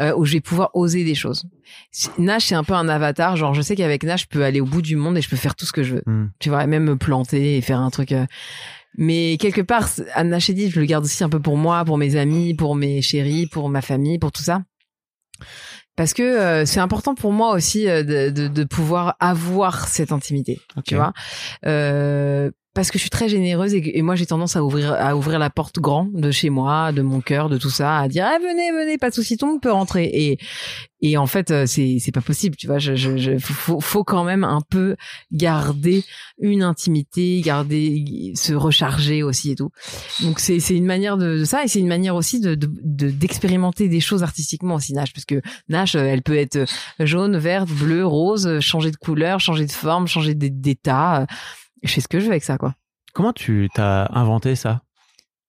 euh, 0.00 0.14
où 0.16 0.24
je 0.24 0.32
vais 0.34 0.40
pouvoir 0.40 0.70
oser 0.74 1.04
des 1.04 1.14
choses. 1.14 1.44
Nash 2.18 2.46
c'est 2.46 2.54
un 2.54 2.64
peu 2.64 2.74
un 2.74 2.88
avatar, 2.88 3.36
genre 3.36 3.54
je 3.54 3.62
sais 3.62 3.76
qu'avec 3.76 4.04
Nash 4.04 4.22
je 4.22 4.26
peux 4.28 4.44
aller 4.44 4.60
au 4.60 4.66
bout 4.66 4.82
du 4.82 4.96
monde 4.96 5.18
et 5.18 5.22
je 5.22 5.28
peux 5.28 5.36
faire 5.36 5.54
tout 5.54 5.66
ce 5.66 5.72
que 5.72 5.82
je 5.82 5.96
veux. 5.96 6.02
Hmm. 6.06 6.26
Tu 6.38 6.48
vois, 6.48 6.66
même 6.66 6.84
me 6.84 6.96
planter 6.96 7.56
et 7.56 7.60
faire 7.60 7.80
un 7.80 7.90
truc. 7.90 8.12
euh, 8.12 8.26
Mais 8.98 9.36
quelque 9.38 9.62
part, 9.62 9.88
Anna 10.14 10.38
Chédid, 10.38 10.70
je 10.70 10.80
le 10.80 10.86
garde 10.86 11.04
aussi 11.04 11.22
un 11.24 11.28
peu 11.28 11.40
pour 11.40 11.56
moi, 11.56 11.84
pour 11.84 11.98
mes 11.98 12.16
amis, 12.16 12.54
pour 12.54 12.74
mes 12.74 13.02
chéris, 13.02 13.46
pour 13.46 13.68
ma 13.68 13.80
famille, 13.82 14.18
pour 14.18 14.32
tout 14.32 14.42
ça. 14.42 14.62
Parce 15.94 16.14
que 16.14 16.22
euh, 16.22 16.64
c'est 16.64 16.80
important 16.80 17.14
pour 17.14 17.32
moi 17.32 17.52
aussi 17.52 17.86
euh, 17.86 18.02
de, 18.02 18.30
de, 18.30 18.48
de 18.48 18.64
pouvoir 18.64 19.14
avoir 19.20 19.88
cette 19.88 20.10
intimité, 20.10 20.58
tu 20.86 20.94
vois. 20.94 21.12
Euh, 21.66 22.50
parce 22.74 22.90
que 22.90 22.98
je 22.98 23.02
suis 23.02 23.10
très 23.10 23.28
généreuse 23.28 23.74
et, 23.74 23.98
et 23.98 24.02
moi 24.02 24.14
j'ai 24.14 24.26
tendance 24.26 24.56
à 24.56 24.64
ouvrir 24.64 24.92
à 24.92 25.14
ouvrir 25.16 25.38
la 25.38 25.50
porte 25.50 25.78
grand 25.78 26.08
de 26.12 26.30
chez 26.30 26.50
moi, 26.50 26.92
de 26.92 27.02
mon 27.02 27.20
cœur, 27.20 27.48
de 27.48 27.58
tout 27.58 27.70
ça, 27.70 27.98
à 27.98 28.08
dire 28.08 28.26
ah, 28.26 28.38
venez 28.40 28.70
venez 28.72 28.98
pas 28.98 29.10
de 29.10 29.14
souci, 29.14 29.36
tout 29.36 29.46
le 29.46 29.52
monde 29.52 29.62
peut 29.62 29.72
rentrer 29.72 30.04
et 30.12 30.38
et 31.04 31.16
en 31.16 31.26
fait 31.26 31.50
euh, 31.50 31.66
c'est 31.66 31.98
c'est 32.00 32.12
pas 32.12 32.20
possible, 32.20 32.56
tu 32.56 32.66
vois, 32.68 32.78
je, 32.78 32.94
je, 32.94 33.16
je 33.16 33.36
faut, 33.38 33.80
faut 33.80 34.04
quand 34.04 34.22
même 34.24 34.44
un 34.44 34.60
peu 34.70 34.94
garder 35.32 36.04
une 36.40 36.62
intimité, 36.62 37.40
garder 37.44 38.32
se 38.36 38.52
recharger 38.54 39.22
aussi 39.22 39.50
et 39.50 39.54
tout. 39.56 39.70
Donc 40.22 40.38
c'est 40.38 40.60
c'est 40.60 40.76
une 40.76 40.86
manière 40.86 41.16
de, 41.16 41.38
de 41.38 41.44
ça 41.44 41.64
et 41.64 41.68
c'est 41.68 41.80
une 41.80 41.88
manière 41.88 42.14
aussi 42.14 42.40
de 42.40 42.54
de 42.54 42.68
de- 42.84 43.10
d'expérimenter 43.10 43.88
des 43.88 44.00
choses 44.00 44.22
artistiquement 44.22 44.76
aussi 44.76 44.92
Nash 44.94 45.12
parce 45.12 45.24
que 45.24 45.40
Nash 45.68 45.94
euh, 45.96 46.04
elle 46.04 46.22
peut 46.22 46.36
être 46.36 46.64
jaune, 47.00 47.36
verte, 47.36 47.68
bleue, 47.68 48.06
rose, 48.06 48.46
euh, 48.46 48.60
changer 48.60 48.90
de 48.92 48.96
couleur, 48.96 49.40
changer 49.40 49.66
de 49.66 49.72
forme, 49.72 50.06
changer 50.06 50.34
d'é- 50.34 50.50
d'état. 50.50 51.26
Je 51.82 51.92
fais 51.92 52.00
ce 52.00 52.08
que 52.08 52.20
je 52.20 52.26
veux 52.26 52.30
avec 52.32 52.44
ça 52.44 52.58
quoi. 52.58 52.74
Comment 53.12 53.32
tu 53.32 53.68
t'as 53.74 54.08
inventé 54.12 54.54
ça? 54.54 54.82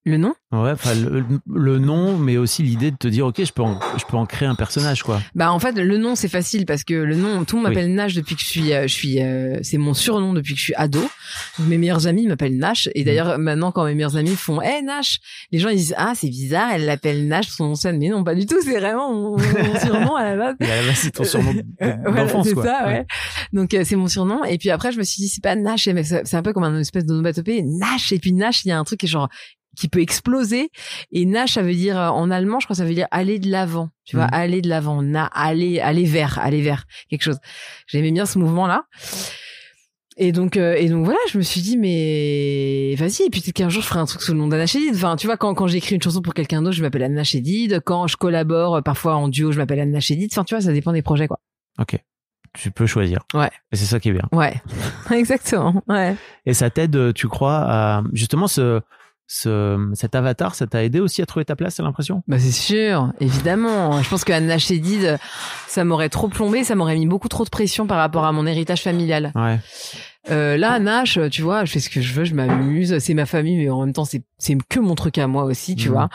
Le 0.06 0.18
nom? 0.18 0.34
Ouais, 0.52 0.70
enfin 0.72 0.94
le, 0.94 1.24
le 1.50 1.78
nom, 1.78 2.18
mais 2.18 2.36
aussi 2.36 2.62
l'idée 2.62 2.90
de 2.90 2.96
te 2.96 3.08
dire 3.08 3.24
ok, 3.26 3.42
je 3.42 3.52
peux 3.52 3.62
en, 3.62 3.80
je 3.96 4.04
peux 4.04 4.18
en 4.18 4.26
créer 4.26 4.46
un 4.46 4.54
personnage 4.54 5.02
quoi. 5.02 5.22
Bah 5.34 5.50
en 5.50 5.58
fait 5.58 5.72
le 5.72 5.96
nom 5.96 6.14
c'est 6.14 6.28
facile 6.28 6.66
parce 6.66 6.84
que 6.84 6.92
le 6.92 7.16
nom 7.16 7.44
tout 7.46 7.56
le 7.56 7.62
monde 7.62 7.70
Oui. 7.70 7.74
m'appelle 7.76 7.94
Nash 7.94 8.12
depuis 8.14 8.34
que 8.36 8.42
je 8.42 8.46
suis 8.46 8.72
euh, 8.74 8.82
je 8.82 8.92
suis 8.92 9.22
euh, 9.22 9.58
c'est 9.62 9.78
mon 9.78 9.94
surnom 9.94 10.34
depuis 10.34 10.52
que 10.52 10.58
je 10.58 10.64
suis 10.64 10.74
ado. 10.74 11.00
Mes 11.58 11.78
meilleurs 11.78 12.06
amis 12.06 12.26
m'appellent 12.26 12.58
Nash 12.58 12.88
et 12.94 13.02
d'ailleurs 13.02 13.38
maintenant 13.38 13.72
quand 13.72 13.84
mes 13.86 13.94
meilleurs 13.94 14.16
amis 14.18 14.36
font 14.36 14.60
"Hey 14.60 14.82
Nash", 14.82 15.20
les 15.50 15.58
gens 15.58 15.70
ils 15.70 15.76
disent 15.78 15.94
"Ah, 15.96 16.12
c'est 16.14 16.28
bizarre, 16.28 16.68
elle 16.74 16.84
l'appelle 16.84 17.26
Nash 17.26 17.48
son 17.48 17.64
nom 17.68 17.74
scène." 17.74 17.98
Mais 17.98 18.08
non, 18.10 18.22
pas 18.24 18.34
du 18.34 18.44
tout, 18.44 18.60
c'est 18.62 18.78
vraiment 18.78 19.10
mon, 19.12 19.38
mon 19.38 19.38
surnom 19.80 20.16
à 20.16 20.24
la 20.24 20.36
base. 20.36 20.56
Et 20.60 20.70
à 20.70 20.76
la 20.82 20.86
base, 20.86 20.96
c'est 20.98 21.10
ton 21.12 21.24
surnom 21.24 21.52
Euh, 21.80 21.92
voilà, 22.04 22.24
d'enfance 22.24 22.46
c'est 22.48 22.54
quoi. 22.54 22.64
ça, 22.64 22.86
ouais. 22.86 23.06
Donc 23.54 23.72
euh, 23.72 23.84
c'est 23.86 23.96
mon 23.96 24.06
surnom 24.08 24.44
et 24.44 24.58
puis 24.58 24.68
après 24.70 24.92
je 24.92 24.98
me 24.98 25.02
suis 25.02 25.22
dit 25.22 25.28
c'est 25.28 25.42
pas 25.42 25.56
Nash 25.56 25.88
mais 25.88 26.04
c'est 26.04 26.26
c'est 26.26 26.36
un 26.36 26.42
peu 26.42 26.52
comme 26.52 26.64
un 26.64 26.78
espèce 26.78 27.06
d'onomatopée 27.06 27.62
Nash 27.62 28.12
et 28.12 28.18
puis 28.18 28.32
Nash 28.34 28.64
il 28.66 28.68
y 28.68 28.72
a 28.72 28.78
un 28.78 28.84
truc 28.84 29.00
qui 29.00 29.06
est 29.06 29.08
genre 29.08 29.28
qui 29.76 29.88
peut 29.88 30.00
exploser 30.00 30.70
et 31.12 31.26
Nash 31.26 31.54
ça 31.54 31.62
veut 31.62 31.74
dire 31.74 31.98
euh, 31.98 32.08
en 32.08 32.30
allemand 32.30 32.60
je 32.60 32.66
crois 32.66 32.74
que 32.74 32.78
ça 32.82 32.84
veut 32.86 32.94
dire 32.94 33.08
aller 33.10 33.38
de 33.38 33.50
l'avant 33.50 33.90
tu 34.04 34.16
vois 34.16 34.26
Mhm. 34.26 34.30
aller 34.34 34.60
de 34.62 34.68
l'avant 34.68 35.02
na 35.02 35.26
aller 35.26 35.80
aller 35.80 36.04
vers 36.04 36.38
aller 36.38 36.62
vers 36.62 36.84
quelque 37.10 37.22
chose 37.22 37.38
j'aimais 37.86 38.10
bien 38.12 38.26
ce 38.26 38.38
mouvement 38.38 38.66
là 38.66 38.84
et 40.16 40.30
donc 40.30 40.56
euh, 40.56 40.74
et 40.78 40.88
donc 40.88 41.04
voilà 41.04 41.18
je 41.30 41.38
me 41.38 41.42
suis 41.42 41.60
dit 41.60 41.76
mais 41.76 42.94
vas-y 42.96 43.26
et 43.26 43.30
puis 43.30 43.40
peut-être 43.40 43.54
qu'un 43.56 43.68
jour 43.68 43.82
je 43.82 43.88
ferai 43.88 43.98
un 44.00 44.06
truc 44.06 44.22
sous 44.22 44.32
le 44.32 44.38
nom 44.38 44.46
d'Anna 44.46 44.66
Chédid 44.66 44.94
enfin 44.94 45.16
tu 45.16 45.26
vois 45.26 45.36
quand 45.36 45.54
quand 45.54 45.66
j'écris 45.66 45.96
une 45.96 46.02
chanson 46.02 46.22
pour 46.22 46.34
quelqu'un 46.34 46.62
d'autre 46.62 46.76
je 46.76 46.82
m'appelle 46.82 47.02
Anna 47.02 47.24
Chédid 47.24 47.80
quand 47.84 48.06
je 48.06 48.16
collabore 48.16 48.76
euh, 48.76 48.80
parfois 48.80 49.16
en 49.16 49.26
duo 49.28 49.50
je 49.50 49.58
m'appelle 49.58 49.80
Anna 49.80 49.98
Chédid 50.00 50.30
enfin 50.32 50.44
tu 50.44 50.54
vois 50.54 50.60
ça 50.62 50.72
dépend 50.72 50.92
des 50.92 51.02
projets 51.02 51.26
quoi 51.26 51.40
Ok. 51.78 51.98
Tu 52.56 52.70
peux 52.70 52.86
choisir. 52.86 53.18
Ouais. 53.34 53.50
Et 53.72 53.76
c'est 53.76 53.84
ça 53.86 53.98
qui 53.98 54.10
est 54.10 54.12
bien. 54.12 54.28
Ouais, 54.30 54.54
exactement. 55.10 55.82
Ouais. 55.88 56.14
Et 56.46 56.54
ça 56.54 56.70
t'aide, 56.70 57.12
tu 57.12 57.26
crois, 57.26 57.64
à 57.68 58.02
justement 58.12 58.46
ce, 58.46 58.80
ce 59.26 59.90
cet 59.94 60.14
avatar, 60.14 60.54
ça 60.54 60.66
t'a 60.66 60.84
aidé 60.84 61.00
aussi 61.00 61.22
à 61.22 61.26
trouver 61.26 61.44
ta 61.44 61.56
place, 61.56 61.76
t'as 61.76 61.82
l'impression? 61.82 62.22
Bah 62.28 62.38
c'est 62.38 62.52
sûr, 62.52 63.12
évidemment. 63.20 64.02
Je 64.02 64.08
pense 64.08 64.24
que 64.24 64.32
Anna 64.32 64.58
Chédid, 64.58 65.18
ça 65.66 65.84
m'aurait 65.84 66.08
trop 66.08 66.28
plombé, 66.28 66.64
ça 66.64 66.74
m'aurait 66.74 66.96
mis 66.96 67.06
beaucoup 67.06 67.28
trop 67.28 67.44
de 67.44 67.50
pression 67.50 67.86
par 67.86 67.98
rapport 67.98 68.24
à 68.24 68.32
mon 68.32 68.46
héritage 68.46 68.82
familial. 68.82 69.32
Ouais. 69.34 69.58
Euh, 70.30 70.56
là, 70.56 70.78
Nash, 70.78 71.18
tu 71.30 71.42
vois, 71.42 71.64
je 71.64 71.72
fais 71.72 71.80
ce 71.80 71.90
que 71.90 72.00
je 72.00 72.12
veux, 72.14 72.24
je 72.24 72.34
m'amuse, 72.34 72.98
c'est 72.98 73.14
ma 73.14 73.26
famille, 73.26 73.56
mais 73.56 73.68
en 73.68 73.80
même 73.84 73.92
temps, 73.92 74.04
c'est 74.04 74.22
c'est 74.38 74.56
que 74.68 74.78
mon 74.80 74.94
truc 74.94 75.16
à 75.18 75.26
moi 75.26 75.44
aussi, 75.44 75.74
tu 75.74 75.88
Mhm. 75.88 75.94
vois. 75.94 76.08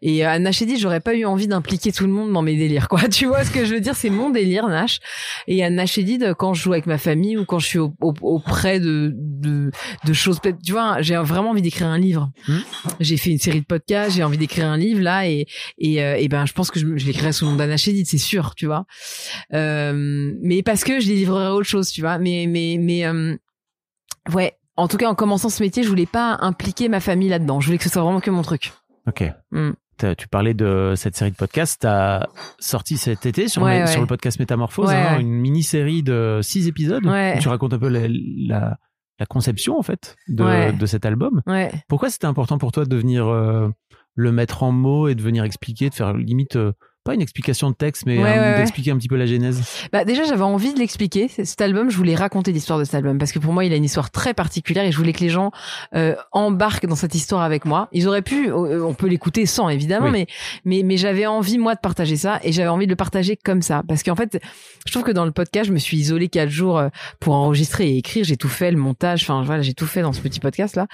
Et 0.00 0.26
euh, 0.26 0.38
Nash 0.38 0.58
Chédid, 0.58 0.78
j'aurais 0.78 1.00
pas 1.00 1.14
eu 1.14 1.26
envie 1.26 1.46
d'impliquer 1.46 1.92
tout 1.92 2.04
le 2.06 2.12
monde 2.12 2.32
dans 2.32 2.40
mes 2.40 2.56
délires, 2.56 2.88
quoi. 2.88 3.00
Tu 3.10 3.26
vois 3.26 3.44
ce 3.44 3.50
que 3.50 3.64
je 3.66 3.74
veux 3.74 3.80
dire? 3.80 3.94
C'est 3.96 4.08
mon 4.08 4.30
délire, 4.30 4.66
Nash. 4.68 5.00
Et 5.46 5.62
à 5.64 5.68
Nash 5.68 5.92
Chédid, 5.92 6.34
quand 6.38 6.54
je 6.54 6.62
joue 6.62 6.72
avec 6.72 6.86
ma 6.86 6.96
famille 6.96 7.36
ou 7.36 7.44
quand 7.44 7.58
je 7.58 7.66
suis 7.66 7.78
au- 7.78 7.92
au- 8.00 8.14
auprès 8.22 8.80
de, 8.80 9.12
de 9.14 9.70
de 10.04 10.12
choses, 10.12 10.40
peut-être, 10.40 10.58
tu 10.64 10.72
vois, 10.72 11.02
j'ai 11.02 11.16
vraiment 11.16 11.50
envie 11.50 11.60
d'écrire 11.62 11.86
un 11.88 11.98
livre. 11.98 12.30
Mhm. 12.48 12.62
J'ai 13.00 13.16
fait 13.18 13.30
une 13.30 13.38
série 13.38 13.60
de 13.60 13.66
podcasts, 13.66 14.16
j'ai 14.16 14.22
envie 14.24 14.38
d'écrire 14.38 14.66
un 14.66 14.76
livre 14.78 15.02
là, 15.02 15.28
et 15.28 15.46
et, 15.78 16.02
euh, 16.02 16.16
et 16.16 16.28
ben, 16.28 16.46
je 16.46 16.52
pense 16.54 16.70
que 16.70 16.78
je, 16.80 16.86
je 16.96 17.04
l'écrirai 17.06 17.32
sous 17.32 17.44
le 17.44 17.50
nom 17.52 17.56
d'Anna 17.58 17.76
Chédid, 17.76 18.06
c'est 18.06 18.16
sûr, 18.18 18.54
tu 18.54 18.66
vois. 18.66 18.86
Euh, 19.52 20.32
mais 20.40 20.62
parce 20.62 20.84
que 20.84 21.00
je 21.00 21.06
délivrerai 21.08 21.48
autre 21.48 21.68
chose, 21.68 21.90
tu 21.90 22.00
vois. 22.00 22.18
Mais 22.18 22.46
mais 22.48 22.78
mais 22.80 23.04
euh, 23.06 23.36
Ouais. 24.32 24.56
En 24.76 24.88
tout 24.88 24.96
cas, 24.98 25.08
en 25.08 25.14
commençant 25.14 25.48
ce 25.48 25.62
métier, 25.62 25.82
je 25.82 25.88
voulais 25.88 26.06
pas 26.06 26.36
impliquer 26.40 26.88
ma 26.88 27.00
famille 27.00 27.28
là-dedans. 27.28 27.60
Je 27.60 27.66
voulais 27.66 27.78
que 27.78 27.84
ce 27.84 27.90
soit 27.90 28.02
vraiment 28.02 28.20
que 28.20 28.30
mon 28.30 28.42
truc. 28.42 28.72
Ok. 29.06 29.24
Mm. 29.52 29.70
Tu 30.18 30.28
parlais 30.28 30.52
de 30.52 30.92
cette 30.94 31.16
série 31.16 31.30
de 31.30 31.36
podcasts. 31.36 31.80
T'as 31.80 32.26
sorti 32.58 32.98
cet 32.98 33.24
été 33.24 33.48
sur, 33.48 33.62
Ouais, 33.62 33.78
le, 33.78 33.84
ouais. 33.86 33.90
sur 33.90 34.02
le 34.02 34.06
podcast 34.06 34.38
Métamorphose 34.38 34.88
Ouais, 34.88 34.94
hein, 34.94 35.18
une 35.18 35.30
mini-série 35.30 36.02
de 36.02 36.40
six 36.42 36.68
épisodes. 36.68 37.06
Où 37.06 37.40
Tu 37.40 37.48
racontes 37.48 37.72
un 37.72 37.78
peu 37.78 37.88
la, 37.88 38.06
la, 38.06 38.76
la 39.18 39.26
conception 39.26 39.78
en 39.78 39.82
fait 39.82 40.16
de, 40.28 40.86
cet 40.86 41.06
album. 41.06 41.42
Pourquoi 41.88 42.10
c'était 42.10 42.26
important 42.26 42.58
pour 42.58 42.72
toi 42.72 42.84
de 42.84 42.96
venir 42.96 43.26
euh, 43.26 43.70
le 44.14 44.32
mettre 44.32 44.62
en 44.62 44.72
mots 44.72 45.08
et 45.08 45.14
de 45.14 45.22
venir 45.22 45.44
expliquer, 45.44 45.88
de 45.88 45.94
faire 45.94 46.12
limite 46.12 46.56
euh, 46.56 46.72
pas 47.06 47.14
une 47.14 47.22
explication 47.22 47.70
de 47.70 47.74
texte, 47.74 48.04
mais 48.06 48.18
Ouais, 48.18 48.24
un- 48.24 48.32
ouais, 48.42 48.50
ouais. 48.52 48.56
d'expliquer 48.58 48.90
un 48.90 48.96
petit 48.98 49.08
peu 49.08 49.16
la 49.16 49.26
genèse. 49.26 49.62
Bah 49.92 50.04
déjà, 50.04 50.24
j'avais 50.24 50.42
envie 50.42 50.74
de 50.74 50.78
l'expliquer. 50.78 51.28
Cet 51.28 51.60
album, 51.60 51.88
je 51.90 51.96
voulais 51.96 52.14
raconter 52.14 52.52
l'histoire 52.52 52.78
de 52.78 52.84
cet 52.84 52.94
album 52.94 53.18
parce 53.18 53.32
que 53.32 53.38
pour 53.38 53.52
moi, 53.52 53.64
il 53.64 53.72
a 53.72 53.76
une 53.76 53.84
histoire 53.84 54.10
très 54.10 54.34
particulière 54.34 54.84
et 54.84 54.92
je 54.92 54.96
voulais 54.98 55.12
que 55.12 55.20
les 55.20 55.28
gens 55.30 55.50
euh, 55.94 56.14
embarquent 56.32 56.86
dans 56.86 56.96
cette 56.96 57.14
histoire 57.14 57.42
avec 57.42 57.64
moi. 57.64 57.88
Ils 57.92 58.08
auraient 58.08 58.22
pu, 58.22 58.50
euh, 58.50 58.84
on 58.84 58.92
peut 58.94 59.06
l'écouter 59.06 59.46
sans 59.46 59.68
évidemment, 59.68 60.06
Oui. 60.06 60.12
mais 60.12 60.26
mais 60.64 60.82
mais 60.84 60.96
j'avais 60.96 61.26
envie 61.26 61.58
moi 61.58 61.74
de 61.74 61.80
partager 61.80 62.16
ça 62.16 62.40
et 62.42 62.52
j'avais 62.52 62.68
envie 62.68 62.86
de 62.86 62.90
le 62.92 62.96
partager 62.96 63.36
comme 63.36 63.62
ça 63.62 63.82
parce 63.86 64.02
qu'en 64.02 64.16
fait, 64.16 64.40
je 64.86 64.90
trouve 64.92 65.04
que 65.04 65.12
dans 65.12 65.24
le 65.24 65.32
podcast, 65.32 65.68
je 65.68 65.72
me 65.72 65.78
suis 65.78 65.96
isolée 65.96 66.28
quatre 66.28 66.50
jours 66.50 66.78
euh, 66.78 66.88
pour 67.20 67.34
enregistrer 67.34 67.88
et 67.90 67.96
écrire. 67.98 68.24
J'ai 68.24 68.36
tout 68.36 68.48
fait, 68.48 68.70
le 68.72 68.76
montage, 68.78 69.22
enfin 69.22 69.42
voilà, 69.44 69.62
j'ai 69.62 69.74
tout 69.74 69.86
fait 69.86 70.02
dans 70.02 70.12
ce 70.12 70.20
petit 70.20 70.40
podcast 70.40 70.74
là 70.76 70.86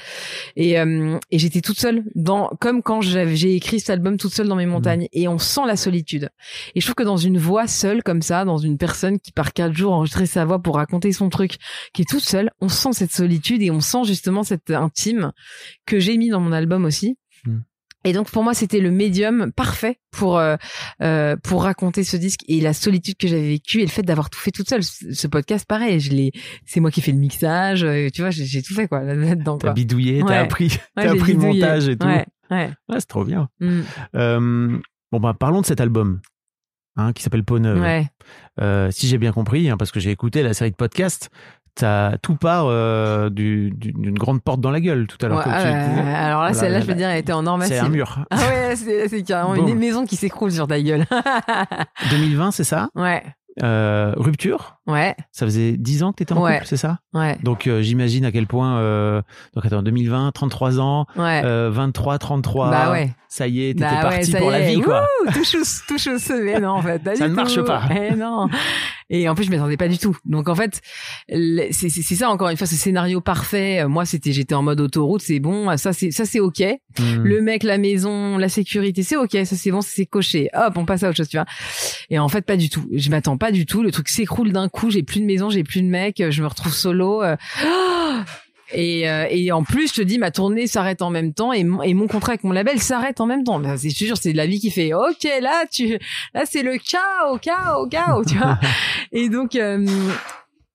et 0.56 0.78
euh, 0.78 1.18
et 1.30 1.38
j'étais 1.38 1.60
toute 1.62 1.80
seule 1.80 2.04
dans 2.14 2.50
comme 2.60 2.82
quand 2.82 3.00
j'avais 3.00 3.34
j'ai 3.36 3.54
écrit 3.54 3.80
cet 3.80 3.90
album 3.90 4.16
toute 4.18 4.34
seule 4.34 4.48
dans 4.48 4.56
mes 4.56 4.66
montagnes 4.66 5.08
et 5.12 5.26
on 5.28 5.38
sent 5.38 5.62
la 5.66 5.76
solitude. 5.76 6.01
Et 6.74 6.80
je 6.80 6.84
trouve 6.84 6.94
que 6.94 7.02
dans 7.02 7.16
une 7.16 7.38
voix 7.38 7.66
seule 7.66 8.02
comme 8.02 8.22
ça, 8.22 8.44
dans 8.44 8.58
une 8.58 8.78
personne 8.78 9.18
qui 9.18 9.32
par 9.32 9.52
quatre 9.52 9.74
jours 9.74 9.92
enregistrer 9.92 10.26
sa 10.26 10.44
voix 10.44 10.60
pour 10.60 10.76
raconter 10.76 11.12
son 11.12 11.28
truc, 11.28 11.56
qui 11.92 12.02
est 12.02 12.08
toute 12.08 12.24
seule, 12.24 12.50
on 12.60 12.68
sent 12.68 12.92
cette 12.92 13.12
solitude 13.12 13.62
et 13.62 13.70
on 13.70 13.80
sent 13.80 14.04
justement 14.04 14.42
cette 14.42 14.70
intime 14.70 15.32
que 15.86 15.98
j'ai 15.98 16.16
mis 16.16 16.28
dans 16.28 16.40
mon 16.40 16.52
album 16.52 16.84
aussi. 16.84 17.16
Mm. 17.46 17.58
Et 18.04 18.12
donc 18.12 18.30
pour 18.30 18.42
moi 18.42 18.52
c'était 18.52 18.80
le 18.80 18.90
médium 18.90 19.52
parfait 19.52 20.00
pour 20.10 20.36
euh, 20.38 20.56
euh, 21.02 21.36
pour 21.42 21.62
raconter 21.62 22.02
ce 22.02 22.16
disque 22.16 22.40
et 22.48 22.60
la 22.60 22.72
solitude 22.72 23.16
que 23.16 23.28
j'avais 23.28 23.46
vécue 23.46 23.78
et 23.78 23.84
le 23.84 23.90
fait 23.90 24.02
d'avoir 24.02 24.28
tout 24.28 24.40
fait 24.40 24.50
toute 24.50 24.68
seule. 24.68 24.82
Ce 24.82 25.26
podcast 25.28 25.66
pareil, 25.66 26.00
je 26.00 26.10
l'ai, 26.10 26.32
c'est 26.66 26.80
moi 26.80 26.90
qui 26.90 27.00
fais 27.00 27.12
le 27.12 27.18
mixage, 27.18 27.84
euh, 27.84 28.08
tu 28.12 28.22
vois, 28.22 28.30
j'ai 28.30 28.62
tout 28.62 28.74
fait 28.74 28.88
quoi 28.88 29.02
là-dedans. 29.02 29.58
T'as 29.58 29.72
bidouillé, 29.72 30.22
Ouais. 30.22 30.28
t'as 30.28 30.40
appris, 30.40 30.76
Ouais, 30.96 31.06
appris 31.06 31.34
le 31.34 31.38
montage 31.38 31.88
et 31.88 31.96
tout. 31.96 32.06
Ouais, 32.06 32.26
ouais. 32.50 32.70
Ouais, 32.88 32.96
c'est 32.98 33.08
trop 33.08 33.24
bien. 33.24 33.48
Mm. 33.60 33.80
Euh, 34.16 34.78
bon 35.12 35.20
bah 35.20 35.34
parlons 35.38 35.60
de 35.60 35.66
cet 35.66 35.80
album. 35.80 36.20
Hein, 36.96 37.14
qui 37.14 37.22
s'appelle 37.22 37.42
Peau 37.44 37.58
Neuve. 37.58 37.80
Ouais. 37.80 38.06
Euh, 38.60 38.90
si 38.90 39.06
j'ai 39.08 39.16
bien 39.16 39.32
compris, 39.32 39.70
hein, 39.70 39.78
parce 39.78 39.90
que 39.92 39.98
j'ai 39.98 40.10
écouté 40.10 40.42
la 40.42 40.52
série 40.52 40.72
de 40.72 40.76
podcasts, 40.76 41.30
t'as 41.74 42.18
tout 42.18 42.36
part 42.36 42.66
euh, 42.66 43.30
du- 43.30 43.70
du- 43.70 43.92
d'une 43.92 44.18
grande 44.18 44.42
porte 44.42 44.60
dans 44.60 44.70
la 44.70 44.78
gueule 44.78 45.06
tout 45.06 45.16
à 45.24 45.28
l'heure. 45.28 45.38
Ouais, 45.38 45.44
disais. 45.44 46.14
alors 46.14 46.42
là, 46.42 46.52
celle-là, 46.52 46.74
là, 46.74 46.80
je 46.82 46.84
peux 46.84 46.92
là. 46.92 46.98
dire, 46.98 47.08
elle 47.08 47.18
était 47.20 47.32
en 47.32 47.46
or 47.46 47.58
C'est 47.62 47.78
un 47.78 47.88
mur. 47.88 48.26
Ah 48.30 48.36
ouais, 48.36 48.76
c'est 48.76 49.22
carrément 49.22 49.54
une 49.66 49.78
maison 49.78 50.04
qui 50.04 50.16
s'écroule 50.16 50.52
sur 50.52 50.66
ta 50.66 50.82
gueule. 50.82 51.06
2020, 52.10 52.50
c'est 52.50 52.64
ça? 52.64 52.90
Ouais, 52.94 53.22
Euh, 53.62 54.12
Rupture? 54.16 54.76
Ouais, 54.86 55.14
Ça 55.30 55.46
faisait 55.46 55.72
10 55.76 56.02
ans 56.02 56.12
que 56.12 56.16
t'étais 56.18 56.32
en 56.32 56.42
Ouais. 56.42 56.54
couple, 56.54 56.66
c'est 56.66 56.76
ça? 56.76 56.98
Ouais, 57.14 57.36
Donc 57.42 57.66
euh, 57.66 57.82
j'imagine 57.82 58.24
à 58.24 58.32
quel 58.32 58.46
point... 58.46 58.78
Euh, 58.78 59.22
donc 59.54 59.64
attends, 59.66 59.82
2020, 59.82 60.32
33 60.32 60.80
ans, 60.80 61.06
ouais. 61.16 61.42
euh, 61.44 61.70
23, 61.72 62.18
33... 62.18 62.70
bah 62.70 62.90
ouais. 62.92 63.10
Ça 63.28 63.48
y 63.48 63.64
est, 63.64 63.72
t'étais 63.74 63.86
Bah 63.86 64.02
parti 64.02 64.30
pour 64.32 64.50
la 64.50 64.60
est. 64.60 64.74
vie, 64.74 64.80
quoi. 64.82 65.06
Tout 65.32 65.42
chousse. 65.44 66.30
Mais 66.42 66.60
non, 66.60 66.72
en 66.72 66.82
fait, 66.82 67.00
Ça 67.16 67.28
ne 67.28 67.32
marche 67.34 67.60
pas. 67.62 67.82
Eh 67.90 68.14
non. 68.14 68.46
Et 69.08 69.26
en 69.28 69.34
plus, 69.34 69.44
je 69.44 69.50
m'attendais 69.50 69.78
pas 69.78 69.88
du 69.88 69.96
tout. 69.96 70.14
Donc 70.26 70.50
en 70.50 70.54
fait, 70.54 70.80
le- 71.30 71.68
c'est 71.70 71.88
c'est- 71.88 72.02
c'est 72.02 72.14
ça 72.14 72.28
encore 72.30 72.50
une 72.50 72.56
fois, 72.58 72.66
ce 72.66 72.74
scénario 72.76 73.20
parfait. 73.22 73.80
Euh, 73.82 73.88
Moi, 73.88 74.04
c'était, 74.04 74.32
j'étais 74.32 74.54
en 74.54 74.62
mode 74.62 74.80
autoroute, 74.80 75.22
c'est 75.22 75.38
bon, 75.40 75.74
ça 75.78 75.92
c'est 75.94 76.10
ça 76.10 76.24
c'est 76.26 76.40
ok. 76.40 76.60
Hmm. 76.98 77.22
Le 77.22 77.40
mec, 77.40 77.62
la 77.62 77.78
maison, 77.78 78.36
la 78.36 78.48
sécurité, 78.50 79.02
c'est 79.02 79.16
ok, 79.16 79.30
ça 79.44 79.56
c'est 79.56 79.70
bon, 79.70 79.80
c'est 79.80 80.04
coché. 80.06 80.48
Hop, 80.54 80.76
on 80.76 80.84
passe 80.84 81.02
à 81.02 81.08
autre 81.08 81.16
chose, 81.16 81.28
tu 81.28 81.36
vois. 81.38 81.46
Et 82.10 82.18
en 82.18 82.28
fait, 82.28 82.42
pas 82.42 82.56
du 82.58 82.68
tout. 82.68 82.86
Je 82.92 83.08
m'attends 83.10 83.38
pas 83.38 83.50
du 83.50 83.64
tout. 83.64 83.82
Le 83.82 83.90
truc 83.92 84.08
s'écroule 84.10 84.52
d'un 84.52 84.68
coup. 84.72 84.90
J'ai 84.90 85.02
plus 85.04 85.20
de 85.20 85.26
maison, 85.26 85.50
j'ai 85.50 85.62
plus 85.62 85.82
de 85.82 85.86
mec. 85.86 86.22
Je 86.30 86.42
me 86.42 86.48
retrouve 86.48 86.74
solo. 86.74 87.22
euh, 87.22 87.36
Et, 88.74 89.08
euh, 89.08 89.26
et 89.28 89.52
en 89.52 89.64
plus, 89.64 89.88
je 89.88 89.94
te 89.94 90.00
dis, 90.00 90.18
ma 90.18 90.30
tournée 90.30 90.66
s'arrête 90.66 91.02
en 91.02 91.10
même 91.10 91.34
temps 91.34 91.52
et 91.52 91.62
mon, 91.62 91.82
et 91.82 91.92
mon 91.92 92.06
contrat 92.06 92.32
avec 92.32 92.42
mon 92.42 92.52
label 92.52 92.80
s'arrête 92.80 93.20
en 93.20 93.26
même 93.26 93.44
temps. 93.44 93.60
Ben, 93.60 93.76
c'est 93.76 93.90
sûr, 93.90 94.16
c'est 94.16 94.32
de 94.32 94.36
la 94.38 94.46
vie 94.46 94.60
qui 94.60 94.70
fait, 94.70 94.94
ok, 94.94 95.28
là, 95.42 95.64
tu, 95.70 95.98
là, 96.32 96.44
c'est 96.46 96.62
le 96.62 96.78
chaos, 96.78 97.38
chaos, 97.38 97.86
chaos, 97.88 98.24
tu 98.24 98.36
vois. 98.38 98.58
Et 99.12 99.28
donc, 99.28 99.56
euh, 99.56 99.86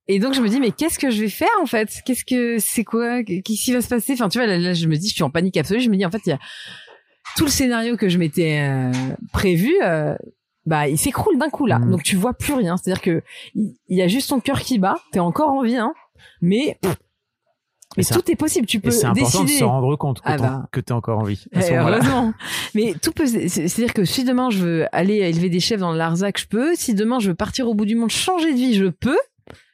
et 0.07 0.19
donc, 0.19 0.35
je 0.35 0.41
me 0.41 0.47
dis, 0.47 0.59
mais 0.59 0.71
qu'est-ce 0.71 0.99
que 0.99 1.09
je 1.09 1.21
vais 1.21 1.29
faire, 1.29 1.49
en 1.61 1.65
fait? 1.65 1.89
Qu'est-ce 2.05 2.23
que, 2.23 2.59
c'est 2.59 2.83
quoi? 2.83 3.23
Qu'est-ce 3.23 3.63
qui 3.65 3.73
va 3.73 3.81
se 3.81 3.89
passer? 3.89 4.13
Enfin, 4.13 4.29
tu 4.29 4.37
vois, 4.37 4.47
là, 4.47 4.57
là, 4.59 4.73
je 4.73 4.85
me 4.87 4.95
dis, 4.95 5.09
je 5.09 5.15
suis 5.15 5.23
en 5.23 5.31
panique 5.31 5.57
absolue. 5.57 5.81
Je 5.81 5.89
me 5.89 5.97
dis, 5.97 6.05
en 6.05 6.11
fait, 6.11 6.21
il 6.27 6.29
y 6.29 6.33
a 6.33 6.39
tout 7.35 7.45
le 7.45 7.51
scénario 7.51 7.97
que 7.97 8.07
je 8.09 8.17
m'étais 8.17 8.59
euh, 8.61 8.91
prévu, 9.33 9.75
euh, 9.83 10.15
bah, 10.67 10.87
il 10.87 10.97
s'écroule 10.97 11.39
d'un 11.39 11.49
coup, 11.49 11.65
là. 11.65 11.79
Mm. 11.79 11.89
Donc, 11.91 12.03
tu 12.03 12.15
vois 12.15 12.33
plus 12.33 12.53
rien. 12.53 12.77
C'est-à-dire 12.77 13.01
que 13.01 13.23
il 13.55 13.73
y 13.89 14.01
a 14.03 14.07
juste 14.07 14.29
ton 14.29 14.39
cœur 14.39 14.59
qui 14.61 14.77
bat. 14.77 14.97
T'es 15.11 15.19
encore 15.19 15.49
en 15.49 15.63
vie, 15.63 15.77
hein. 15.77 15.93
Mais, 16.41 16.77
pff, 16.81 16.95
Mais 17.97 18.03
tout 18.03 18.29
est 18.31 18.35
possible. 18.35 18.67
Tu 18.67 18.79
peux 18.79 18.91
c'est 18.91 19.05
important 19.05 19.43
de 19.43 19.49
se 19.49 19.63
rendre 19.63 19.95
compte 19.95 20.19
que 20.21 20.29
Ah 20.29 20.37
bah. 20.37 20.67
que 20.71 20.79
t'as 20.79 20.93
encore 20.93 21.19
envie. 21.19 21.45
à 21.53 21.61
ce 21.61 21.71
Eh, 21.71 21.77
heureusement. 21.77 22.33
Mais 22.75 22.93
tout 23.01 23.11
peut. 23.11 23.25
c'est- 23.25 23.47
C'est-à-dire 23.47 23.93
que 23.93 24.03
si 24.05 24.23
demain 24.23 24.49
je 24.49 24.59
veux 24.59 24.85
aller 24.91 25.15
élever 25.15 25.49
des 25.49 25.59
chefs 25.59 25.79
dans 25.79 25.91
le 25.93 25.97
Larzac, 25.97 26.39
je 26.39 26.47
peux. 26.47 26.75
Si 26.75 26.93
demain 26.93 27.19
je 27.19 27.29
veux 27.29 27.35
partir 27.35 27.67
au 27.67 27.73
bout 27.73 27.85
du 27.85 27.95
monde, 27.95 28.09
changer 28.11 28.51
de 28.51 28.57
vie, 28.57 28.73
je 28.75 28.85
peux. 28.87 29.17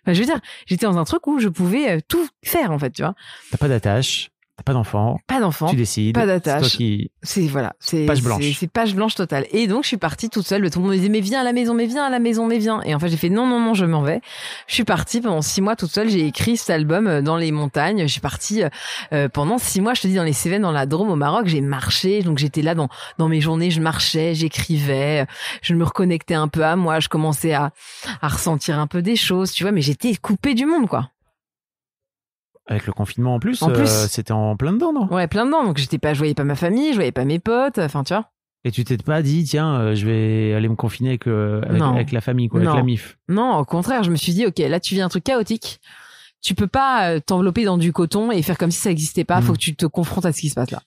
Enfin, 0.05 0.13
je 0.13 0.19
veux 0.19 0.25
dire, 0.25 0.39
j'étais 0.67 0.85
dans 0.85 0.97
un 0.97 1.05
truc 1.05 1.25
où 1.27 1.39
je 1.39 1.47
pouvais 1.49 1.89
euh, 1.89 1.99
tout 2.07 2.27
faire 2.43 2.71
en 2.71 2.77
fait, 2.77 2.91
tu 2.91 3.01
vois. 3.01 3.15
T'as 3.51 3.57
pas 3.57 3.67
d'attache, 3.69 4.29
t'as 4.57 4.63
pas 4.63 4.73
d'enfant, 4.73 5.17
Pas 5.27 5.39
d'enfant, 5.39 5.67
tu 5.67 5.75
décides. 5.75 6.13
pas 6.13 6.21
C'est 6.21 6.27
d'attache. 6.27 6.59
toi 6.61 6.69
qui. 6.69 7.11
c'est 7.23 7.47
voilà, 7.47 7.73
c'est 7.79 8.05
Page 8.05 8.21
blanche. 8.21 8.43
c'est- 8.43 8.53
C'est 8.53 8.67
page 8.67 8.93
blanche 8.95 9.15
totale. 9.15 9.45
Et 9.51 9.67
donc 9.67 9.83
je 9.83 9.87
suis 9.87 9.97
partie 9.97 10.29
toute 10.29 10.45
seule. 10.45 10.69
Tout 10.69 10.79
le 10.79 10.83
monde 10.83 10.91
me 10.93 10.97
disait 10.97 11.09
mais 11.09 11.19
viens 11.21 11.41
à 11.41 11.43
la 11.43 11.53
maison, 11.53 11.73
mais 11.73 11.85
viens 11.87 12.05
à 12.05 12.09
la 12.09 12.19
maison, 12.19 12.45
mais 12.47 12.59
viens. 12.59 12.81
Et 12.83 12.93
en 12.93 12.99
fait 12.99 13.09
j'ai 13.09 13.17
fait 13.17 13.29
non 13.29 13.47
non 13.47 13.59
non, 13.59 13.73
je 13.73 13.85
m'en 13.85 14.01
vais. 14.03 14.21
Je 14.67 14.73
suis 14.75 14.83
partie 14.83 15.21
pendant 15.21 15.41
six 15.41 15.61
mois 15.61 15.75
toute 15.75 15.89
seule. 15.91 16.09
J'ai 16.09 16.25
écrit 16.27 16.55
cet 16.57 16.69
album 16.69 17.07
euh, 17.07 17.21
dans 17.21 17.35
les 17.37 17.51
montagnes. 17.51 18.01
Je 18.03 18.11
suis 18.11 18.21
partie 18.21 18.63
euh, 18.63 18.69
euh, 19.13 19.27
pendant 19.29 19.57
six 19.57 19.81
mois. 19.81 19.93
Je 19.95 20.01
te 20.01 20.07
dis 20.07 20.15
dans 20.15 20.23
les 20.23 20.33
Cévennes, 20.33 20.61
dans 20.61 20.71
la 20.71 20.85
Drôme 20.85 21.09
au 21.09 21.15
Maroc. 21.15 21.47
J'ai 21.47 21.61
marché. 21.61 22.21
Donc 22.21 22.37
j'étais 22.37 22.61
là 22.61 22.75
dans 22.75 22.89
dans 23.17 23.27
mes 23.29 23.41
journées. 23.41 23.71
Je 23.71 23.81
marchais, 23.81 24.35
j'écrivais. 24.35 25.25
Je 25.61 25.73
me 25.73 25.83
reconnectais 25.83 26.35
un 26.35 26.47
peu 26.47 26.63
à 26.63 26.75
moi. 26.75 26.99
Je 26.99 27.09
commençais 27.09 27.53
à 27.53 27.71
à 28.21 28.27
ressentir 28.27 28.77
un 28.79 28.87
peu 28.87 29.01
des 29.01 29.15
choses, 29.15 29.51
tu 29.51 29.63
vois. 29.63 29.71
Mais 29.71 29.81
j'étais 29.81 30.15
coupée 30.15 30.53
du 30.53 30.65
monde 30.65 30.87
quoi. 30.87 31.09
Avec 32.67 32.85
le 32.87 32.93
confinement 32.93 33.35
en 33.35 33.39
plus, 33.39 33.61
En 33.61 33.69
euh, 33.69 33.73
plus. 33.73 33.89
c'était 34.09 34.31
en 34.31 34.55
plein 34.55 34.71
dedans, 34.73 34.93
non? 34.93 35.07
Ouais, 35.13 35.27
plein 35.27 35.45
dedans. 35.45 35.63
Donc 35.65 35.77
j'étais 35.77 35.97
pas, 35.97 36.13
je 36.13 36.19
voyais 36.19 36.33
pas 36.33 36.45
ma 36.45 36.55
famille, 36.55 36.89
je 36.91 36.95
voyais 36.95 37.11
pas 37.11 37.25
mes 37.25 37.39
potes. 37.39 37.77
Enfin 37.79 38.03
tu 38.03 38.13
vois. 38.13 38.29
Et 38.65 38.71
tu 38.71 38.85
t'es 38.85 38.95
pas 38.97 39.21
dit, 39.21 39.43
tiens, 39.43 39.75
euh, 39.75 39.95
je 39.95 40.05
vais 40.05 40.53
aller 40.53 40.69
me 40.69 40.75
confiner 40.75 41.09
avec, 41.09 41.27
euh, 41.27 41.61
avec, 41.67 42.13
la 42.13 42.21
famille, 42.21 42.47
quoi, 42.47 42.61
Non. 42.61 42.67
avec 42.67 42.77
la 42.77 42.83
MIF. 42.83 43.17
Non, 43.27 43.57
au 43.57 43.65
contraire, 43.65 44.03
je 44.03 44.11
me 44.11 44.15
suis 44.15 44.31
dit, 44.31 44.45
ok, 44.45 44.57
là 44.59 44.79
tu 44.79 44.95
vis 44.95 45.01
un 45.01 45.09
truc 45.09 45.25
chaotique. 45.25 45.81
Tu 46.41 46.55
peux 46.55 46.67
pas 46.67 47.09
euh, 47.09 47.19
t'envelopper 47.19 47.63
dans 47.65 47.77
du 47.77 47.91
coton 47.93 48.31
et 48.31 48.41
faire 48.41 48.57
comme 48.57 48.71
si 48.71 48.79
ça 48.79 48.91
existait 48.91 49.23
pas. 49.25 49.39
Mm. 49.39 49.43
Faut 49.43 49.53
que 49.53 49.57
tu 49.57 49.75
te 49.75 49.85
confrontes 49.85 50.25
à 50.25 50.31
ce 50.33 50.39
qui 50.41 50.49
se 50.49 50.55
passe 50.55 50.71
là, 50.71 50.81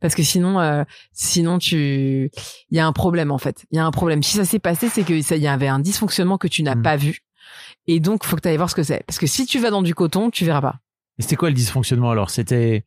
parce 0.00 0.14
que 0.16 0.22
sinon, 0.22 0.60
euh, 0.60 0.82
sinon 1.12 1.58
tu, 1.58 2.30
il 2.70 2.76
y 2.76 2.80
a 2.80 2.86
un 2.86 2.92
problème 2.92 3.30
en 3.32 3.38
fait. 3.38 3.66
Il 3.72 3.76
y 3.76 3.78
a 3.80 3.84
un 3.86 3.90
problème. 3.92 4.22
Si 4.22 4.36
ça 4.36 4.44
s'est 4.44 4.58
passé, 4.60 4.88
c'est 4.88 5.02
que 5.04 5.20
ça, 5.22 5.34
il 5.36 5.42
y 5.42 5.48
avait 5.48 5.68
un 5.68 5.78
dysfonctionnement 5.80 6.38
que 6.38 6.48
tu 6.48 6.62
n'as 6.62 6.74
Mm. 6.76 6.82
pas 6.82 6.96
vu, 6.96 7.20
et 7.88 7.98
donc 8.00 8.24
faut 8.24 8.36
que 8.36 8.40
tu 8.42 8.48
ailles 8.48 8.56
voir 8.56 8.70
ce 8.70 8.74
que 8.76 8.82
c'est. 8.84 9.02
Parce 9.06 9.18
que 9.18 9.26
si 9.26 9.46
tu 9.46 9.58
vas 9.60 9.70
dans 9.70 9.82
du 9.82 9.94
coton, 9.96 10.30
tu 10.30 10.44
verras 10.44 10.60
pas. 10.60 10.76
Et 11.18 11.22
c'était 11.22 11.36
quoi 11.36 11.48
le 11.48 11.54
dysfonctionnement 11.54 12.10
alors? 12.10 12.30
C'était 12.30 12.84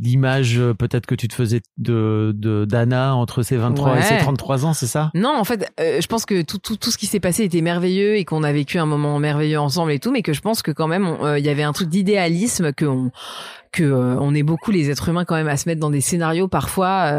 l'image 0.00 0.58
euh, 0.58 0.74
peut-être 0.74 1.06
que 1.06 1.16
tu 1.16 1.26
te 1.26 1.34
faisais 1.34 1.60
de 1.76 2.32
de 2.36 2.64
d'Anna 2.64 3.16
entre 3.16 3.42
ses 3.42 3.56
23 3.56 3.94
et 3.94 3.98
Ouais. 3.98 4.02
ses 4.02 4.18
33 4.18 4.64
ans, 4.64 4.72
c'est 4.72 4.86
ça? 4.86 5.10
Non, 5.14 5.34
en 5.36 5.42
fait, 5.42 5.68
euh, 5.80 6.00
je 6.00 6.06
pense 6.06 6.24
que 6.24 6.42
tout, 6.42 6.58
tout, 6.58 6.76
tout 6.76 6.92
ce 6.92 6.98
qui 6.98 7.06
s'est 7.06 7.18
passé 7.18 7.42
était 7.42 7.62
merveilleux 7.62 8.14
et 8.16 8.24
qu'on 8.24 8.44
a 8.44 8.52
vécu 8.52 8.78
un 8.78 8.86
moment 8.86 9.18
merveilleux 9.18 9.58
ensemble 9.58 9.90
et 9.90 9.98
tout, 9.98 10.12
mais 10.12 10.22
que 10.22 10.32
je 10.32 10.40
pense 10.40 10.62
que 10.62 10.70
quand 10.70 10.86
même, 10.86 11.06
euh, 11.22 11.38
il 11.40 11.44
y 11.44 11.48
avait 11.48 11.64
un 11.64 11.72
truc 11.72 11.88
d'idéalisme 11.88 12.72
que 12.72 12.84
on, 12.84 13.10
que 13.72 13.82
euh, 13.82 14.16
on 14.20 14.34
est 14.36 14.44
beaucoup 14.44 14.70
les 14.70 14.88
êtres 14.90 15.08
humains 15.08 15.24
quand 15.24 15.34
même 15.34 15.48
à 15.48 15.56
se 15.56 15.68
mettre 15.68 15.80
dans 15.80 15.90
des 15.90 16.00
scénarios 16.00 16.46
parfois 16.48 17.10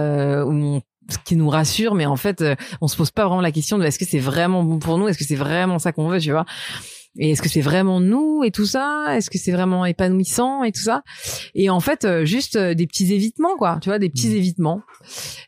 où 0.46 0.52
on 0.52 0.82
ce 1.12 1.18
qui 1.26 1.36
nous 1.36 1.50
rassure, 1.50 1.96
mais 1.96 2.06
en 2.06 2.18
fait, 2.18 2.44
on 2.82 2.88
se 2.88 2.96
pose 2.96 3.10
pas 3.10 3.26
vraiment 3.26 3.42
la 3.42 3.52
question 3.52 3.80
de 3.80 3.84
est-ce 3.84 3.98
que 3.98 4.06
c'est 4.06 4.20
vraiment 4.20 4.64
bon 4.64 4.78
pour 4.78 5.00
nous, 5.00 5.08
est-ce 5.08 5.18
que 5.18 5.24
c'est 5.26 5.34
vraiment 5.36 5.80
ça 5.80 5.92
qu'on 5.92 6.08
veut, 6.08 6.20
tu 6.20 6.30
vois? 6.32 6.46
Et 7.18 7.32
est-ce 7.32 7.42
que 7.42 7.50
c'est 7.50 7.62
vraiment 7.62 8.00
nous 8.00 8.44
et 8.44 8.52
tout 8.52 8.66
ça? 8.66 9.08
Est-ce 9.16 9.30
que 9.30 9.38
c'est 9.38 9.52
vraiment 9.52 9.86
épanouissant 9.86 10.64
et 10.64 10.72
tout 10.72 10.82
ça? 10.82 11.02
Et 11.56 11.70
en 11.70 11.80
fait, 11.80 12.06
euh, 12.06 12.24
juste 12.26 12.56
euh, 12.56 12.74
des 12.76 12.86
petits 12.88 13.14
évitements, 13.14 13.58
quoi. 13.58 13.80
Tu 13.82 13.90
vois, 13.90 14.00
des 14.00 14.10
petits 14.10 14.30
Mm. 14.30 14.36
évitements. 14.36 14.82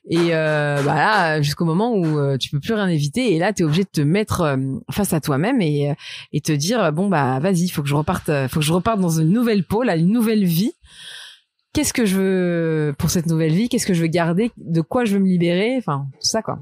Et 0.10 0.18
euh, 0.34 0.82
bah 0.84 0.96
là, 0.96 1.42
jusqu'au 1.42 1.66
moment 1.66 1.94
où 1.94 2.18
euh, 2.20 2.38
tu 2.38 2.50
peux 2.50 2.60
plus 2.60 2.74
rien 2.74 2.88
éviter, 2.88 3.34
et 3.36 3.40
là, 3.40 3.54
t'es 3.54 3.64
obligé 3.64 3.84
de 3.84 3.90
te 3.92 4.02
mettre 4.02 4.58
face 4.92 5.14
à 5.14 5.22
toi-même 5.22 5.62
et 5.62 5.94
et 6.34 6.42
te 6.42 6.52
dire 6.52 6.92
bon 6.92 7.08
bah 7.10 7.40
vas-y, 7.40 7.70
faut 7.70 7.84
que 7.84 7.90
je 7.90 7.96
reparte, 7.96 8.30
faut 8.50 8.60
que 8.60 8.66
je 8.66 8.74
reparte 8.74 9.00
dans 9.00 9.20
une 9.20 9.30
nouvelle 9.30 9.64
peau, 9.64 9.84
là, 9.84 9.96
une 9.96 10.12
nouvelle 10.12 10.44
vie. 10.46 10.72
Qu'est-ce 11.74 11.94
que 11.94 12.06
je 12.06 12.18
veux 12.18 12.94
pour 12.98 13.10
cette 13.12 13.28
nouvelle 13.28 13.54
vie? 13.54 13.70
Qu'est-ce 13.70 13.86
que 13.86 13.94
je 13.94 14.02
veux 14.02 14.08
garder? 14.08 14.52
De 14.58 14.82
quoi 14.82 15.06
je 15.06 15.14
veux 15.14 15.20
me 15.24 15.28
libérer? 15.28 15.76
Enfin, 15.78 16.08
tout 16.20 16.28
ça, 16.28 16.42
quoi. 16.42 16.60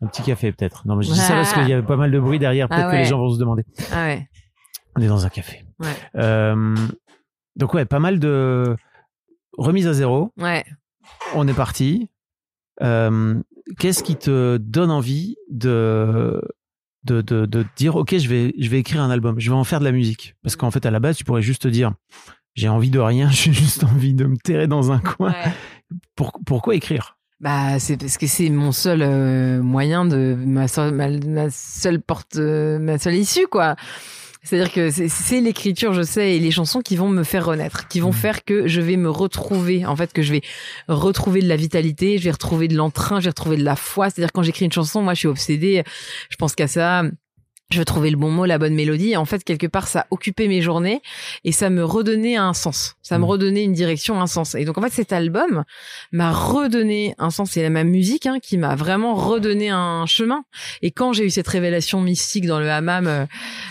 Un 0.00 0.06
petit 0.06 0.22
café 0.22 0.52
peut-être. 0.52 0.86
Non, 0.86 0.94
mais 0.96 1.02
je 1.04 1.10
dis 1.12 1.18
ça 1.18 1.30
Ah. 1.32 1.34
parce 1.36 1.52
qu'il 1.54 1.68
y 1.68 1.72
a 1.72 1.82
pas 1.82 1.96
mal 1.96 2.10
de 2.12 2.20
bruit 2.20 2.38
derrière. 2.38 2.68
Peut-être 2.68 2.86
Ah 2.88 2.92
que 2.92 2.96
les 2.96 3.04
gens 3.04 3.18
vont 3.18 3.30
se 3.32 3.38
demander. 3.40 3.64
Ah 3.92 4.04
ouais. 4.06 4.28
On 4.96 5.00
est 5.02 5.08
dans 5.08 5.24
un 5.24 5.28
café. 5.28 5.64
Ouais. 5.78 5.96
Euh, 6.16 6.76
donc 7.56 7.74
ouais, 7.74 7.84
pas 7.84 7.98
mal 7.98 8.18
de 8.18 8.76
remise 9.56 9.86
à 9.86 9.92
zéro. 9.92 10.32
Ouais. 10.38 10.64
On 11.34 11.46
est 11.48 11.54
parti. 11.54 12.08
Euh, 12.82 13.40
Qu'est-ce 13.78 14.02
qui 14.02 14.16
te 14.16 14.56
donne 14.56 14.90
envie 14.90 15.36
de 15.50 16.42
de, 17.04 17.20
de, 17.20 17.64
dire 17.76 17.96
ok 17.96 18.16
je 18.16 18.28
vais 18.28 18.54
je 18.58 18.68
vais 18.68 18.78
écrire 18.78 19.02
un 19.02 19.10
album 19.10 19.40
je 19.40 19.50
vais 19.50 19.56
en 19.56 19.64
faire 19.64 19.80
de 19.80 19.84
la 19.84 19.92
musique? 19.92 20.34
Parce 20.42 20.56
qu'en 20.56 20.70
fait 20.70 20.84
à 20.86 20.90
la 20.90 21.00
base 21.00 21.16
tu 21.16 21.24
pourrais 21.24 21.42
juste 21.42 21.62
te 21.62 21.68
dire 21.68 21.92
j'ai 22.54 22.68
envie 22.68 22.90
de 22.90 22.98
rien 22.98 23.28
j'ai 23.30 23.52
juste 23.52 23.84
envie 23.84 24.14
de 24.14 24.24
me 24.24 24.36
terrer 24.36 24.66
dans 24.66 24.90
un 24.92 24.98
coin 24.98 25.30
ouais. 25.32 25.52
Pour- 26.16 26.32
pourquoi 26.44 26.74
écrire? 26.74 27.16
Bah, 27.40 27.80
c'est 27.80 27.96
parce 27.96 28.18
que 28.18 28.26
c'est 28.28 28.50
mon 28.50 28.70
seul 28.70 29.02
euh, 29.02 29.60
moyen 29.62 30.04
de 30.04 30.36
ma 30.38 30.68
seule, 30.68 30.94
ma, 30.94 31.08
ma 31.10 31.50
seule 31.50 32.00
porte, 32.00 32.36
euh, 32.36 32.78
ma 32.78 32.98
seule 32.98 33.16
issue, 33.16 33.48
quoi. 33.48 33.74
C'est-à-dire 34.44 34.72
que 34.72 34.90
c'est- 34.90 35.08
c'est 35.08 35.40
l'écriture, 35.40 35.92
je 35.94 36.02
sais, 36.02 36.36
et 36.36 36.38
les 36.40 36.50
chansons 36.50 36.80
qui 36.80 36.96
vont 36.96 37.08
me 37.08 37.22
faire 37.22 37.46
renaître, 37.46 37.86
qui 37.88 38.00
vont 38.00 38.08
Mhm. 38.08 38.14
faire 38.14 38.44
que 38.44 38.66
je 38.66 38.80
vais 38.80 38.96
me 38.96 39.08
retrouver, 39.08 39.86
en 39.86 39.94
fait, 39.94 40.12
que 40.12 40.22
je 40.22 40.32
vais 40.32 40.42
retrouver 40.88 41.40
de 41.42 41.48
la 41.48 41.56
vitalité, 41.56 42.18
je 42.18 42.24
vais 42.24 42.32
retrouver 42.32 42.66
de 42.68 42.76
l'entrain, 42.76 43.20
je 43.20 43.24
vais 43.24 43.30
retrouver 43.30 43.56
de 43.56 43.64
la 43.64 43.76
foi. 43.76 44.10
C'est-à-dire 44.10 44.32
quand 44.32 44.42
j'écris 44.42 44.64
une 44.64 44.72
chanson, 44.72 45.00
moi, 45.02 45.14
je 45.14 45.20
suis 45.20 45.28
obsédée, 45.28 45.84
je 46.28 46.36
pense 46.36 46.54
qu'à 46.56 46.66
ça. 46.66 47.04
Je 47.70 47.78
veux 47.78 47.86
trouver 47.86 48.10
le 48.10 48.18
bon 48.18 48.30
mot, 48.30 48.44
la 48.44 48.58
bonne 48.58 48.74
mélodie. 48.74 49.12
Et 49.12 49.16
en 49.16 49.24
fait, 49.24 49.44
quelque 49.44 49.66
part, 49.66 49.88
ça 49.88 50.06
occupait 50.10 50.46
mes 50.46 50.60
journées 50.60 51.00
et 51.44 51.52
ça 51.52 51.70
me 51.70 51.82
redonnait 51.82 52.36
un 52.36 52.52
sens. 52.52 52.96
Ça 53.00 53.16
me 53.16 53.22
Mhm. 53.24 53.30
redonnait 53.30 53.64
une 53.64 53.72
direction, 53.72 54.20
un 54.20 54.26
sens. 54.26 54.54
Et 54.54 54.66
donc, 54.66 54.76
en 54.76 54.82
fait, 54.82 54.92
cet 54.92 55.10
album 55.10 55.64
m'a 56.12 56.32
redonné 56.32 57.14
un 57.18 57.30
sens. 57.30 57.52
C'est 57.52 57.66
ma 57.70 57.84
musique 57.84 58.26
hein, 58.26 58.40
qui 58.42 58.58
m'a 58.58 58.76
vraiment 58.76 59.14
redonné 59.14 59.70
un 59.70 60.04
chemin. 60.04 60.44
Et 60.82 60.90
quand 60.90 61.14
j'ai 61.14 61.24
eu 61.24 61.30
cette 61.30 61.48
révélation 61.48 62.02
mystique 62.02 62.46
dans 62.46 62.60
le 62.60 62.70
hammam 62.70 63.06
euh, 63.06 63.24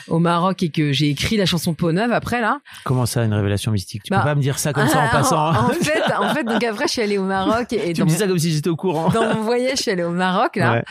au 0.07 0.17
Maroc 0.17 0.63
et 0.63 0.69
que 0.69 0.91
j'ai 0.93 1.09
écrit 1.09 1.37
la 1.37 1.45
chanson 1.45 1.75
Peau 1.75 1.91
Neuve 1.91 2.11
après 2.11 2.41
là, 2.41 2.59
comment 2.85 3.05
ça 3.05 3.23
une 3.23 3.35
révélation 3.35 3.71
mystique? 3.71 4.01
Tu 4.03 4.09
Bah, 4.09 4.19
peux 4.21 4.29
pas 4.29 4.35
me 4.35 4.41
dire 4.41 4.57
ça 4.57 4.73
comme 4.73 4.87
ça 4.87 4.99
en 5.03 5.09
passant 5.09 5.45
hein? 5.51 5.67
en, 5.69 5.73
fait, 5.83 6.01
en 6.17 6.33
fait, 6.33 6.43
donc 6.43 6.63
après, 6.63 6.87
je 6.87 6.93
suis 6.93 7.01
allée 7.03 7.19
au 7.19 7.25
Maroc 7.25 7.71
et 7.73 7.93
tu 7.93 7.99
dans 7.99 8.05
me 8.05 8.09
dis 8.09 8.15
ça 8.17 8.25
comme 8.27 8.39
si 8.39 8.51
j'étais 8.51 8.69
au 8.69 8.75
courant 8.75 9.09
dans 9.09 9.31
mon 9.35 9.41
voyage, 9.43 9.77
je 9.77 9.81
suis 9.83 9.91
allée 9.91 10.03
au 10.03 10.09
Maroc 10.09 10.55
là. 10.55 10.71
Ouais. 10.73 10.83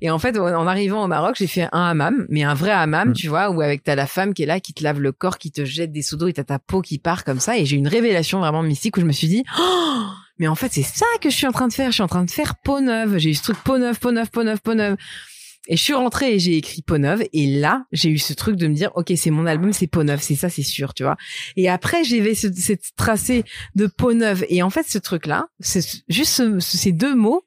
Et 0.00 0.10
en 0.12 0.20
fait, 0.20 0.38
en 0.38 0.66
arrivant 0.68 1.02
au 1.02 1.08
Maroc, 1.08 1.34
j'ai 1.36 1.48
fait 1.48 1.66
un 1.72 1.82
hammam, 1.88 2.24
mais 2.28 2.44
un 2.44 2.51
vrai 2.54 2.70
hammam, 2.70 3.10
Mm. 3.10 3.12
tu 3.14 3.28
vois, 3.28 3.50
où 3.50 3.60
avec 3.60 3.82
t'as 3.84 3.94
la 3.94 4.06
femme 4.06 4.34
qui 4.34 4.42
est 4.42 4.46
là, 4.46 4.60
qui 4.60 4.72
te 4.74 4.82
lave 4.82 5.00
le 5.00 5.12
corps, 5.12 5.38
qui 5.38 5.50
te 5.50 5.64
jette 5.64 5.92
des 5.92 6.02
seaux 6.02 6.16
d'eau 6.16 6.28
et 6.28 6.32
t'as 6.32 6.44
ta 6.44 6.58
peau 6.58 6.80
qui 6.82 6.98
part 6.98 7.24
comme 7.24 7.40
ça. 7.40 7.56
Et 7.58 7.64
j'ai 7.66 7.76
eu 7.76 7.78
une 7.78 7.88
révélation 7.88 8.40
vraiment 8.40 8.62
mystique 8.62 8.96
où 8.96 9.00
je 9.00 9.06
me 9.06 9.12
suis 9.12 9.28
dit, 9.28 9.44
oh, 9.58 10.02
mais 10.38 10.48
en 10.48 10.54
fait, 10.54 10.72
c'est 10.72 10.82
ça 10.82 11.06
que 11.20 11.30
je 11.30 11.36
suis 11.36 11.46
en 11.46 11.52
train 11.52 11.68
de 11.68 11.72
faire. 11.72 11.88
Je 11.90 11.94
suis 11.94 12.02
en 12.02 12.08
train 12.08 12.24
de 12.24 12.30
faire 12.30 12.54
peau 12.64 12.80
neuve. 12.80 13.18
J'ai 13.18 13.30
eu 13.30 13.34
ce 13.34 13.42
truc 13.42 13.58
peau 13.58 13.78
neuve, 13.78 13.98
peau 13.98 14.10
neuve, 14.12 14.30
peau 14.30 14.42
neuve, 14.44 14.60
peau 14.60 14.74
neuve. 14.74 14.96
Et 15.68 15.76
je 15.76 15.82
suis 15.82 15.94
rentrée 15.94 16.34
et 16.34 16.38
j'ai 16.40 16.56
écrit 16.56 16.82
peau 16.82 16.98
neuve. 16.98 17.22
Et 17.32 17.46
là, 17.60 17.84
j'ai 17.92 18.08
eu 18.08 18.18
ce 18.18 18.32
truc 18.32 18.56
de 18.56 18.66
me 18.66 18.74
dire, 18.74 18.90
ok, 18.96 19.12
c'est 19.16 19.30
mon 19.30 19.46
album, 19.46 19.72
c'est 19.72 19.86
peau 19.86 20.02
neuve, 20.02 20.20
c'est 20.20 20.34
ça, 20.34 20.48
c'est 20.50 20.64
sûr, 20.64 20.92
tu 20.92 21.04
vois. 21.04 21.16
Et 21.54 21.68
après, 21.68 22.02
j'ai 22.02 22.20
fait 22.20 22.34
ce, 22.34 22.52
cette 22.52 22.82
tracé 22.96 23.44
de 23.76 23.86
peau 23.86 24.12
neuve. 24.12 24.44
Et 24.48 24.60
en 24.64 24.70
fait, 24.70 24.84
ce 24.88 24.98
truc-là, 24.98 25.46
c'est 25.60 26.02
juste 26.08 26.32
ce- 26.32 26.58
ces 26.58 26.90
deux 26.90 27.14
mots 27.14 27.44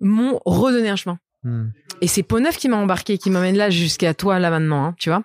m'ont 0.00 0.40
redonné 0.44 0.88
un 0.90 0.96
chemin. 0.96 1.18
Hmm. 1.44 1.68
Et 2.02 2.06
c'est 2.08 2.22
Peau-Neuf 2.22 2.56
qui 2.58 2.68
m'a 2.68 2.76
embarqué, 2.76 3.16
qui 3.16 3.30
m'emmène 3.30 3.56
là 3.56 3.70
jusqu'à 3.70 4.12
toi, 4.12 4.38
là 4.38 4.50
maintenant, 4.50 4.84
hein, 4.86 4.94
tu 4.98 5.08
vois. 5.08 5.22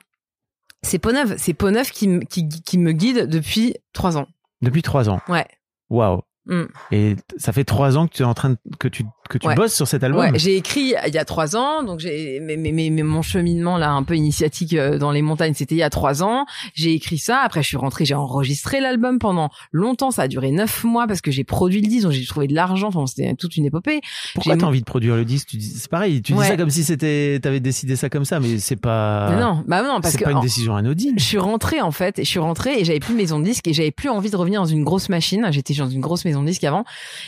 C'est 0.83 0.99
Peau-Neuf, 0.99 1.33
c'est 1.37 1.53
Peau-Neuf 1.53 1.91
qui, 1.91 2.05
m- 2.05 2.25
qui, 2.25 2.47
qui 2.47 2.77
me 2.77 2.91
guide 2.93 3.27
depuis 3.27 3.73
trois 3.93 4.15
ans. 4.17 4.27
depuis 4.61 4.81
trois 4.83 5.09
ans 5.09 5.19
Ouais. 5.27 5.45
waouh 5.89 6.21
Mm. 6.49 6.63
et 6.93 7.17
ça 7.35 7.51
fait 7.51 7.65
trois 7.65 7.97
ans 7.97 8.07
que 8.07 8.13
tu 8.13 8.21
es 8.21 8.25
en 8.25 8.33
train 8.33 8.51
de, 8.51 8.57
que 8.79 8.87
tu 8.87 9.03
que 9.27 9.37
tu 9.37 9.47
Ouais. 9.47 9.55
bosses 9.55 9.73
sur 9.73 9.87
cet 9.87 10.03
album 10.03 10.19
Ouais, 10.21 10.31
j'ai 10.39 10.55
écrit 10.57 10.93
il 11.07 11.13
y 11.13 11.17
a 11.17 11.25
trois 11.25 11.55
ans, 11.55 11.83
donc 11.83 11.99
j'ai 11.99 12.39
mais, 12.41 12.57
mais, 12.57 12.71
mais, 12.71 12.89
mon 13.03 13.21
cheminement 13.21 13.77
là 13.77 13.91
un 13.91 14.03
peu 14.03 14.15
initiatique 14.15 14.73
euh, 14.73 14.97
dans 14.97 15.11
les 15.11 15.21
montagnes, 15.21 15.53
c'était 15.53 15.75
il 15.75 15.79
y 15.79 15.83
a 15.83 15.89
trois 15.89 16.23
ans. 16.23 16.45
J'ai 16.73 16.93
écrit 16.93 17.17
ça, 17.17 17.41
après 17.43 17.61
je 17.63 17.67
suis 17.67 17.77
rentrée, 17.77 18.05
j'ai 18.05 18.15
enregistré 18.15 18.79
l'album 18.79 19.19
pendant 19.19 19.49
longtemps, 19.71 20.11
ça 20.11 20.23
a 20.23 20.27
duré 20.27 20.51
neuf 20.51 20.83
mois 20.83 21.07
parce 21.07 21.21
que 21.21 21.31
j'ai 21.31 21.43
produit 21.43 21.81
le 21.81 21.87
disque, 21.87 22.03
donc 22.03 22.11
j'ai 22.13 22.25
trouvé 22.25 22.47
de 22.47 22.53
l'argent, 22.55 22.87
enfin 22.89 23.05
c'était 23.07 23.33
toute 23.35 23.55
une 23.57 23.65
épopée. 23.65 24.01
Pourquoi 24.35 24.57
t'as 24.57 24.65
envie 24.65 24.79
de 24.81 24.85
produire 24.85 25.15
le 25.15 25.25
disque? 25.25 25.47
Tu 25.49 25.57
dis 25.57 25.65
c'est 25.67 25.89
pareil 25.89 26.21
tu 26.21 26.33
dis 26.33 26.37
Ouais. 26.39 26.47
ça 26.47 26.57
comme 26.57 26.69
si 26.69 26.83
c'était 26.83 27.39
t'avais 27.41 27.59
décidé 27.59 27.95
ça 27.95 28.09
comme 28.09 28.25
ça 28.25 28.39
mais 28.39 28.57
c'est 28.59 28.75
pas 28.75 29.29
Mais 29.31 29.39
non, 29.41 29.63
bah 29.67 29.81
non 29.83 29.99
parce 30.01 30.13
c'est 30.13 30.19
que 30.19 30.23
pas 30.25 30.31
une 30.31 30.37
en- 30.37 30.41
décision 30.41 30.75
anodine 30.75 31.15
je 31.17 31.23
suis 31.23 31.37
rentrée 31.37 31.81
en 31.81 31.91
fait, 31.91 32.19
et 32.19 32.23
je 32.23 32.29
suis 32.29 32.39
rentrée 32.39 32.79
et 32.79 32.85
j'avais 32.85 32.99
plus 32.99 33.13
de 33.13 33.17
maison 33.17 33.39
de 33.39 33.43
disque 33.45 33.67
et 33.67 33.73
j'avais 33.73 33.91
plus 33.91 34.09
envie 34.09 34.29
de 34.29 34.35
revenir 34.35 34.61
dans 34.61 34.67
une 34.67 34.83
grosse 34.83 35.09
machine. 35.09 35.45
J'étais 35.51 35.73
dans 35.73 35.89
une 35.89 36.01
grosse 36.01 36.25
maison 36.25 36.41
de 36.41 36.47
disque 36.47 36.63
avant 36.63 36.83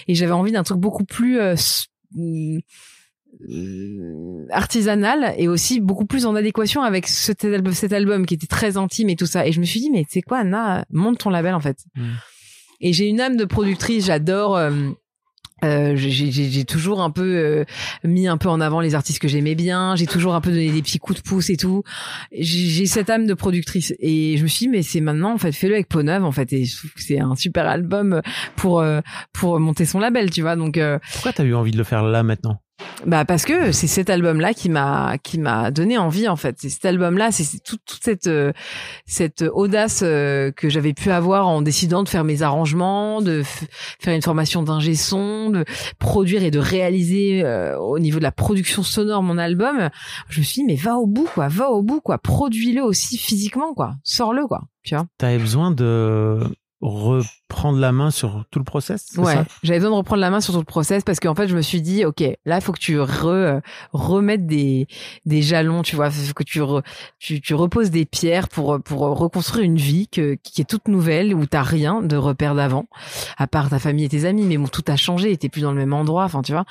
et 0.08 0.16
j'avais 0.16 0.32
envie 0.32 0.52
d'un 0.52 0.64
truc 0.64 0.78
beaucoup 0.80 1.04
plus 1.06 1.40
euh, 1.40 1.56
euh, 2.18 2.60
artisanal 4.50 5.36
et 5.38 5.48
aussi 5.48 5.80
beaucoup 5.80 6.06
plus 6.06 6.26
en 6.26 6.36
adéquation 6.36 6.82
avec 6.82 7.08
cet 7.08 7.46
album, 7.46 7.74
cet 7.74 7.94
album 7.94 8.26
qui 8.26 8.34
était 8.34 8.48
très 8.48 8.78
intime 8.78 9.10
et 9.10 9.16
tout 9.16 9.26
ça. 9.26 9.46
Et 9.46 9.52
je 9.52 9.60
me 9.60 9.66
suis 9.66 9.80
dit 9.80 9.92
mais 9.92 10.04
tu 10.04 10.12
sais 10.12 10.22
quoi 10.22 10.40
Anna, 10.40 10.86
monte 10.90 11.20
ton 11.20 11.30
label 11.30 11.54
en 11.54 11.60
fait. 11.60 11.78
Mm. 11.96 12.10
Et 12.82 12.94
j'ai 12.94 13.08
une 13.08 13.20
âme 13.20 13.36
de 13.36 13.46
productrice, 13.46 14.06
j'adore. 14.06 14.56
euh, 14.56 14.72
Euh, 15.64 15.94
j'ai- 15.96 16.66
toujours 16.66 17.02
un 17.02 17.10
peu 17.12 17.24
euh, 17.24 17.66
mis 18.04 18.28
un 18.28 18.38
peu 18.38 18.50
en 18.50 18.62
avant 18.62 18.80
les 18.80 18.96
artistes 18.96 19.20
que 19.20 19.28
j'aimais 19.28 19.56
bien. 19.56 19.96
J'ai 19.96 20.06
toujours 20.08 20.36
un 20.36 20.42
peu 20.42 20.52
donné 20.52 20.72
des 20.72 20.82
petits 20.82 21.00
coups 21.00 21.22
de 21.22 21.28
pouce 21.28 21.50
et 21.50 21.58
tout. 21.58 21.84
J'ai 22.32 22.68
j'ai 22.70 22.86
cette 22.86 23.10
âme 23.10 23.26
de 23.28 23.34
productrice 23.34 23.94
et 24.00 24.38
je 24.38 24.44
me 24.44 24.48
suis 24.48 24.66
dit 24.66 24.70
mais 24.72 24.82
c'est 24.84 25.02
maintenant 25.02 25.34
en 25.34 25.38
fait 25.38 25.52
fais-le 25.52 25.74
avec 25.76 25.88
Peau 25.90 26.04
Neuve 26.04 26.24
en 26.24 26.32
fait 26.32 26.52
et 26.54 26.66
je 26.66 26.78
trouve 26.78 26.92
que 26.92 27.02
c'est 27.02 27.20
un 27.20 27.36
super 27.36 27.68
album 27.68 28.22
pour 28.56 28.80
euh, 28.82 29.02
pour 29.34 29.60
monter 29.60 29.86
son 29.86 30.00
label 30.00 30.30
tu 30.30 30.42
vois 30.42 30.56
donc 30.56 30.78
euh, 30.78 31.00
Pourquoi 31.14 31.34
t'as 31.34 31.44
eu 31.44 31.54
envie 31.54 31.72
de 31.72 31.78
le 31.78 31.84
faire 31.84 32.04
là 32.04 32.24
maintenant? 32.24 32.62
Bah 33.06 33.26
parce 33.26 33.46
que 33.46 33.72
c'est 33.72 33.88
cet 33.88 34.10
album 34.10 34.40
là 34.40 34.54
qui 34.54 34.70
m'a 34.70 35.18
qui 35.18 35.40
m'a 35.40 35.72
donné 35.72 35.98
envie 35.98 36.28
en 36.28 36.36
fait. 36.36 36.56
C'est 36.60 36.70
cet 36.70 36.86
album 36.86 37.18
là 37.18 37.32
c'est 37.32 37.62
toute, 37.64 37.82
toute 37.86 38.04
cette 38.04 38.28
euh, 38.28 38.52
cette 39.06 39.42
audace 39.42 40.02
euh, 40.04 40.52
que 40.52 40.70
j'avais 40.70 40.94
pu 40.94 41.12
avoir 41.12 41.48
en 41.48 41.62
décidant 41.62 42.04
de 42.04 42.10
faire 42.10 42.24
mes 42.24 42.42
arrangements 42.42 43.22
de 43.22 43.44
faire 44.00 44.14
une 44.14 44.22
formation 44.22 44.64
d'ingé 44.64 44.96
son 44.96 45.50
de 45.50 45.66
produire 45.98 46.44
et 46.44 46.52
de 46.52 46.60
réaliser 46.60 47.44
euh, 47.44 47.78
au 47.80 48.00
niveau 48.00 48.20
de 48.20 48.24
la 48.24 48.32
production 48.32 48.84
sonore 48.84 49.24
mon 49.24 49.38
album. 49.38 49.90
Je 50.30 50.40
me 50.40 50.46
suis 50.46 50.62
dit 50.62 50.68
mais 50.68 50.76
va 50.76 50.96
au 50.96 51.08
bout 51.08 51.30
quoi 51.34 51.48
va 51.48 51.70
au 51.70 51.82
bout 51.82 52.02
quoi. 52.02 52.18
Produis-le 52.18 52.84
aussi 52.84 53.18
physiquement 53.18 53.74
quoi. 53.74 53.96
Sors-le 54.04 54.46
quoi 54.46 54.62
tu 54.84 54.96
vois. 54.96 55.06
T'avais 55.18 55.38
besoin 55.38 55.72
de 55.72 56.40
reprendre 56.82 57.78
la 57.80 57.92
main 57.92 58.10
sur 58.12 58.46
tout 58.52 58.60
le 58.60 58.66
process 58.66 59.08
Ouais, 59.18 59.36
j'avais 59.64 59.80
besoin 59.80 59.92
de 59.92 59.96
reprendre 59.98 60.22
la 60.22 60.30
main 60.30 60.40
sur 60.42 60.54
tout 60.54 60.60
le 60.60 60.66
process 60.66 61.04
parce 61.04 61.20
qu'en 61.20 61.36
fait, 61.36 61.48
je 61.48 61.56
me 61.56 61.62
suis 61.62 61.82
dit, 61.82 62.06
ok, 62.06 62.22
là, 62.46 62.56
il 62.58 62.62
faut 62.62 62.72
que 62.72 62.80
tu 62.80 63.00
re, 63.00 63.60
remettes 63.92 64.46
des 64.46 64.88
des 65.26 65.42
jalons, 65.42 65.82
tu 65.82 65.96
vois, 65.96 66.10
faut 66.10 66.34
que 66.34 66.44
tu, 66.44 66.62
re- 66.62 66.84
tu 67.20 67.42
tu 67.42 67.54
reposes 67.54 67.92
des 67.92 68.06
pierres 68.06 68.48
pour 68.48 68.80
pour 68.82 69.00
reconstruire 69.02 69.64
une 69.66 69.78
vie 69.78 70.08
que, 70.08 70.36
qui 70.42 70.62
est 70.62 70.66
toute 70.66 70.88
nouvelle 70.88 71.34
où 71.34 71.46
t'as 71.46 71.64
rien 71.64 72.02
de 72.02 72.16
repère 72.16 72.56
d'avant, 72.56 72.86
à 73.38 73.48
part 73.48 73.70
ta 73.70 73.80
famille 73.80 74.06
et 74.06 74.10
tes 74.10 74.26
amis, 74.26 74.44
mais 74.44 74.58
bon, 74.58 74.68
tout 74.68 74.84
a 74.88 74.96
changé, 74.96 75.36
t'es 75.38 75.50
plus 75.50 75.62
dans 75.62 75.72
le 75.72 75.78
même 75.78 75.94
endroit, 75.94 76.24
enfin, 76.24 76.42
tu 76.42 76.54
vois. 76.54 76.66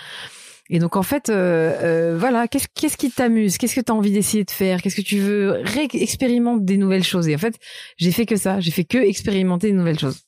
Et 0.70 0.78
donc 0.78 0.96
en 0.96 1.02
fait, 1.02 1.28
euh, 1.30 1.72
euh, 1.82 2.16
voilà, 2.18 2.46
qu'est-ce 2.48 2.66
qu'est-ce 2.74 2.96
qui 2.96 3.10
t'amuse, 3.10 3.56
qu'est-ce 3.58 3.74
que 3.74 3.80
t'as 3.80 3.92
envie 3.94 4.12
d'essayer 4.12 4.44
de 4.44 4.50
faire, 4.50 4.82
qu'est-ce 4.82 4.96
que 4.96 5.02
tu 5.02 5.18
veux 5.18 5.62
expérimenter 5.94 6.64
des 6.64 6.76
nouvelles 6.76 7.04
choses? 7.04 7.28
Et 7.28 7.34
en 7.34 7.38
fait, 7.38 7.54
j'ai 7.96 8.12
fait 8.12 8.26
que 8.26 8.36
ça, 8.36 8.60
j'ai 8.60 8.70
fait 8.70 8.84
que 8.84 8.98
expérimenter 8.98 9.68
des 9.68 9.72
nouvelles 9.76 9.98
choses. 9.98 10.20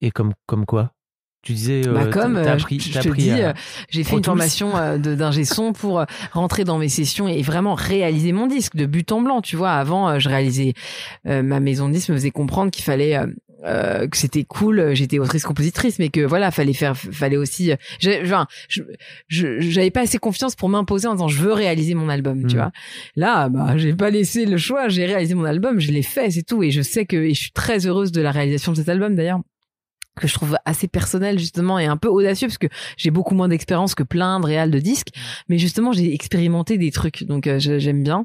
Et 0.00 0.10
comme, 0.10 0.32
comme 0.46 0.66
quoi? 0.66 0.92
Tu 1.42 1.52
disais. 1.52 1.86
euh, 1.86 1.92
Bah 1.92 2.06
comme 2.06 2.36
euh, 2.36 2.52
appris, 2.54 2.80
je 2.80 2.98
te 2.98 3.08
dis, 3.14 3.30
euh, 3.30 3.52
j'ai 3.88 4.02
fait 4.02 4.16
une 4.16 4.24
formation 4.24 4.76
euh, 4.76 4.98
d'ingé 4.98 5.44
son 5.44 5.72
pour 5.72 6.04
rentrer 6.32 6.64
dans 6.64 6.76
mes 6.78 6.88
sessions 6.88 7.28
et 7.28 7.40
vraiment 7.42 7.74
réaliser 7.74 8.32
mon 8.32 8.48
disque 8.48 8.74
de 8.74 8.84
but 8.84 9.12
en 9.12 9.20
blanc. 9.22 9.42
Tu 9.42 9.54
vois, 9.54 9.70
avant, 9.72 10.18
je 10.18 10.28
réalisais 10.28 10.74
euh, 11.26 11.42
ma 11.42 11.60
maison 11.60 11.88
de 11.88 11.94
disque 11.94 12.08
me 12.08 12.14
faisait 12.16 12.32
comprendre 12.32 12.70
qu'il 12.72 12.82
fallait 12.84 13.16
euh, 13.64 14.06
que 14.06 14.16
c'était 14.16 14.44
cool. 14.44 14.78
euh, 14.80 14.94
J'étais 14.94 15.18
autrice-compositrice, 15.18 15.98
mais 15.98 16.08
que 16.10 16.20
voilà, 16.20 16.50
fallait 16.50 16.72
faire, 16.74 16.96
fallait 16.96 17.36
aussi. 17.36 17.72
euh, 17.72 17.76
Enfin, 18.22 18.46
j'avais 19.28 19.90
pas 19.90 20.02
assez 20.02 20.18
confiance 20.18 20.54
pour 20.56 20.68
m'imposer 20.68 21.08
en 21.08 21.14
disant 21.14 21.28
je 21.28 21.40
veux 21.42 21.52
réaliser 21.52 21.94
mon 21.94 22.08
album. 22.08 22.46
Tu 22.46 22.56
Mm. 22.56 22.58
vois. 22.58 22.72
Là, 23.16 23.48
bah, 23.48 23.76
j'ai 23.76 23.94
pas 23.94 24.10
laissé 24.10 24.46
le 24.46 24.56
choix. 24.56 24.88
J'ai 24.88 25.06
réalisé 25.06 25.34
mon 25.34 25.44
album, 25.44 25.80
je 25.80 25.90
l'ai 25.92 26.02
fait, 26.02 26.30
c'est 26.30 26.42
tout. 26.42 26.62
Et 26.62 26.70
je 26.70 26.82
sais 26.82 27.06
que 27.06 27.16
et 27.16 27.34
je 27.34 27.40
suis 27.40 27.52
très 27.52 27.86
heureuse 27.86 28.12
de 28.12 28.20
la 28.20 28.30
réalisation 28.30 28.72
de 28.72 28.76
cet 28.76 28.88
album 28.88 29.14
d'ailleurs 29.14 29.40
que 30.20 30.26
je 30.26 30.34
trouve 30.34 30.56
assez 30.64 30.88
personnel 30.88 31.38
justement 31.38 31.78
et 31.78 31.86
un 31.86 31.96
peu 31.96 32.08
audacieux 32.08 32.48
parce 32.48 32.58
que 32.58 32.68
j'ai 32.96 33.10
beaucoup 33.10 33.34
moins 33.34 33.48
d'expérience 33.48 33.94
que 33.94 34.02
plein 34.02 34.40
de 34.40 34.46
réals 34.46 34.70
de 34.70 34.78
disques. 34.78 35.08
Mais 35.48 35.58
justement 35.58 35.92
j'ai 35.92 36.12
expérimenté 36.14 36.78
des 36.78 36.90
trucs 36.90 37.24
donc 37.24 37.46
euh, 37.46 37.58
j'aime 37.58 38.02
bien. 38.02 38.24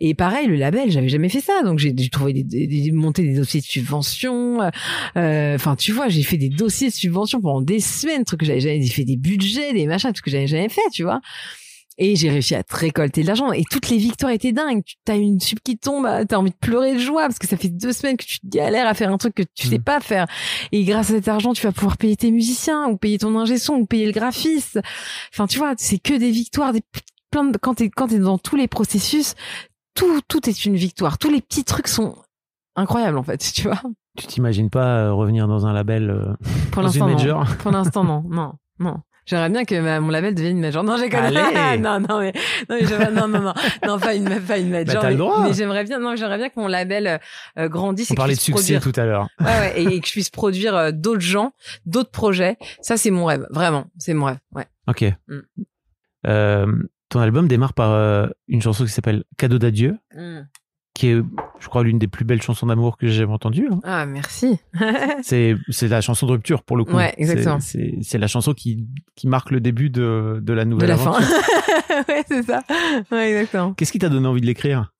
Et 0.00 0.14
pareil 0.14 0.46
le 0.46 0.56
label 0.56 0.90
j'avais 0.90 1.08
jamais 1.08 1.28
fait 1.28 1.40
ça. 1.40 1.62
Donc 1.64 1.78
j'ai 1.78 1.94
trouvé 2.10 2.32
des, 2.32 2.44
des, 2.44 2.66
des- 2.66 2.92
monté 2.92 3.22
des 3.22 3.34
dossiers 3.34 3.60
de 3.60 3.66
subvention 3.66 4.60
euh, 4.62 4.68
euh, 5.16 5.54
enfin 5.54 5.76
tu 5.76 5.92
vois 5.92 6.08
j'ai 6.08 6.22
fait 6.22 6.36
des 6.36 6.48
dossiers 6.50 6.88
de 6.88 6.94
subvention 6.94 7.40
pendant 7.40 7.62
des 7.62 7.80
semaines 7.80 8.24
trucs 8.24 8.40
que 8.40 8.46
j'avais 8.46 8.60
jamais 8.60 8.86
fait 8.86 9.04
des 9.04 9.16
budgets 9.16 9.72
des 9.72 9.86
machins 9.86 10.12
trucs 10.12 10.24
que 10.26 10.30
j'avais 10.30 10.46
jamais 10.46 10.68
fait 10.68 10.80
tu 10.92 11.02
vois 11.04 11.20
et 12.02 12.16
j'ai 12.16 12.30
réussi 12.30 12.54
à 12.54 12.64
te 12.64 12.74
récolter 12.74 13.22
de 13.22 13.26
l'argent. 13.28 13.52
Et 13.52 13.62
toutes 13.70 13.88
les 13.90 13.98
victoires 13.98 14.32
étaient 14.32 14.52
dingues. 14.52 14.82
Tu 14.84 15.12
as 15.12 15.16
une 15.16 15.38
sub 15.38 15.60
qui 15.60 15.76
tombe, 15.78 16.08
t'as 16.26 16.36
envie 16.38 16.50
de 16.50 16.56
pleurer 16.56 16.94
de 16.94 16.98
joie 16.98 17.26
parce 17.26 17.38
que 17.38 17.46
ça 17.46 17.56
fait 17.56 17.68
deux 17.68 17.92
semaines 17.92 18.16
que 18.16 18.24
tu 18.24 18.38
galères 18.44 18.88
à 18.88 18.94
faire 18.94 19.12
un 19.12 19.18
truc 19.18 19.34
que 19.34 19.42
tu 19.54 19.68
sais 19.68 19.78
Mm. 19.78 19.82
pas 19.82 20.00
faire. 20.00 20.26
Et 20.72 20.82
grâce 20.84 21.10
à 21.10 21.14
cet 21.14 21.28
argent, 21.28 21.52
tu 21.52 21.62
vas 21.62 21.72
pouvoir 21.72 21.96
payer 21.98 22.16
tes 22.16 22.30
musiciens 22.30 22.88
ou 22.88 22.96
payer 22.96 23.18
ton 23.18 23.38
ingé 23.38 23.58
son 23.58 23.74
ou 23.74 23.86
payer 23.86 24.06
le 24.06 24.12
graphiste. 24.12 24.80
Enfin, 25.32 25.46
tu 25.46 25.58
vois, 25.58 25.74
c'est 25.76 25.98
que 25.98 26.14
des 26.14 26.30
victoires, 26.30 26.72
des 26.72 26.82
plein 27.30 27.44
de, 27.44 27.58
quand 27.58 27.74
t'es, 27.74 27.90
quand 27.90 28.08
t'es 28.08 28.18
dans 28.18 28.38
tous 28.38 28.56
les 28.56 28.66
processus, 28.66 29.34
tout, 29.94 30.20
tout 30.26 30.48
est 30.48 30.64
une 30.64 30.76
victoire. 30.76 31.18
Tous 31.18 31.30
les 31.30 31.40
petits 31.40 31.64
trucs 31.64 31.86
sont 31.88 32.16
incroyables, 32.76 33.18
en 33.18 33.22
fait, 33.22 33.38
tu 33.54 33.62
vois. 33.62 33.80
Tu 34.16 34.26
t'imagines 34.26 34.70
pas 34.70 35.00
euh, 35.04 35.12
revenir 35.12 35.46
dans 35.46 35.66
un 35.66 35.72
label 35.72 36.10
euh, 36.10 36.32
Pour 36.72 36.82
l'instant, 36.82 37.08
non. 37.08 37.44
Pour 37.60 37.70
l'instant, 37.70 38.04
non, 38.04 38.24
non, 38.28 38.54
non. 38.78 38.96
J'aimerais 39.30 39.48
bien 39.48 39.64
que 39.64 39.80
ma- 39.80 40.00
mon 40.00 40.08
label 40.08 40.34
devienne 40.34 40.56
une 40.56 40.60
major. 40.60 40.82
Non, 40.82 40.96
j'ai 40.96 41.08
non, 41.78 42.00
non, 42.00 42.18
mais, 42.18 42.32
non, 42.68 42.76
mais 42.80 43.10
non, 43.12 43.28
non, 43.28 43.40
non, 43.40 43.54
non, 43.86 43.98
pas 44.00 44.16
une, 44.16 44.40
pas 44.40 44.58
une 44.58 44.70
major. 44.70 44.94
Bah, 44.96 45.00
t'as 45.02 45.10
le 45.10 45.16
droit. 45.16 45.44
Mais 45.44 45.52
j'aimerais 45.52 45.84
bien, 45.84 46.00
non, 46.00 46.16
j'aimerais 46.16 46.36
bien 46.38 46.48
que 46.48 46.58
mon 46.58 46.66
label 46.66 47.20
euh, 47.56 47.68
grandisse 47.68 48.10
On 48.10 48.14
et 48.14 48.16
que 48.16 48.16
je 48.16 48.16
parlait 48.16 48.34
de 48.34 48.40
succès 48.40 48.74
produire. 48.74 48.82
tout 48.82 49.00
à 49.00 49.04
l'heure. 49.04 49.28
Ouais, 49.38 49.46
ouais, 49.46 49.82
et, 49.82 49.94
et 49.94 50.00
que 50.00 50.06
je 50.08 50.12
puisse 50.12 50.30
produire 50.30 50.74
euh, 50.74 50.90
d'autres 50.90 51.20
gens, 51.20 51.52
d'autres 51.86 52.10
projets. 52.10 52.56
Ça, 52.80 52.96
c'est 52.96 53.12
mon 53.12 53.24
rêve, 53.24 53.46
vraiment, 53.50 53.84
c'est 53.98 54.14
mon 54.14 54.26
rêve. 54.26 54.38
Ouais. 54.52 54.66
Ok. 54.88 55.04
Mm. 55.28 55.38
Euh, 56.26 56.66
ton 57.08 57.20
album 57.20 57.46
démarre 57.46 57.72
par 57.74 57.92
euh, 57.92 58.26
une 58.48 58.60
chanson 58.60 58.84
qui 58.84 58.90
s'appelle 58.90 59.22
Cadeau 59.38 59.58
d'adieu, 59.58 59.96
qui 60.94 61.08
est, 61.08 61.22
je 61.60 61.68
crois, 61.68 61.82
l'une 61.84 61.98
des 61.98 62.08
plus 62.08 62.24
belles 62.24 62.42
chansons 62.42 62.66
d'amour 62.66 62.96
que 62.98 63.06
j'ai 63.06 63.12
jamais 63.14 63.32
entendues. 63.32 63.68
hein. 63.70 63.80
Ah, 63.84 64.06
merci. 64.06 64.58
C'est 65.22 65.56
c'est 65.70 65.88
la 65.88 66.00
chanson 66.00 66.26
de 66.26 66.32
rupture 66.32 66.62
pour 66.62 66.76
le 66.76 66.84
coup. 66.84 66.96
Ouais, 66.96 67.14
exactement. 67.16 67.60
C'est- 67.60 68.18
la 68.18 68.26
chanson 68.26 68.52
qui, 68.54 68.86
qui 69.14 69.26
marque 69.28 69.50
le 69.50 69.60
début 69.60 69.88
de, 69.90 70.40
de 70.42 70.52
la 70.52 70.64
De 70.64 70.70
nouvelle 70.70 70.88
la 70.88 70.96
fin. 70.96 71.12
ouais, 72.08 72.24
c'est 72.28 72.42
ça. 72.42 72.62
Ouais, 73.12 73.30
exactement. 73.30 73.72
Qu'est-ce 73.74 73.92
qui 73.92 73.98
t'a 73.98 74.08
donné 74.08 74.26
envie 74.26 74.40
de 74.40 74.46
l'écrire? 74.46 74.92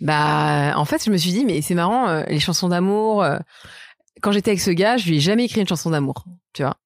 Bah, 0.00 0.72
en 0.76 0.84
fait, 0.84 1.04
je 1.04 1.10
me 1.10 1.16
suis 1.16 1.30
dit, 1.32 1.44
mais 1.44 1.62
c'est 1.62 1.74
marrant, 1.74 2.08
euh, 2.08 2.22
les 2.28 2.40
chansons 2.40 2.68
d'amour. 2.68 3.22
euh, 3.22 3.38
quand 4.22 4.32
j'étais 4.32 4.50
avec 4.50 4.60
ce 4.60 4.70
gars, 4.70 4.96
je 4.96 5.08
lui 5.08 5.16
ai 5.16 5.20
jamais 5.20 5.44
écrit 5.44 5.60
une 5.60 5.68
chanson 5.68 5.90
d'amour, 5.90 6.24
tu 6.52 6.62
vois. 6.62 6.76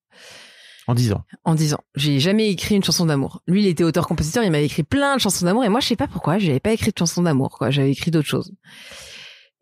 En 0.89 0.95
disant. 0.95 1.23
en 1.45 1.55
disant 1.55 1.79
j'ai 1.95 2.19
jamais 2.19 2.49
écrit 2.49 2.75
une 2.75 2.83
chanson 2.83 3.07
d'amour. 3.07 3.43
Lui, 3.47 3.63
il 3.63 3.69
était 3.69 3.85
auteur-compositeur, 3.85 4.43
il 4.43 4.51
m'avait 4.51 4.65
écrit 4.65 4.83
plein 4.83 5.17
de 5.17 5.21
chansons 5.21 5.45
d'amour 5.45 5.65
et 5.65 5.69
moi, 5.69 5.81
je 5.81 5.87
sais 5.87 5.97
pas 5.97 6.09
pourquoi, 6.09 6.39
j'avais 6.39 6.61
pas 6.61 6.73
écrit 6.73 6.91
de 6.91 6.99
chansons 6.99 7.23
d'amour, 7.23 7.59
quoi. 7.59 7.71
J'avais 7.71 7.93
écrit 7.93 8.11
d'autres 8.11 8.27
choses. 8.27 8.53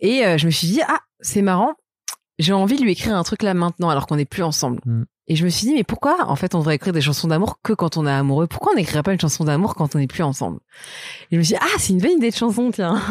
Et 0.01 0.25
euh, 0.25 0.39
je 0.39 0.47
me 0.47 0.51
suis 0.51 0.69
dit 0.69 0.81
ah, 0.87 1.01
c'est 1.21 1.43
marrant, 1.43 1.75
j'ai 2.39 2.53
envie 2.53 2.77
de 2.77 2.83
lui 2.83 2.93
écrire 2.93 3.17
un 3.17 3.25
truc 3.25 3.43
là 3.43 3.55
maintenant 3.55 3.91
alors 3.91 4.07
qu'on 4.07 4.17
n'est 4.17 4.25
plus 4.25 4.45
ensemble. 4.45 4.81
Mm. 4.85 5.03
Et 5.29 5.35
je 5.35 5.45
me 5.45 5.49
suis 5.51 5.67
dit 5.67 5.75
mais 5.75 5.83
pourquoi 5.83 6.31
en 6.31 6.37
fait 6.37 6.55
on 6.55 6.61
devrait 6.61 6.77
écrire 6.77 6.93
des 6.93 7.01
chansons 7.01 7.27
d'amour 7.27 7.59
que 7.61 7.73
quand 7.73 7.97
on 7.97 8.07
est 8.07 8.11
amoureux? 8.11 8.47
Pourquoi 8.47 8.73
on 8.73 8.77
n'écrirait 8.77 9.03
pas 9.03 9.13
une 9.13 9.21
chanson 9.21 9.43
d'amour 9.43 9.75
quand 9.75 9.97
on 9.97 9.99
n'est 9.99 10.07
plus 10.07 10.23
ensemble? 10.23 10.61
Et 11.31 11.35
je 11.35 11.39
me 11.39 11.43
suis 11.43 11.55
dit 11.55 11.61
ah, 11.61 11.77
c'est 11.79 11.93
une 11.93 12.01
bonne 12.01 12.19
idée 12.19 12.31
de 12.31 12.37
chanson, 12.37 12.71
tiens. 12.71 13.03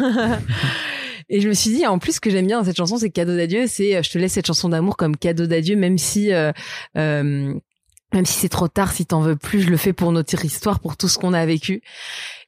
Et 1.28 1.40
je 1.40 1.48
me 1.48 1.54
suis 1.54 1.70
dit, 1.70 1.86
en 1.86 1.98
plus, 1.98 2.12
ce 2.12 2.20
que 2.20 2.30
j'aime 2.30 2.46
bien 2.46 2.58
dans 2.58 2.64
cette 2.64 2.76
chanson, 2.76 2.98
c'est 2.98 3.10
cadeau 3.10 3.36
d'adieu. 3.36 3.66
C'est, 3.66 3.96
euh, 3.96 4.02
je 4.02 4.10
te 4.10 4.18
laisse 4.18 4.32
cette 4.32 4.46
chanson 4.46 4.68
d'amour 4.68 4.96
comme 4.96 5.16
cadeau 5.16 5.46
d'adieu, 5.46 5.76
même 5.76 5.98
si, 5.98 6.32
euh, 6.32 6.52
euh, 6.96 7.54
même 8.12 8.24
si 8.24 8.34
c'est 8.34 8.48
trop 8.48 8.68
tard, 8.68 8.92
si 8.92 9.04
t'en 9.04 9.20
veux 9.20 9.36
plus, 9.36 9.62
je 9.62 9.68
le 9.70 9.76
fais 9.76 9.92
pour 9.92 10.12
notre 10.12 10.44
histoire, 10.44 10.78
pour 10.80 10.96
tout 10.96 11.08
ce 11.08 11.18
qu'on 11.18 11.32
a 11.32 11.44
vécu. 11.44 11.82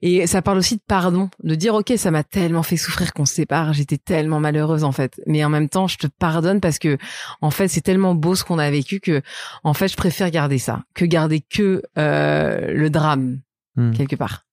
Et 0.02 0.26
ça 0.28 0.40
parle 0.40 0.58
aussi 0.58 0.76
de 0.76 0.82
pardon, 0.86 1.28
de 1.42 1.54
dire 1.56 1.74
ok, 1.74 1.92
ça 1.96 2.10
m'a 2.10 2.22
tellement 2.22 2.62
fait 2.62 2.76
souffrir 2.76 3.12
qu'on 3.12 3.26
se 3.26 3.34
sépare, 3.34 3.72
j'étais 3.72 3.98
tellement 3.98 4.38
malheureuse 4.40 4.84
en 4.84 4.92
fait. 4.92 5.20
Mais 5.26 5.44
en 5.44 5.48
même 5.48 5.68
temps, 5.68 5.88
je 5.88 5.98
te 5.98 6.06
pardonne 6.06 6.60
parce 6.60 6.78
que 6.78 6.96
en 7.40 7.50
fait, 7.50 7.68
c'est 7.68 7.80
tellement 7.80 8.14
beau 8.14 8.34
ce 8.34 8.44
qu'on 8.44 8.58
a 8.58 8.70
vécu 8.70 9.00
que 9.00 9.20
en 9.64 9.74
fait, 9.74 9.88
je 9.88 9.96
préfère 9.96 10.30
garder 10.30 10.58
ça 10.58 10.84
que 10.94 11.04
garder 11.04 11.40
que 11.40 11.82
euh, 11.98 12.72
le 12.72 12.90
drame 12.90 13.40
Hmm. 13.76 13.92
quelque 13.92 14.16
part. 14.16 14.44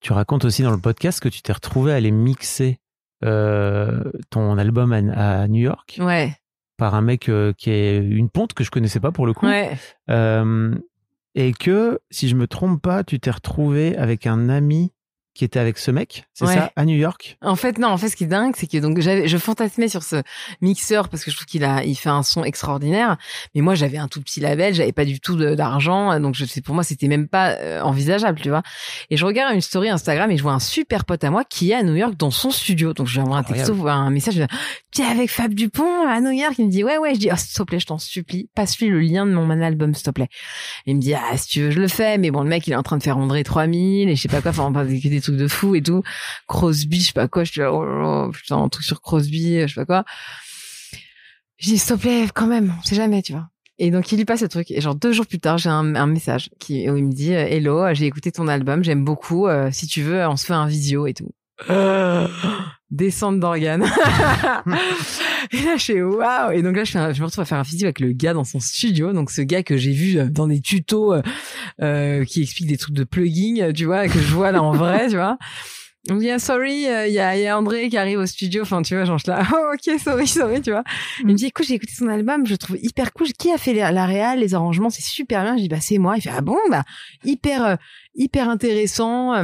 Tu 0.00 0.14
racontes 0.14 0.46
aussi 0.46 0.62
dans 0.62 0.70
le 0.70 0.78
podcast 0.78 1.20
que 1.20 1.28
tu 1.28 1.42
t'es 1.42 1.52
retrouvé 1.52 1.92
à 1.92 1.96
aller 1.96 2.10
mixer 2.10 2.78
euh, 3.22 4.02
ton 4.30 4.56
album 4.56 4.92
à, 4.94 5.42
à 5.42 5.48
New 5.48 5.60
York 5.60 5.98
Ouais, 6.00 6.34
par 6.80 6.94
un 6.94 7.02
mec 7.02 7.28
euh, 7.28 7.52
qui 7.52 7.70
est 7.70 7.98
une 7.98 8.30
ponte 8.30 8.54
que 8.54 8.64
je 8.64 8.70
connaissais 8.70 9.00
pas 9.00 9.12
pour 9.12 9.26
le 9.26 9.34
coup. 9.34 9.46
ouais, 9.46 9.76
Euh, 10.08 10.74
et 11.34 11.52
que, 11.52 12.00
si 12.10 12.26
je 12.26 12.34
me 12.34 12.46
trompe 12.48 12.80
pas, 12.80 13.04
tu 13.04 13.20
t'es 13.20 13.30
retrouvé 13.30 13.96
avec 13.98 14.26
un 14.26 14.48
ami 14.48 14.90
qui 15.34 15.44
était 15.44 15.58
avec 15.60 15.78
ce 15.78 15.90
mec, 15.90 16.24
c'est 16.34 16.44
Ouais. 16.44 16.54
ça, 16.54 16.72
à 16.74 16.84
New 16.84 16.96
York? 16.96 17.38
En 17.40 17.56
fait, 17.56 17.78
non. 17.78 17.88
En 17.88 17.96
fait, 17.96 18.08
ce 18.08 18.16
qui 18.16 18.24
est 18.24 18.28
dingue, 18.28 18.54
c'est 18.56 18.66
que 18.66 18.78
donc 18.78 18.98
j'avais, 19.00 19.28
je 19.28 19.38
fantasmais 19.38 19.88
sur 19.88 20.02
ce 20.02 20.22
mixeur 20.60 21.08
parce 21.08 21.24
que 21.24 21.30
je 21.30 21.36
trouve 21.36 21.46
qu'il 21.46 21.64
a, 21.64 21.84
il 21.84 21.94
fait 21.94 22.08
un 22.08 22.22
son 22.22 22.42
extraordinaire. 22.44 23.16
Mais 23.54 23.60
moi, 23.60 23.74
j'avais 23.74 23.98
un 23.98 24.08
tout 24.08 24.20
petit 24.20 24.40
label, 24.40 24.74
j'avais 24.74 24.92
pas 24.92 25.04
du 25.04 25.20
tout 25.20 25.36
d'argent, 25.36 26.18
donc 26.20 26.34
je 26.34 26.44
sais, 26.44 26.60
pour 26.60 26.74
moi, 26.74 26.84
c'était 26.84 27.08
même 27.08 27.28
pas 27.28 27.50
euh, 27.52 27.80
envisageable, 27.80 28.40
tu 28.40 28.48
vois. 28.48 28.62
Et 29.10 29.16
je 29.16 29.24
regarde 29.24 29.54
une 29.54 29.60
story 29.60 29.88
Instagram 29.88 30.30
et 30.30 30.36
je 30.36 30.42
vois 30.42 30.52
un 30.52 30.58
super 30.60 31.04
pote 31.04 31.22
à 31.24 31.30
moi 31.30 31.44
qui 31.44 31.70
est 31.70 31.74
à 31.74 31.82
New 31.82 31.94
York 31.94 32.14
dans 32.16 32.30
son 32.30 32.50
studio. 32.50 32.92
Donc 32.92 33.06
je 33.06 33.14
lui 33.14 33.20
envoie 33.20 33.38
un 33.38 33.42
texto, 33.44 33.86
un 33.86 34.10
message, 34.10 34.34
je 34.34 34.42
dis, 34.42 34.48
tu 34.92 35.02
es 35.02 35.04
avec 35.04 35.30
Fab 35.30 35.54
Dupont 35.54 36.06
à 36.08 36.20
New 36.20 36.32
York? 36.32 36.54
Il 36.58 36.66
me 36.66 36.70
dit 36.70 36.82
ouais 36.84 36.98
ouais. 36.98 37.14
Je 37.14 37.20
dis 37.20 37.28
oh 37.32 37.36
s'il 37.36 37.56
te 37.56 37.62
plaît, 37.62 37.78
je 37.80 37.86
t'en 37.86 37.98
supplie, 37.98 38.48
passe-lui 38.54 38.88
le 38.88 39.00
lien 39.00 39.26
de 39.26 39.32
mon 39.32 39.48
album 39.50 39.94
s'il 39.94 40.04
te 40.04 40.10
plaît. 40.10 40.28
Il 40.86 40.96
me 40.96 41.00
dit 41.00 41.14
ah 41.14 41.36
si 41.36 41.48
tu 41.48 41.62
veux 41.62 41.70
je 41.70 41.80
le 41.80 41.88
fais, 41.88 42.18
mais 42.18 42.30
bon 42.30 42.42
le 42.42 42.48
mec 42.48 42.66
il 42.66 42.72
est 42.72 42.76
en 42.76 42.82
train 42.82 42.96
de 42.98 43.02
faire 43.02 43.18
André 43.18 43.44
3000 43.44 44.08
et 44.08 44.16
je 44.16 44.20
sais 44.20 44.28
pas 44.28 44.40
quoi, 44.40 44.50
enfin 44.50 44.64
on 44.74 44.84
des, 44.84 45.19
des 45.20 45.22
trucs 45.22 45.36
de 45.36 45.48
fou 45.48 45.74
et 45.74 45.82
tout. 45.82 46.02
Crosby, 46.48 47.00
je 47.00 47.06
sais 47.08 47.12
pas 47.12 47.28
quoi, 47.28 47.44
je 47.44 47.52
dis 47.52 47.62
oh, 47.62 47.84
là 47.84 47.98
là, 48.00 48.28
putain 48.32 48.56
un 48.56 48.68
truc 48.68 48.84
sur 48.84 49.00
Crosby, 49.00 49.60
je 49.62 49.66
sais 49.66 49.80
pas 49.80 49.86
quoi. 49.86 50.04
Je 51.58 51.68
dis 51.68 51.78
s'il 51.78 51.96
te 51.96 52.00
plaît 52.00 52.26
quand 52.34 52.46
même, 52.46 52.74
on 52.78 52.82
sait 52.82 52.96
jamais 52.96 53.22
tu 53.22 53.32
vois. 53.32 53.48
Et 53.78 53.90
donc 53.90 54.12
il 54.12 54.18
lui 54.18 54.24
passe 54.24 54.42
le 54.42 54.48
truc. 54.48 54.70
Et 54.70 54.80
genre 54.80 54.94
deux 54.94 55.12
jours 55.12 55.26
plus 55.26 55.38
tard, 55.38 55.58
j'ai 55.58 55.70
un, 55.70 55.94
un 55.94 56.06
message 56.06 56.50
qui 56.58 56.88
où 56.90 56.96
il 56.96 57.04
me 57.04 57.12
dit 57.12 57.34
euh, 57.34 57.46
Hello, 57.46 57.94
j'ai 57.94 58.06
écouté 58.06 58.32
ton 58.32 58.48
album, 58.48 58.84
j'aime 58.84 59.04
beaucoup. 59.04 59.46
euh, 59.46 59.70
si 59.72 59.86
tu 59.86 60.02
veux, 60.02 60.26
on 60.26 60.36
se 60.36 60.46
fait 60.46 60.54
un 60.54 60.66
visio 60.66 61.06
et 61.06 61.14
tout. 61.14 61.30
Descente 62.90 63.38
d'organes. 63.38 63.84
et 65.52 65.62
là, 65.62 65.76
je 65.76 65.84
fais 65.84 66.02
waouh. 66.02 66.52
Et 66.52 66.62
donc 66.62 66.76
là, 66.76 66.84
je, 66.84 66.92
fais 66.92 66.98
un- 66.98 67.12
je 67.12 67.20
me 67.20 67.26
retrouve 67.26 67.42
à 67.42 67.44
faire 67.44 67.58
un 67.58 67.62
visio 67.62 67.86
avec 67.86 68.00
le 68.00 68.12
gars 68.12 68.34
dans 68.34 68.44
son 68.44 68.60
studio. 68.60 69.12
Donc 69.12 69.30
ce 69.30 69.42
gars 69.42 69.62
que 69.62 69.76
j'ai 69.76 69.92
vu 69.92 70.18
euh, 70.18 70.26
dans 70.28 70.46
des 70.48 70.60
tutos 70.60 71.14
euh, 71.14 71.22
euh, 71.82 72.24
qui 72.24 72.42
explique 72.42 72.68
des 72.68 72.76
trucs 72.78 72.94
de 72.94 73.04
plugin, 73.04 73.56
euh, 73.60 73.72
tu 73.72 73.84
vois, 73.84 74.08
que 74.08 74.18
je 74.18 74.34
vois 74.34 74.50
là 74.52 74.62
en 74.62 74.72
vrai, 74.72 75.08
tu 75.08 75.16
vois. 75.16 75.38
On 76.08 76.14
me 76.14 76.20
dit 76.20 76.30
ah, 76.30 76.38
sorry, 76.38 76.86
euh, 76.88 77.06
il 77.06 77.12
y, 77.12 77.18
a, 77.20 77.36
y 77.36 77.46
a 77.46 77.58
André 77.58 77.90
qui 77.90 77.98
arrive 77.98 78.18
au 78.18 78.26
studio. 78.26 78.62
Enfin, 78.62 78.80
tu 78.82 78.94
vois, 78.96 79.04
genre 79.04 79.18
je 79.18 79.24
suis 79.24 79.30
là, 79.30 79.46
oh, 79.54 79.74
ok, 79.74 80.00
sorry, 80.00 80.26
sorry, 80.26 80.62
tu 80.62 80.70
vois. 80.70 80.82
Il 81.20 81.26
me 81.26 81.34
dit 81.34 81.46
écoute, 81.46 81.66
j'ai 81.66 81.74
écouté 81.74 81.92
son 81.96 82.08
album, 82.08 82.46
je 82.46 82.52
le 82.52 82.58
trouve 82.58 82.78
hyper 82.80 83.12
cool. 83.12 83.28
Qui 83.38 83.52
a 83.52 83.58
fait 83.58 83.74
la, 83.74 83.92
la 83.92 84.06
réal, 84.06 84.40
les 84.40 84.54
arrangements, 84.54 84.90
c'est 84.90 85.02
super 85.04 85.42
bien. 85.44 85.56
Je 85.56 85.62
dis 85.62 85.68
bah 85.68 85.80
c'est 85.80 85.98
moi. 85.98 86.16
Il 86.16 86.22
fait 86.22 86.30
ah 86.34 86.40
bon, 86.40 86.56
bah 86.70 86.84
hyper 87.24 87.64
euh, 87.64 87.76
hyper 88.14 88.48
intéressant. 88.48 89.34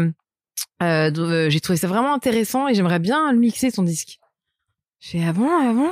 Euh, 0.82 1.10
euh, 1.16 1.50
j'ai 1.50 1.60
trouvé 1.60 1.76
ça 1.78 1.86
vraiment 1.88 2.12
intéressant 2.14 2.68
et 2.68 2.74
j'aimerais 2.74 2.98
bien 2.98 3.32
le 3.32 3.38
mixer 3.38 3.72
ton 3.72 3.82
disque. 3.82 4.18
Je 5.00 5.10
fais 5.10 5.22
ah 5.26 5.32
bon, 5.32 5.48
ah 5.50 5.72
bon? 5.72 5.90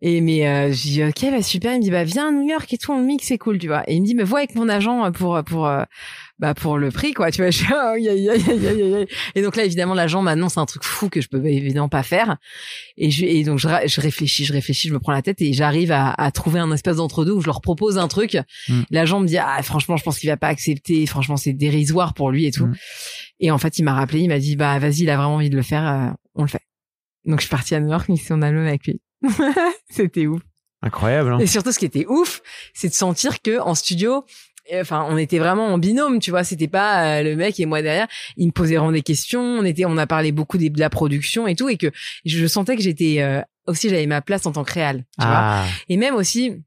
Et 0.00 0.20
mais 0.20 0.46
euh, 0.46 0.72
j'ai 0.72 0.90
dit 0.90 1.04
ok 1.04 1.30
bah 1.32 1.42
super. 1.42 1.72
Il 1.72 1.78
me 1.78 1.82
dit 1.82 1.90
bah 1.90 2.04
viens 2.04 2.28
à 2.28 2.30
New 2.30 2.48
York 2.48 2.72
et 2.72 2.78
tout, 2.78 2.92
on 2.92 3.02
mixe, 3.02 3.26
c'est 3.26 3.38
cool, 3.38 3.58
tu 3.58 3.66
vois. 3.66 3.82
Et 3.90 3.94
il 3.96 4.00
me 4.02 4.06
dit 4.06 4.14
mais 4.14 4.22
vois 4.22 4.38
avec 4.38 4.54
mon 4.54 4.68
agent 4.68 5.10
pour 5.10 5.42
pour 5.42 5.66
euh, 5.66 5.82
bah 6.38 6.54
pour 6.54 6.78
le 6.78 6.92
prix 6.92 7.14
quoi 7.14 7.32
tu 7.32 7.42
vois 7.42 7.50
je 7.50 7.58
suis, 7.58 7.66
oh, 7.72 7.76
aïe, 7.76 8.08
aïe, 8.08 8.28
aïe. 8.30 9.06
et 9.34 9.42
donc 9.42 9.56
là 9.56 9.64
évidemment 9.64 9.94
l'agent 9.94 10.22
m'annonce 10.22 10.56
un 10.56 10.66
truc 10.66 10.84
fou 10.84 11.08
que 11.08 11.20
je 11.20 11.26
peux 11.28 11.44
évidemment 11.44 11.88
pas 11.88 12.04
faire 12.04 12.36
et 12.96 13.10
je 13.10 13.24
et 13.24 13.42
donc 13.42 13.58
je, 13.58 13.66
réfléchis 14.00 14.44
je 14.44 14.52
réfléchis 14.52 14.86
je 14.86 14.94
me 14.94 15.00
prends 15.00 15.10
la 15.10 15.20
tête 15.22 15.42
et 15.42 15.52
j'arrive 15.52 15.90
à, 15.90 16.12
à 16.12 16.30
trouver 16.30 16.60
un 16.60 16.70
espèce 16.70 16.98
d'entre-deux 16.98 17.32
où 17.32 17.40
je 17.40 17.46
leur 17.46 17.60
propose 17.60 17.98
un 17.98 18.06
truc 18.06 18.36
Mm. 18.68 18.82
l'agent 18.90 19.18
me 19.20 19.26
dit 19.26 19.38
ah 19.38 19.60
franchement 19.64 19.96
je 19.96 20.04
pense 20.04 20.18
qu'il 20.20 20.28
va 20.30 20.36
pas 20.36 20.46
accepter 20.48 21.06
franchement 21.06 21.36
c'est 21.36 21.52
dérisoire 21.52 22.14
pour 22.14 22.30
lui 22.30 22.46
et 22.46 22.52
tout 22.52 22.66
Mm. 22.66 22.74
Et 23.40 23.50
en 23.50 23.58
fait 23.58 23.78
il 23.78 23.82
m'a 23.84 23.94
rappelé 23.94 24.20
il 24.20 24.28
m'a 24.28 24.38
dit 24.38 24.56
bah 24.56 24.78
vas-y 24.78 25.02
il 25.02 25.10
a 25.10 25.16
vraiment 25.16 25.36
envie 25.36 25.50
de 25.50 25.56
le 25.56 25.62
faire 25.62 25.86
euh, 25.86 26.10
on 26.34 26.42
le 26.42 26.48
fait 26.48 26.62
donc 27.24 27.40
je 27.40 27.46
suis 27.46 27.50
partie 27.50 27.74
à 27.74 27.80
New 27.80 27.88
York 27.90 28.08
mixer 28.08 28.34
mon 28.34 28.42
album 28.42 28.66
avec 28.66 28.86
lui 28.86 29.00
c'était 29.90 30.26
ouf 30.26 30.40
Incroyable. 30.80 31.32
Hein 31.32 31.38
et 31.40 31.46
surtout, 31.46 31.72
ce 31.72 31.78
qui 31.80 31.86
était 31.86 32.06
ouf, 32.06 32.40
c'est 32.72 32.88
de 32.88 32.94
sentir 32.94 33.42
que 33.42 33.58
en 33.58 33.74
studio, 33.74 34.24
euh, 34.72 34.80
enfin, 34.80 35.06
on 35.10 35.16
était 35.16 35.38
vraiment 35.38 35.66
en 35.66 35.78
binôme, 35.78 36.20
tu 36.20 36.30
vois. 36.30 36.44
C'était 36.44 36.68
pas 36.68 37.18
euh, 37.18 37.22
le 37.22 37.36
mec 37.36 37.58
et 37.58 37.66
moi 37.66 37.82
derrière. 37.82 38.06
Il 38.36 38.46
me 38.46 38.52
posait 38.52 38.76
vraiment 38.76 38.92
des 38.92 39.02
questions. 39.02 39.40
On 39.42 39.64
était, 39.64 39.86
on 39.86 39.96
a 39.96 40.06
parlé 40.06 40.30
beaucoup 40.30 40.56
de 40.56 40.78
la 40.78 40.90
production 40.90 41.46
et 41.48 41.56
tout, 41.56 41.68
et 41.68 41.76
que 41.76 41.90
je 42.24 42.46
sentais 42.46 42.76
que 42.76 42.82
j'étais 42.82 43.16
euh, 43.20 43.40
aussi, 43.66 43.88
j'avais 43.88 44.06
ma 44.06 44.22
place 44.22 44.46
en 44.46 44.52
tant 44.52 44.62
que 44.62 44.72
réal, 44.72 45.04
tu 45.18 45.26
vois. 45.26 45.36
ah, 45.36 45.66
Et 45.88 45.96
même 45.96 46.14
aussi. 46.14 46.62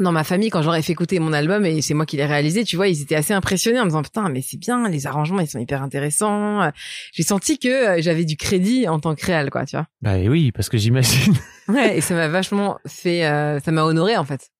Dans 0.00 0.10
ma 0.10 0.24
famille, 0.24 0.50
quand 0.50 0.60
j'aurais 0.60 0.82
fait 0.82 0.92
écouter 0.92 1.20
mon 1.20 1.32
album 1.32 1.64
et 1.64 1.80
c'est 1.80 1.94
moi 1.94 2.04
qui 2.04 2.16
l'ai 2.16 2.26
réalisé, 2.26 2.64
tu 2.64 2.74
vois, 2.74 2.88
ils 2.88 3.00
étaient 3.00 3.14
assez 3.14 3.32
impressionnés 3.32 3.78
en 3.78 3.84
me 3.84 3.90
disant 3.90 4.02
putain, 4.02 4.28
mais 4.28 4.42
c'est 4.42 4.56
bien, 4.56 4.88
les 4.88 5.06
arrangements 5.06 5.40
ils 5.40 5.46
sont 5.46 5.60
hyper 5.60 5.82
intéressants. 5.82 6.68
J'ai 7.12 7.22
senti 7.22 7.58
que 7.60 7.68
euh, 7.98 8.02
j'avais 8.02 8.24
du 8.24 8.36
crédit 8.36 8.88
en 8.88 8.98
tant 8.98 9.14
que 9.14 9.24
réal, 9.24 9.50
quoi, 9.50 9.64
tu 9.66 9.76
vois. 9.76 9.86
bah 10.02 10.16
oui, 10.26 10.50
parce 10.50 10.68
que 10.68 10.78
j'imagine. 10.78 11.34
Ouais, 11.68 11.96
et 11.96 12.00
ça 12.02 12.14
m'a 12.14 12.28
vachement 12.28 12.78
fait, 12.86 13.24
euh, 13.24 13.58
ça 13.60 13.72
m'a 13.72 13.84
honoré 13.84 14.18
en 14.18 14.24
fait. 14.24 14.50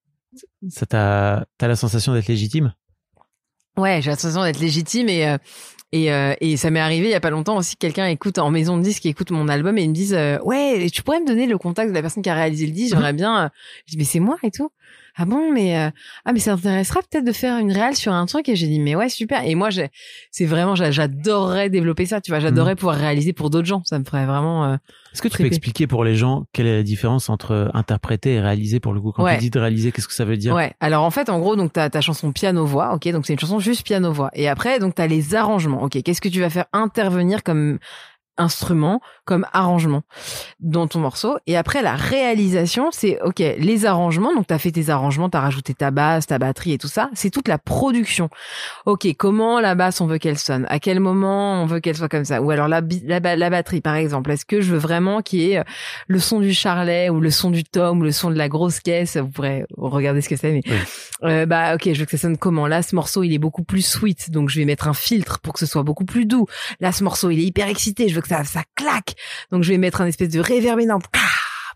Ça 0.71 0.87
t'a, 0.87 1.47
t'as 1.59 1.69
la 1.69 1.77
sensation 1.77 2.15
d'être 2.15 2.29
légitime? 2.29 2.73
Ouais, 3.77 4.01
j'ai 4.01 4.11
l'impression 4.11 4.43
d'être 4.43 4.59
légitime 4.61 5.11
et 5.11 5.29
euh, 5.29 5.37
et 5.95 6.13
euh, 6.13 6.35
et 6.41 6.57
ça 6.57 6.71
m'est 6.71 6.81
arrivé 6.81 7.07
il 7.07 7.11
y 7.11 7.15
a 7.15 7.21
pas 7.21 7.31
longtemps 7.31 7.57
aussi 7.57 7.77
que 7.77 7.81
quelqu'un 7.81 8.07
écoute 8.07 8.39
en 8.39 8.51
maison 8.51 8.77
de 8.77 8.83
disque 8.83 9.07
écoute 9.07 9.31
mon 9.31 9.49
album 9.49 9.79
et 9.79 9.83
ils 9.85 9.89
me 9.89 9.95
disent 9.95 10.15
euh, 10.15 10.39
ouais 10.41 10.89
tu 10.93 11.03
pourrais 11.03 11.21
me 11.21 11.27
donner 11.27 11.47
le 11.47 11.57
contact 11.57 11.91
de 11.91 11.95
la 11.95 12.03
personne 12.03 12.23
qui 12.23 12.31
a 12.31 12.35
réalisé 12.35 12.67
le 12.67 12.73
disque 12.73 12.95
j'aimerais 12.95 13.13
bien 13.13 13.45
euh. 13.45 13.49
je 13.87 13.93
dis 13.93 13.99
mais 13.99 14.05
c'est 14.05 14.19
moi 14.19 14.37
et 14.43 14.51
tout 14.51 14.71
ah 15.17 15.25
bon 15.25 15.53
mais 15.53 15.79
euh, 15.79 15.91
ah 16.25 16.33
mais 16.33 16.39
ça 16.41 16.55
t'intéressera 16.57 17.01
peut-être 17.09 17.25
de 17.25 17.33
faire 17.33 17.59
une 17.59 17.71
réal 17.73 17.95
sur 17.95 18.13
un 18.13 18.27
truc? 18.27 18.49
Et 18.49 18.57
j'ai 18.57 18.67
dit 18.67 18.81
mais 18.81 18.95
ouais 18.97 19.09
super 19.09 19.45
et 19.45 19.55
moi 19.55 19.71
j'ai 19.71 19.91
c'est 20.31 20.45
vraiment 20.47 20.75
j'a- 20.75 20.91
j'adorerais 20.91 21.71
développer 21.71 22.07
ça 22.07 22.21
tu 22.21 22.31
vois 22.33 22.41
j'adorerais 22.41 22.77
pouvoir 22.77 22.97
réaliser 22.97 23.33
pour 23.33 23.51
d'autres 23.51 23.67
gens 23.67 23.83
ça 23.85 23.99
me 23.99 24.05
ferait 24.05 24.27
vraiment 24.27 24.65
euh, 24.65 24.77
Est-ce 25.13 25.23
que 25.23 25.29
tu 25.29 25.39
peux 25.39 25.45
expliquer 25.47 25.87
pour 25.87 26.03
les 26.05 26.17
gens 26.17 26.45
quelle 26.53 26.67
est 26.67 26.77
la 26.79 26.83
différence 26.83 27.29
entre 27.29 27.71
interpréter 27.75 28.35
et 28.35 28.41
réaliser 28.41 28.81
pour 28.81 28.93
le 28.93 29.01
coup? 29.01 29.13
Quand 29.13 29.23
Ouais. 29.25 29.35
tu 29.37 29.41
dis 29.43 29.51
de 29.51 29.59
réaliser, 29.61 29.93
qu'est-ce 29.93 30.09
que 30.09 30.15
ça 30.15 30.25
veut 30.25 30.37
dire? 30.37 30.53
Ouais. 30.55 30.73
Alors 30.81 31.05
en 31.05 31.11
fait, 31.11 31.29
en 31.31 31.39
gros, 31.39 31.55
donc 31.57 31.73
t'as 31.73 31.89
ta 31.89 32.01
chanson 32.01 32.33
piano 32.33 32.67
voix, 32.67 32.93
ok? 32.95 33.09
Donc 33.13 33.25
c'est 33.27 33.33
une 33.35 33.39
chanson 33.39 33.61
juste 33.61 33.85
piano 33.87 34.13
voix. 34.13 34.31
Et 34.35 34.49
après, 34.49 34.81
donc 34.81 34.95
t'as 34.97 35.07
les 35.07 35.35
arrangements, 35.37 35.83
ok. 35.85 36.03
Qu'est-ce 36.03 36.21
que 36.21 36.29
tu 36.29 36.41
vas 36.41 36.51
faire 36.51 36.67
intervenir 36.73 37.43
comme 37.45 37.79
instrument, 38.37 39.01
comme 39.25 39.47
arrangement 39.53 40.03
dans 40.61 40.87
ton 40.87 41.01
morceau. 41.01 41.37
Et 41.47 41.57
après, 41.57 41.83
la 41.83 41.95
réalisation, 41.95 42.91
c'est 42.93 43.21
ok. 43.23 43.39
Les 43.39 43.87
arrangements. 43.87 44.35
Donc 44.35 44.47
t'as 44.47 44.59
fait 44.59 44.73
tes 44.73 44.91
arrangements, 44.91 45.29
t'as 45.29 45.41
rajouté 45.41 45.75
ta 45.75 45.91
basse, 45.91 46.27
ta 46.27 46.39
batterie 46.39 46.73
et 46.73 46.79
tout 46.79 46.89
ça. 46.89 47.11
C'est 47.15 47.31
toute 47.31 47.49
la 47.49 47.59
production. 47.59 48.29
Ok. 48.87 49.07
Comment 49.19 49.61
la 49.61 49.75
basse 49.75 50.01
on 50.01 50.07
veut 50.07 50.19
qu'elle 50.19 50.39
sonne? 50.39 50.67
À 50.69 50.79
quel 50.79 51.01
moment 51.01 51.63
on 51.63 51.67
veut 51.67 51.81
qu'elle 51.81 51.97
soit 51.97 52.09
comme 52.09 52.25
ça? 52.25 52.43
Ou 52.43 52.51
alors 52.51 52.69
la, 52.69 52.81
la, 53.05 53.37
la 53.37 53.51
batterie, 53.51 53.81
par 53.81 53.95
exemple. 53.95 54.31
Est-ce 54.31 54.45
que 54.45 54.61
je 54.61 54.73
veux 54.73 54.79
vraiment 54.79 55.23
qu'il 55.23 55.41
y 55.41 55.53
ait 55.53 55.59
euh, 55.59 55.65
le 56.07 56.19
son 56.19 56.41
du 56.41 56.53
charlet 56.55 57.11
ou 57.11 57.21
le 57.21 57.31
son 57.31 57.51
du 57.51 57.65
tom 57.65 58.01
ou 58.01 58.03
le 58.03 58.13
son 58.13 58.31
de 58.31 58.37
la 58.37 58.49
grosse 58.49 58.81
caisse? 58.81 59.17
Vous 59.17 59.29
pourrez 59.29 59.65
regarder 59.77 60.21
ce 60.21 60.29
que 60.29 60.37
c'est, 60.37 60.53
mais 60.53 60.63
euh, 61.23 61.47
bah 61.47 61.75
ok, 61.75 61.93
je 61.93 61.99
veux 62.01 62.05
que 62.05 62.11
ça 62.13 62.19
sonne 62.19 62.37
comment? 62.37 62.67
Là, 62.67 62.83
ce 62.83 62.95
morceau, 62.95 63.23
il 63.23 63.33
est 63.33 63.39
beaucoup 63.39 63.65
plus 63.65 63.83
sweet, 63.87 64.31
donc 64.31 64.49
je 64.49 64.59
vais 64.59 64.65
mettre 64.65 64.89
un 64.89 64.95
filtre 64.95 65.41
pour 65.41 65.53
que 65.53 65.59
ce 65.59 65.67
soit 65.67 65.83
beaucoup 65.83 66.05
plus 66.05 66.27
doux. 66.27 66.47
Là, 66.81 66.93
ce 66.93 67.05
morceau, 67.05 67.31
il 67.31 67.41
est 67.41 67.45
hyper 67.45 67.69
excité, 67.69 68.09
je 68.09 68.15
veux 68.15 68.23
que 68.25 68.35
ça, 68.35 68.45
ça 68.45 68.63
claque, 68.75 69.15
donc 69.51 69.63
je 69.63 69.71
vais 69.71 69.79
mettre 69.79 70.01
un 70.01 70.07
espèce 70.07 70.31
de 70.31 70.41
réverb 70.41 70.81
énorme 70.81 71.03
Ah 71.15 71.19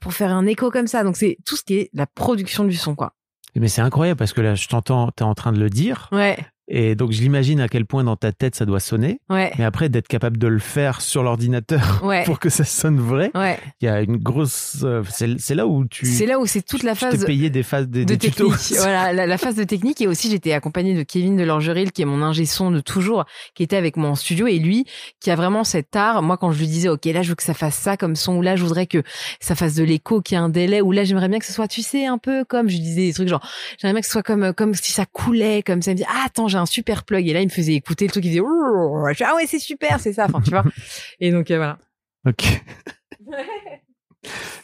pour 0.00 0.14
faire 0.14 0.32
un 0.32 0.46
écho 0.46 0.70
comme 0.70 0.86
ça. 0.86 1.04
Donc 1.04 1.16
c'est 1.16 1.38
tout 1.44 1.56
ce 1.56 1.62
qui 1.62 1.76
est 1.76 1.90
la 1.92 2.06
production 2.06 2.64
du 2.64 2.76
son, 2.76 2.94
quoi. 2.94 3.14
Mais 3.54 3.68
c'est 3.68 3.80
incroyable 3.80 4.18
parce 4.18 4.32
que 4.32 4.40
là, 4.40 4.54
je 4.54 4.68
t'entends, 4.68 5.10
t'es 5.10 5.24
en 5.24 5.34
train 5.34 5.52
de 5.52 5.58
le 5.58 5.70
dire. 5.70 6.08
Ouais, 6.12 6.38
Et 6.70 6.94
donc, 6.94 7.12
je 7.12 7.20
l'imagine 7.22 7.60
à 7.60 7.68
quel 7.68 7.86
point 7.86 8.04
dans 8.04 8.16
ta 8.16 8.30
tête 8.30 8.54
ça 8.54 8.66
doit 8.66 8.80
sonner. 8.80 9.20
ouais, 9.30 9.52
Mais 9.58 9.64
après, 9.64 9.88
d'être 9.88 10.06
capable 10.06 10.36
de 10.36 10.46
le 10.48 10.58
faire 10.58 11.00
sur 11.00 11.22
l'ordinateur 11.22 12.00
ouais, 12.04 12.24
pour 12.24 12.38
que 12.38 12.50
ça 12.50 12.64
sonne 12.64 12.98
vrai, 13.00 13.30
ouais. 13.34 13.58
il 13.80 13.86
y 13.86 13.88
a 13.88 14.02
une 14.02 14.18
grosse. 14.18 14.78
euh, 14.84 15.02
c'est 15.38 15.54
là 15.54 15.66
où 15.66 15.86
tu. 15.86 16.04
C'est 16.04 16.26
là 16.26 16.38
où 16.38 16.44
c'est 16.46 16.60
toute 16.62 16.82
la 16.82 16.92
tu 16.92 16.98
phase 16.98 17.20
t'es 17.20 17.24
payé 17.26 17.48
des 17.48 17.62
phases 17.62 17.88
des, 17.88 18.04
de 18.04 18.14
des 18.14 18.18
tutos. 18.18 18.50
technique. 18.50 18.78
voilà, 18.78 19.12
la, 19.14 19.26
la 19.26 19.38
phase 19.38 19.54
de 19.54 19.64
technique. 19.64 20.00
Et 20.02 20.06
aussi, 20.06 20.30
j'étais 20.30 20.52
accompagnée 20.52 20.94
de 20.94 21.02
Kevin 21.02 21.36
de 21.36 21.42
Lorgeril, 21.44 21.90
qui 21.90 22.02
est 22.02 22.04
mon 22.04 22.22
ingé 22.22 22.44
son 22.44 22.70
de 22.70 22.80
toujours, 22.80 23.24
qui 23.54 23.62
était 23.62 23.76
avec 23.76 23.96
moi 23.96 24.10
en 24.10 24.14
studio. 24.14 24.46
Et 24.46 24.58
lui, 24.58 24.84
qui 25.20 25.30
a 25.30 25.36
vraiment 25.36 25.64
cet 25.64 25.96
art. 25.96 26.22
Moi, 26.22 26.36
quand 26.36 26.52
je 26.52 26.58
lui 26.58 26.66
disais, 26.66 26.88
OK, 26.90 27.06
là, 27.06 27.22
je 27.22 27.30
veux 27.30 27.34
que 27.34 27.42
ça 27.42 27.54
fasse 27.54 27.76
ça 27.76 27.96
comme 27.96 28.14
son, 28.14 28.36
ou 28.36 28.42
là, 28.42 28.56
je 28.56 28.62
voudrais 28.62 28.86
que 28.86 29.02
ça 29.40 29.54
fasse 29.54 29.74
de 29.74 29.84
l'écho, 29.84 30.20
qu'il 30.20 30.36
y 30.36 30.40
ait 30.40 30.44
un 30.44 30.50
délai, 30.50 30.82
ou 30.82 30.92
là, 30.92 31.04
j'aimerais 31.04 31.28
bien 31.28 31.38
que 31.38 31.46
ce 31.46 31.52
soit, 31.54 31.66
tu 31.68 31.80
sais, 31.80 32.04
un 32.04 32.18
peu 32.18 32.44
comme, 32.44 32.68
je 32.68 32.74
lui 32.74 32.82
disais 32.82 33.06
des 33.06 33.12
trucs 33.14 33.28
genre, 33.28 33.46
j'aimerais 33.80 33.94
bien 33.94 34.00
que 34.02 34.06
ce 34.06 34.12
soit 34.12 34.22
comme, 34.22 34.52
comme 34.52 34.74
si 34.74 34.92
ça 34.92 35.06
coulait, 35.06 35.62
comme 35.62 35.80
ça. 35.80 35.92
Il 35.92 35.94
me 35.94 35.98
dit, 35.98 36.06
ah, 36.08 36.24
attends, 36.26 36.48
j'ai 36.58 36.62
un 36.62 36.66
super 36.66 37.04
plug. 37.04 37.26
Et 37.26 37.32
là, 37.32 37.40
il 37.40 37.46
me 37.46 37.52
faisait 37.52 37.74
écouter 37.74 38.06
le 38.06 38.10
truc, 38.10 38.24
il 38.24 38.28
faisait, 38.28 38.40
Ouh 38.40 39.06
je 39.10 39.14
fais, 39.14 39.24
ah 39.24 39.34
ouais, 39.36 39.46
c'est 39.46 39.58
super, 39.58 40.00
c'est 40.00 40.12
ça. 40.12 40.26
Enfin, 40.26 40.40
tu 40.40 40.50
vois. 40.50 40.64
Et 41.20 41.30
donc, 41.30 41.50
euh, 41.50 41.56
voilà. 41.56 41.78
Ok. 42.26 42.62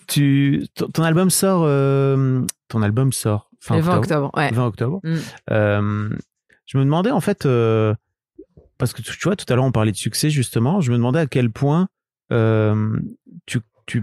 tu, 0.09 0.67
ton, 0.75 0.89
ton 0.89 1.03
album 1.03 1.31
sort. 1.31 1.63
euh, 1.65 2.43
ton 2.69 2.83
album 2.83 3.13
sort 3.13 3.51
fin 3.61 3.77
le 3.77 3.83
20 3.83 3.97
octobre. 3.99 4.27
octobre, 4.27 4.39
ouais. 4.39 4.51
20 4.53 4.67
octobre. 4.67 5.01
Mm. 5.03 5.17
Euh, 5.51 6.11
je 6.67 6.79
me 6.79 6.85
demandais 6.85 7.11
en 7.11 7.21
fait, 7.21 7.47
euh, 7.47 7.95
parce 8.79 8.93
que 8.93 9.03
tu 9.03 9.17
tu 9.17 9.25
vois, 9.25 9.37
tout 9.37 9.47
à 9.49 9.57
l'heure 9.57 9.65
on 9.65 9.73
parlait 9.73 9.93
de 9.93 9.97
succès 9.97 10.31
justement, 10.31 10.81
je 10.81 10.91
me 10.91 10.97
demandais 10.97 11.21
à 11.21 11.27
quel 11.27 11.51
point 11.51 11.89
euh, 12.33 12.99
tu, 13.47 13.61
tu, 13.87 14.03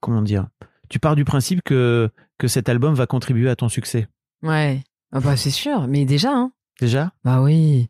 comment 0.00 0.22
dire, 0.22 0.48
tu 0.88 0.98
pars 0.98 1.14
du 1.16 1.24
principe 1.24 1.62
que, 1.62 2.10
que 2.38 2.48
cet 2.48 2.68
album 2.68 2.94
va 2.94 3.06
contribuer 3.06 3.48
à 3.50 3.56
ton 3.56 3.68
succès. 3.68 4.08
Ouais. 4.42 4.82
Ah 5.12 5.20
bah, 5.20 5.36
c'est 5.36 5.50
sûr. 5.50 5.88
Mais 5.88 6.04
déjà, 6.04 6.30
hein. 6.32 6.52
Déjà? 6.80 7.12
Bah 7.24 7.42
oui. 7.42 7.88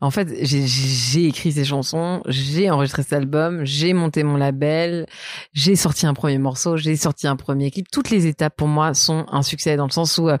En 0.00 0.10
fait, 0.12 0.28
j'ai- 0.42 1.26
écrit 1.26 1.52
ces 1.52 1.64
chansons, 1.64 2.22
j'ai 2.26 2.70
enregistré 2.70 3.02
cet 3.02 3.12
album, 3.12 3.64
j'ai 3.64 3.92
monté 3.92 4.22
mon 4.22 4.36
label, 4.36 5.06
j'ai 5.52 5.74
sorti 5.74 6.06
un 6.06 6.14
premier 6.14 6.38
morceau, 6.38 6.76
j'ai 6.76 6.96
sorti 6.96 7.26
un 7.26 7.34
premier 7.34 7.70
clip. 7.72 7.90
Toutes 7.90 8.10
les 8.10 8.26
étapes 8.26 8.56
pour 8.56 8.68
moi 8.68 8.94
sont 8.94 9.26
un 9.32 9.42
succès 9.42 9.76
dans 9.76 9.86
le 9.86 9.90
sens 9.90 10.18
où 10.18 10.28
euh, 10.28 10.38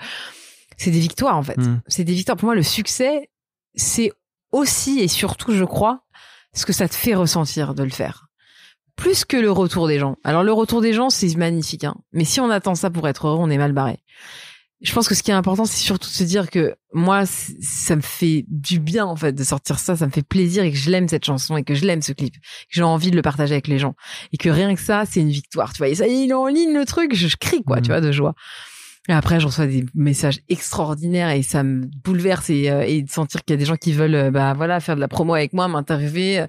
c'est 0.76 0.92
des 0.92 1.00
victoires 1.00 1.36
en 1.36 1.42
fait. 1.42 1.58
Mm. 1.58 1.82
C'est 1.88 2.04
des 2.04 2.14
victoires. 2.14 2.36
Pour 2.36 2.46
moi, 2.46 2.54
le 2.54 2.62
succès, 2.62 3.30
c'est 3.74 4.12
aussi 4.52 5.00
et 5.00 5.08
surtout, 5.08 5.52
je 5.52 5.64
crois, 5.64 6.04
ce 6.54 6.64
que 6.66 6.72
ça 6.72 6.88
te 6.88 6.94
fait 6.94 7.14
ressentir 7.16 7.74
de 7.74 7.82
le 7.82 7.90
faire. 7.90 8.26
Plus 8.94 9.24
que 9.24 9.36
le 9.36 9.50
retour 9.50 9.88
des 9.88 9.98
gens. 9.98 10.16
Alors 10.24 10.42
le 10.42 10.52
retour 10.52 10.80
des 10.80 10.92
gens, 10.92 11.10
c'est 11.10 11.34
magnifique. 11.36 11.84
Hein. 11.84 11.96
Mais 12.12 12.24
si 12.24 12.40
on 12.40 12.50
attend 12.50 12.74
ça 12.74 12.90
pour 12.90 13.08
être 13.08 13.26
heureux, 13.26 13.38
on 13.40 13.50
est 13.50 13.58
mal 13.58 13.72
barré 13.72 13.98
je 14.80 14.92
pense 14.92 15.08
que 15.08 15.14
ce 15.14 15.22
qui 15.22 15.30
est 15.30 15.34
important, 15.34 15.64
c'est 15.64 15.82
surtout 15.82 16.08
de 16.08 16.14
se 16.14 16.22
dire 16.22 16.50
que 16.50 16.76
moi, 16.92 17.24
ça 17.26 17.96
me 17.96 18.00
fait 18.00 18.44
du 18.48 18.78
bien 18.78 19.06
en 19.06 19.16
fait 19.16 19.32
de 19.32 19.42
sortir 19.42 19.78
ça, 19.78 19.96
ça 19.96 20.06
me 20.06 20.12
fait 20.12 20.22
plaisir 20.22 20.62
et 20.62 20.70
que 20.70 20.76
je 20.76 20.90
l'aime 20.90 21.08
cette 21.08 21.24
chanson 21.24 21.56
et 21.56 21.64
que 21.64 21.74
je 21.74 21.84
l'aime 21.84 22.00
ce 22.00 22.12
clip, 22.12 22.34
que 22.34 22.40
j'ai 22.70 22.82
envie 22.82 23.10
de 23.10 23.16
le 23.16 23.22
partager 23.22 23.54
avec 23.54 23.66
les 23.66 23.78
gens 23.78 23.94
et 24.32 24.36
que 24.36 24.48
rien 24.48 24.72
que 24.74 24.80
ça, 24.80 25.04
c'est 25.04 25.20
une 25.20 25.30
victoire. 25.30 25.72
Tu 25.72 25.78
vois, 25.78 25.88
et 25.88 25.96
ça, 25.96 26.06
il 26.06 26.30
est 26.30 26.34
en 26.34 26.46
ligne 26.46 26.74
le 26.74 26.84
truc, 26.84 27.14
je, 27.14 27.26
je 27.26 27.36
crie 27.36 27.64
quoi, 27.64 27.80
tu 27.80 27.88
vois, 27.88 28.00
de 28.00 28.12
joie. 28.12 28.34
Et 29.08 29.12
après, 29.12 29.40
je 29.40 29.46
reçois 29.46 29.66
des 29.66 29.86
messages 29.94 30.40
extraordinaires 30.50 31.30
et 31.30 31.42
ça 31.42 31.62
me 31.62 31.86
bouleverse 32.04 32.50
et, 32.50 32.70
euh, 32.70 32.82
et 32.86 33.00
de 33.02 33.10
sentir 33.10 33.42
qu'il 33.42 33.54
y 33.54 33.56
a 33.56 33.58
des 33.58 33.64
gens 33.64 33.76
qui 33.76 33.92
veulent, 33.92 34.14
euh, 34.14 34.30
bah 34.30 34.52
voilà, 34.54 34.80
faire 34.80 34.96
de 34.96 35.00
la 35.00 35.08
promo 35.08 35.32
avec 35.34 35.54
moi, 35.54 35.66
m'interviewer 35.66 36.40
euh, 36.40 36.46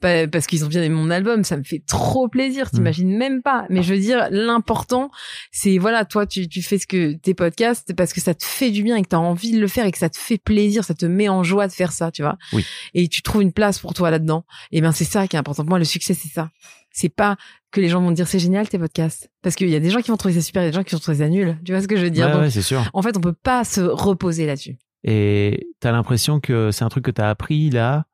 pa- 0.00 0.28
parce 0.28 0.46
qu'ils 0.46 0.64
ont 0.64 0.68
bien 0.68 0.82
aimé 0.82 0.94
mon 0.94 1.08
album. 1.10 1.42
Ça 1.42 1.56
me 1.56 1.62
fait 1.64 1.82
trop 1.86 2.28
plaisir. 2.28 2.70
T'imagines 2.70 3.16
même 3.16 3.40
pas. 3.42 3.64
Mais 3.70 3.82
je 3.82 3.94
veux 3.94 4.00
dire, 4.00 4.28
l'important, 4.30 5.10
c'est 5.50 5.78
voilà, 5.78 6.04
toi, 6.04 6.26
tu, 6.26 6.48
tu 6.48 6.60
fais 6.62 6.78
ce 6.78 6.86
que 6.86 7.14
tes 7.14 7.32
podcasts 7.34 7.94
parce 7.94 8.12
que 8.12 8.20
ça 8.20 8.34
te 8.34 8.44
fait 8.44 8.70
du 8.70 8.82
bien 8.82 8.96
et 8.96 9.02
que 9.02 9.08
t'as 9.08 9.16
envie 9.16 9.52
de 9.52 9.60
le 9.60 9.68
faire 9.68 9.86
et 9.86 9.92
que 9.92 9.98
ça 9.98 10.10
te 10.10 10.18
fait 10.18 10.38
plaisir, 10.38 10.84
ça 10.84 10.94
te 10.94 11.06
met 11.06 11.28
en 11.30 11.42
joie 11.42 11.66
de 11.66 11.72
faire 11.72 11.92
ça, 11.92 12.10
tu 12.10 12.22
vois. 12.22 12.36
Oui. 12.52 12.64
Et 12.92 13.08
tu 13.08 13.22
trouves 13.22 13.42
une 13.42 13.52
place 13.52 13.78
pour 13.78 13.94
toi 13.94 14.10
là-dedans. 14.10 14.44
Et 14.70 14.80
ben 14.82 14.92
c'est 14.92 15.04
ça 15.04 15.26
qui 15.28 15.36
est 15.36 15.38
important 15.38 15.62
pour 15.62 15.70
moi. 15.70 15.78
Le 15.78 15.84
succès, 15.86 16.12
c'est 16.12 16.28
ça. 16.28 16.50
C'est 16.92 17.08
pas 17.08 17.36
que 17.70 17.80
les 17.80 17.88
gens 17.88 18.00
vont 18.00 18.10
te 18.10 18.14
dire 18.14 18.28
c'est 18.28 18.38
génial 18.38 18.68
tes 18.68 18.78
podcasts 18.78 19.30
parce 19.42 19.54
qu'il 19.56 19.68
y 19.68 19.76
a 19.76 19.80
des 19.80 19.90
gens 19.90 20.00
qui 20.00 20.10
vont 20.10 20.16
trouver 20.16 20.34
ça 20.34 20.40
super, 20.42 20.62
a 20.62 20.66
des 20.66 20.72
gens 20.72 20.82
qui 20.82 20.94
vont 20.94 21.00
trouver 21.00 21.18
ça 21.18 21.28
nul. 21.28 21.58
Tu 21.64 21.72
vois 21.72 21.80
ce 21.80 21.88
que 21.88 21.96
je 21.96 22.02
veux 22.02 22.10
dire? 22.10 22.26
Ouais, 22.26 22.32
Donc, 22.32 22.42
ouais, 22.42 22.50
c'est 22.50 22.62
sûr. 22.62 22.82
En 22.92 23.02
fait, 23.02 23.16
on 23.16 23.20
peut 23.20 23.32
pas 23.32 23.64
se 23.64 23.80
reposer 23.80 24.46
là-dessus. 24.46 24.76
Et 25.04 25.68
t'as 25.80 25.92
l'impression 25.92 26.40
que 26.40 26.70
c'est 26.70 26.84
un 26.84 26.88
truc 26.88 27.04
que 27.04 27.10
t'as 27.10 27.28
appris 27.28 27.70
là 27.70 28.04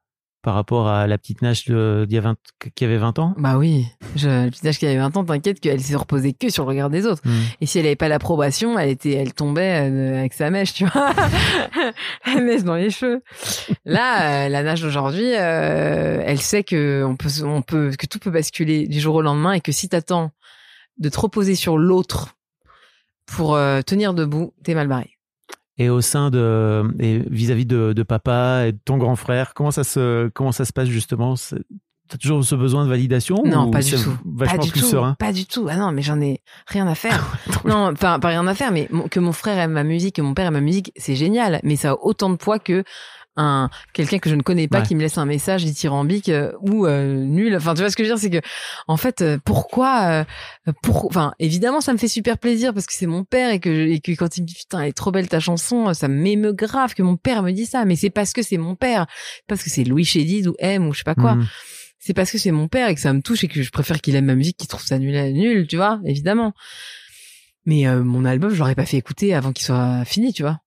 par 0.49 0.55
rapport 0.55 0.89
à 0.89 1.07
la 1.07 1.19
petite 1.19 1.43
nage 1.43 1.67
de- 1.67 2.07
d'il 2.09 2.15
y 2.15 2.19
a 2.19 2.23
20 2.23 2.37
qui 2.75 2.83
avait 2.83 2.97
20 2.97 3.19
ans? 3.19 3.35
Bah 3.37 3.59
oui, 3.59 3.85
je, 4.17 4.47
le 4.47 4.51
petit 4.51 4.67
âge 4.67 4.79
qui 4.79 4.87
avait 4.87 4.97
20 4.97 5.15
ans, 5.19 5.23
t'inquiète 5.23 5.61
qu'elle 5.61 5.83
s'est 5.83 5.95
reposée 5.95 6.33
que 6.33 6.49
sur 6.49 6.65
le 6.65 6.71
regard 6.71 6.89
des 6.89 7.05
autres. 7.05 7.21
Hmm. 7.27 7.43
Et 7.61 7.67
si 7.67 7.79
elle 7.79 7.85
avait 7.85 7.97
pas 7.97 8.09
l'approbation, 8.09 8.79
elle 8.79 8.89
était, 8.89 9.13
elle 9.13 9.35
tombait 9.35 9.91
euh, 9.91 10.21
avec 10.21 10.33
sa 10.33 10.49
mèche, 10.49 10.73
tu 10.73 10.87
vois, 10.87 11.13
la 12.27 12.41
mèche 12.41 12.63
dans 12.63 12.77
les 12.77 12.89
cheveux. 12.89 13.23
Là, 13.85 14.47
euh, 14.47 14.49
la 14.49 14.63
nage 14.63 14.81
d'aujourd'hui, 14.81 15.35
euh, 15.35 16.23
elle 16.25 16.41
sait 16.41 16.65
que 16.65 17.05
on 17.07 17.15
peut, 17.15 17.29
on 17.45 17.61
peut, 17.61 17.91
que 17.99 18.07
tout 18.07 18.19
peut 18.19 18.31
basculer 18.31 18.89
du 18.89 19.01
jour 19.01 19.17
au 19.17 19.21
lendemain 19.21 19.53
et 19.53 19.61
que 19.61 19.71
si 19.71 19.91
t'attends 19.91 20.31
de 20.97 21.11
te 21.11 21.21
reposer 21.21 21.57
sur 21.57 21.77
l'autre 21.77 22.37
pour 23.27 23.55
euh, 23.55 23.83
tenir 23.83 24.15
debout, 24.15 24.55
t'es 24.65 24.73
mal 24.73 24.89
barré. 24.89 25.18
Et 25.79 25.91
au 25.91 26.01
sein 26.01 26.31
de 26.31 26.83
et 26.99 27.21
vis-à-vis 27.31 27.67
de, 27.67 27.93
de 27.93 28.03
papa 28.03 28.65
et 28.67 28.73
de 28.73 28.79
ton 28.85 28.97
grand 28.99 29.15
frère, 29.17 29.55
comment 29.55 29.71
ça 29.71 29.85
se 29.85 30.29
comment 30.29 30.53
ça 30.53 30.65
se 30.65 30.73
passe 30.73 30.89
justement? 30.89 31.35
T'as 32.11 32.17
toujours 32.17 32.43
ce 32.43 32.55
besoin 32.55 32.85
de 32.85 32.89
validation 32.89 33.37
Non, 33.45 33.67
ou 33.67 33.71
pas 33.71 33.83
du 33.83 33.91
tout. 33.93 34.17
Vachement 34.25 34.57
pas 34.59 34.65
du 34.65 34.71
plus 34.73 34.81
tout. 34.81 34.87
serein? 34.87 35.15
Pas 35.19 35.31
du 35.33 35.45
tout. 35.45 35.69
Ah 35.71 35.77
non, 35.77 35.93
mais 35.93 36.01
j'en 36.01 36.19
ai 36.23 36.41
rien 36.67 36.87
à 36.89 36.95
faire. 36.95 37.37
non, 37.67 37.91
enfin, 37.93 38.19
pas 38.19 38.29
rien 38.29 38.47
à 38.47 38.55
faire, 38.55 38.73
mais 38.73 38.89
mon- 38.91 39.09
que 39.09 39.21
mon 39.21 39.33
frère 39.33 39.59
aime 39.59 39.73
ma 39.73 39.85
musique, 39.85 40.17
que 40.17 40.23
mon 40.23 40.33
père 40.33 40.47
aime 40.47 40.55
ma 40.55 40.63
musique, 40.63 40.91
c'est 40.97 41.15
génial. 41.17 41.61
Mais 41.65 41.77
ça 41.77 41.91
a 41.91 41.97
autant 42.01 42.31
de 42.31 42.37
poids 42.37 42.59
que 42.59 42.83
un 43.39 43.71
quelqu'un 43.95 44.19
que 44.19 44.29
je 44.29 44.35
ne 44.35 44.43
connais 44.43 44.69
pas 44.69 44.81
Ouais. 44.81 44.87
qui 44.87 44.95
me 44.95 45.01
laisse 45.01 45.17
un 45.17 45.25
message 45.25 45.65
dithyrambique 45.65 46.29
euh, 46.29 46.53
ou 46.61 46.87
euh, 46.87 47.15
nul. 47.25 47.57
Enfin, 47.57 47.73
tu 47.75 47.81
vois 47.81 47.91
ce 47.91 47.97
que 47.97 48.05
je 48.05 48.09
veux 48.11 48.15
dire, 48.17 48.21
c'est 48.21 48.31
que 48.31 48.47
en 48.87 48.97
fait, 48.99 49.23
euh, 49.23 49.39
pourquoi, 49.45 50.25
euh, 50.67 50.73
pour, 50.83 51.07
enfin, 51.07 51.33
évidemment, 51.39 51.81
ça 51.81 51.93
me 51.93 51.99
fait 51.99 52.09
super 52.09 52.37
plaisir 52.39 52.75
parce 52.75 52.85
que 52.87 52.93
c'est 52.93 53.07
mon 53.07 53.25
père 53.25 53.51
et 53.51 53.61
que 53.61 53.71
et 53.71 54.01
que 54.01 54.13
quand 54.13 54.37
il 54.37 54.43
me 54.43 54.47
dit 54.47 54.55
putain, 54.55 54.81
elle 54.81 54.89
est 54.89 54.93
trop 54.93 55.11
belle 55.11 55.29
ta 55.29 55.41
chanson, 55.41 55.95
ça 55.95 56.09
m'émeut 56.09 56.53
grave 56.53 56.95
que 56.95 57.03
mon 57.03 57.17
père 57.17 57.43
me 57.43 57.53
dise 57.53 57.71
ça. 57.71 57.85
Mais 57.85 57.97
c'est 57.97 58.11
parce 58.11 58.33
que 58.33 58.43
c'est 58.43 58.59
mon 58.59 58.75
père, 58.75 59.07
parce 59.47 59.63
que 59.63 59.71
c'est 59.71 59.85
Louis 59.85 60.05
Chédid 60.05 60.47
ou 60.49 60.55
M 60.59 60.87
ou 60.87 60.93
je 60.93 60.99
sais 60.99 61.05
pas 61.05 61.15
quoi 61.15 61.35
Hmm. 61.37 61.47
c'est 62.01 62.15
parce 62.15 62.31
que 62.31 62.39
c'est 62.39 62.51
mon 62.53 62.69
père 62.69 62.89
et 62.89 62.95
que 62.95 63.01
ça 63.01 63.13
me 63.13 63.21
touche 63.23 63.45
et 63.45 63.49
que 63.49 63.63
je 63.63 63.71
préfère 63.71 64.01
qu'il 64.01 64.15
aime 64.17 64.27
ma 64.27 64.35
musique 64.35 64.57
qu'il 64.57 64.69
trouve 64.69 64.85
ça 64.85 64.99
nul, 64.99 65.15
nul, 65.33 65.67
tu 65.67 65.77
vois, 65.77 66.01
évidemment. 66.05 66.53
Mais 67.67 67.87
euh, 67.87 68.03
mon 68.03 68.25
album, 68.25 68.51
je 68.51 68.59
l'aurais 68.59 68.75
pas 68.75 68.87
fait 68.87 68.97
écouter 68.97 69.35
avant 69.35 69.53
qu'il 69.53 69.65
soit 69.67 70.05
fini, 70.05 70.33
tu 70.33 70.43
vois. 70.43 70.59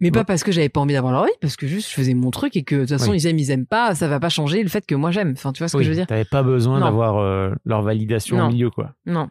Mais 0.00 0.10
pas 0.10 0.24
parce 0.24 0.42
que 0.42 0.50
j'avais 0.52 0.68
pas 0.68 0.80
envie 0.80 0.94
d'avoir 0.94 1.12
leur 1.12 1.24
vie, 1.24 1.30
parce 1.40 1.56
que 1.56 1.66
juste 1.68 1.88
je 1.88 1.94
faisais 1.94 2.14
mon 2.14 2.30
truc 2.30 2.56
et 2.56 2.64
que 2.64 2.74
de 2.74 2.80
toute 2.80 2.90
façon 2.98 3.12
Oui. 3.12 3.18
ils 3.18 3.26
aiment, 3.26 3.38
ils 3.38 3.50
aiment 3.52 3.66
pas, 3.66 3.94
ça 3.94 4.08
va 4.08 4.18
pas 4.18 4.28
changer 4.28 4.62
le 4.62 4.68
fait 4.68 4.84
que 4.84 4.94
moi 4.96 5.10
j'aime. 5.12 5.32
Enfin, 5.36 5.52
tu 5.52 5.60
vois 5.60 5.68
ce 5.68 5.76
Oui, 5.76 5.82
que 5.82 5.84
je 5.84 5.90
veux 5.90 5.96
dire? 5.96 6.06
T'avais 6.08 6.24
pas 6.24 6.42
besoin 6.42 6.80
d'avoir 6.80 7.18
euh, 7.18 7.52
leur 7.64 7.82
validation 7.82 8.36
Non. 8.36 8.46
au 8.46 8.48
milieu 8.48 8.70
quoi. 8.70 8.94
Non. 9.06 9.28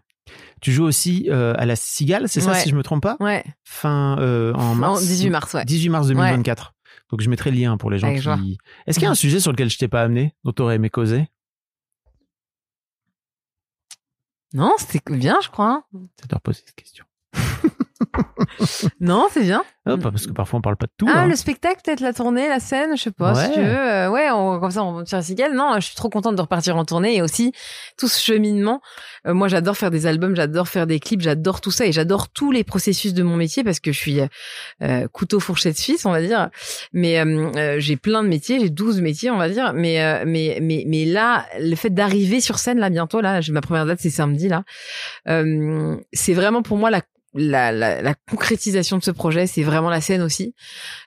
Tu 0.61 0.72
joues 0.72 0.86
aussi 0.86 1.28
euh, 1.30 1.53
à 1.57 1.66
la 1.66 1.76
Cigale, 1.76 2.30
c'est 2.30 2.39
ça 2.39 2.51
Ouais. 2.51 2.59
si 2.59 2.70
je 2.70 2.76
me 2.76 2.82
trompe 2.84 3.03
pas? 3.03 3.18
Ouais. 3.20 3.43
Fin 3.66 4.18
euh, 4.20 4.53
en 4.53 4.74
mars? 4.74 5.05
18 5.05 5.30
mars, 5.32 5.53
ouais. 5.53 5.66
18 5.66 5.89
mars 5.89 6.07
2024. 6.07 6.74
Donc 7.11 7.20
je 7.22 7.30
mettrai 7.30 7.51
le 7.51 7.57
lien 7.57 7.76
pour 7.78 7.91
les 7.91 7.99
gens 7.99 8.07
Avec 8.07 8.20
qui. 8.20 8.24
joie. 8.24 8.39
Est-ce 8.88 8.97
qu'il 8.99 9.05
y 9.05 9.07
a 9.07 9.11
un 9.11 9.16
sujet 9.16 9.41
sur 9.41 9.51
lequel 9.51 9.70
je 9.70 9.78
t'ai 9.78 9.89
pas 9.89 10.01
amené, 10.01 10.34
dont 10.45 10.53
t'aurais 10.53 10.76
aimé 10.76 10.89
causer? 10.89 11.28
Non, 14.53 14.74
c'était 14.78 15.01
bien, 15.14 15.39
je 15.43 15.49
crois. 15.49 15.84
C'est 16.20 16.30
de 16.30 16.36
reposer 16.36 16.61
cette 16.66 16.76
question. 16.76 17.05
Non, 18.99 19.28
c'est 19.32 19.41
bien. 19.41 19.64
Ah, 19.86 19.97
pas 19.97 20.11
parce 20.11 20.26
que 20.28 20.32
parfois 20.32 20.59
on 20.59 20.61
parle 20.61 20.78
pas 20.78 20.86
de 20.86 20.91
tout. 20.97 21.07
Ah, 21.09 21.22
hein. 21.24 21.28
le 21.28 21.36
spectacle, 21.36 21.82
peut-être 21.84 21.99
la 21.99 22.14
tournée, 22.14 22.47
la 22.47 22.59
scène, 22.61 22.95
je 22.95 23.01
sais 23.03 23.11
pas, 23.11 23.34
Ouais. 23.34 23.45
si 23.45 23.51
tu 23.51 23.59
veux. 23.59 23.66
Euh, 23.66 24.09
ouais, 24.09 24.30
on, 24.32 24.59
comme 24.59 24.72
ça, 24.72 24.82
on 24.84 24.93
va 24.93 25.03
tirer 25.03 25.22
cigale. 25.24 25.53
Non, 25.55 25.74
je 25.76 25.82
suis 25.88 25.95
trop 25.95 26.09
contente 26.09 26.36
de 26.38 26.41
repartir 26.41 26.78
en 26.78 26.86
tournée 26.86 27.16
et 27.18 27.22
aussi 27.22 27.51
tout 27.97 28.07
ce 28.07 28.22
cheminement. 28.22 28.82
Euh, 29.28 29.34
moi, 29.34 29.49
j'adore 29.49 29.76
faire 29.76 29.91
des 29.91 30.05
albums, 30.07 30.36
j'adore 30.36 30.70
faire 30.70 30.88
des 30.88 30.99
clips, 31.01 31.20
j'adore 31.22 31.59
tout 31.59 31.72
ça 31.72 31.86
et 31.86 31.91
j'adore 31.91 32.30
tous 32.30 32.51
les 32.51 32.64
processus 32.64 33.14
de 33.14 33.24
mon 33.24 33.36
métier 33.36 33.64
parce 33.66 33.80
que 33.82 33.91
je 33.91 33.97
suis 33.99 34.20
euh, 34.82 35.07
couteau 35.09 35.39
fourchette 35.41 35.78
suisse, 35.78 36.05
on 36.05 36.11
va 36.11 36.22
dire. 36.22 36.49
Mais 36.93 37.22
j'ai 37.80 37.97
plein 37.97 38.24
de 38.24 38.30
métiers, 38.30 38.59
j'ai 38.61 38.70
12 38.70 39.01
métiers, 39.01 39.32
on 39.32 39.38
va 39.38 39.49
dire. 39.49 39.74
Mais 39.74 40.24
mais 40.26 40.59
mais 40.61 40.86
mais 40.88 41.03
là, 41.05 41.45
le 41.59 41.76
fait 41.76 41.89
d'arriver 41.89 42.39
sur 42.39 42.57
scène 42.59 42.80
là 42.80 42.89
bientôt 42.89 43.20
là, 43.22 43.41
j'ai 43.41 43.51
ma 43.51 43.61
première 43.61 43.86
date 43.86 43.99
c'est 43.99 44.09
samedi 44.09 44.47
là. 44.47 44.64
C'est 46.14 46.34
vraiment 46.34 46.61
pour 46.61 46.78
moi 46.78 46.89
la 46.89 47.01
la, 47.36 47.71
la, 47.71 48.01
la 48.01 48.15
concrétisation 48.29 48.97
de 48.97 49.03
ce 49.03 49.11
projet, 49.11 49.47
c'est 49.47 49.63
vraiment 49.63 49.89
la 49.89 50.01
scène 50.01 50.21
aussi, 50.21 50.53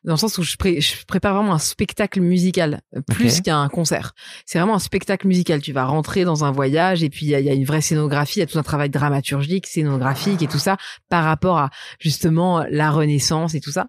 dans 0.05 0.15
le 0.15 0.19
sens 0.19 0.39
où 0.39 0.43
je, 0.43 0.57
pré- 0.57 0.81
je 0.81 1.05
prépare 1.07 1.35
vraiment 1.35 1.55
un 1.55 1.59
spectacle 1.59 2.21
musical, 2.21 2.81
euh, 2.97 3.01
plus 3.09 3.41
qu'un 3.41 3.69
concert. 3.69 4.13
C'est 4.45 4.59
vraiment 4.59 4.75
un 4.75 4.81
spectacle 4.81 5.27
musical. 5.29 5.63
Tu 5.63 5.73
vas 5.73 5.85
rentrer 5.85 6.25
dans 6.25 6.45
un 6.45 6.51
voyage 6.51 7.03
et 7.05 7.11
puis 7.11 7.27
il 7.27 7.29
y 7.39 7.43
y 7.43 7.49
a 7.51 7.55
une 7.55 7.65
vraie 7.65 7.81
scénographie, 7.81 8.39
il 8.39 8.41
y 8.41 8.43
a 8.43 8.47
tout 8.47 8.59
un 8.59 8.63
travail 8.63 8.91
dramaturgique, 8.91 9.67
scénographique 9.67 10.43
et 10.43 10.47
tout 10.49 10.59
ça 10.59 10.77
par 11.09 11.25
rapport 11.25 11.59
à 11.59 11.71
justement 12.01 12.65
la 12.71 12.91
Renaissance 12.91 13.55
et 13.55 13.61
tout 13.61 13.71
ça. 13.73 13.87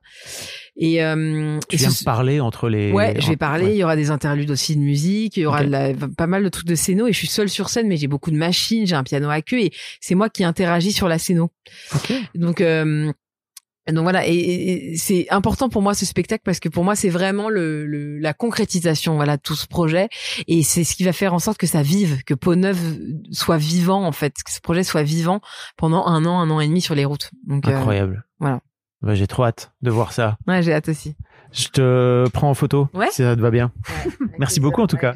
Et, 0.76 1.04
euh, 1.04 1.60
Tu 1.70 1.76
et 1.76 1.80
viens 1.80 1.90
ce- 1.90 2.04
parler 2.04 2.40
entre 2.40 2.70
les. 2.70 2.92
Ouais, 2.92 3.20
je 3.20 3.28
vais 3.30 3.36
parler. 3.38 3.66
ouais. 3.66 3.72
Il 3.74 3.78
y 3.78 3.84
aura 3.84 3.96
des 3.96 4.12
interludes 4.12 4.52
aussi 4.52 4.76
de 4.76 4.82
musique. 4.82 5.36
Il 5.38 5.42
y 5.42 5.46
aura 5.48 5.62
Ok. 5.62 5.66
de 5.66 5.72
la- 5.72 5.94
pas 6.16 6.28
mal 6.28 6.44
de 6.44 6.50
trucs 6.50 6.68
de 6.68 6.76
scéno. 6.76 7.08
Et 7.08 7.14
je 7.14 7.18
suis 7.18 7.28
seule 7.28 7.50
sur 7.50 7.70
scène, 7.70 7.88
mais 7.88 7.98
j'ai 7.98 8.08
beaucoup 8.08 8.30
de 8.30 8.38
machines. 8.38 8.86
J'ai 8.86 8.96
un 8.96 9.04
piano 9.04 9.28
à 9.30 9.42
queue 9.42 9.60
et 9.62 9.72
c'est 10.02 10.14
moi 10.14 10.30
qui 10.30 10.44
interagis 10.44 10.92
sur 10.92 11.08
la 11.08 11.18
scéno. 11.18 11.50
Ok. 11.96 12.14
Donc, 12.36 12.62
euh, 12.62 13.12
donc 13.90 14.04
voilà. 14.04 14.28
Et, 14.28 14.96
c'est 14.98 15.28
important 15.30 15.70
pour 15.70 15.82
moi 15.82 15.94
ce 15.94 16.06
spectacle 16.06 16.42
parce 16.44 16.60
que 16.60 16.68
pour 16.70 16.84
moi 16.84 16.96
c'est 16.96 17.08
vraiment 17.10 17.50
le, 17.50 17.86
le- 17.86 18.18
la 18.20 18.34
concrétisation 18.34 19.16
voilà 19.16 19.38
de 19.38 19.42
tout 19.42 19.56
ce 19.56 19.66
projet 19.68 20.10
et 20.48 20.62
c'est 20.64 20.84
ce 20.84 20.96
qui 20.96 21.04
va 21.06 21.14
faire 21.14 21.34
en 21.34 21.40
sorte 21.40 21.58
que 21.58 21.68
ça 21.68 21.82
vive, 21.84 22.24
que 22.26 22.34
Peau 22.34 22.56
Neuve 22.56 22.98
soit 23.32 23.58
vivant 23.58 24.04
en 24.04 24.12
fait, 24.12 24.34
que 24.44 24.52
ce 24.52 24.60
projet 24.60 24.84
soit 24.84 25.04
vivant 25.04 25.40
pendant 25.78 26.06
un 26.06 26.26
an, 26.26 26.40
un 26.40 26.50
an 26.50 26.60
et 26.60 26.68
demi 26.68 26.82
sur 26.82 26.96
les 26.96 27.06
routes. 27.06 27.32
Donc 27.46 27.68
euh, 27.68 27.76
Incroyable. 27.78 28.26
voilà. 28.40 28.60
Bah, 29.02 29.14
J'ai 29.16 29.28
trop 29.28 29.46
hâte 29.46 29.72
de 29.84 29.92
voir 29.92 30.12
ça. 30.12 30.38
ouais, 30.48 30.62
j'ai 30.64 30.74
hâte 30.74 30.90
aussi. 30.90 31.16
Je 31.54 31.68
te 31.70 32.28
prends 32.34 32.50
en 32.50 32.54
photo 32.56 32.90
Ouais. 32.94 33.08
si 33.12 33.22
ça 33.24 33.36
te 33.38 33.42
va 33.42 33.52
bien. 33.52 33.72
Merci 34.38 34.60
beaucoup, 34.60 34.82
en 34.82 34.88
tout 34.88 34.98
cas. 34.98 35.16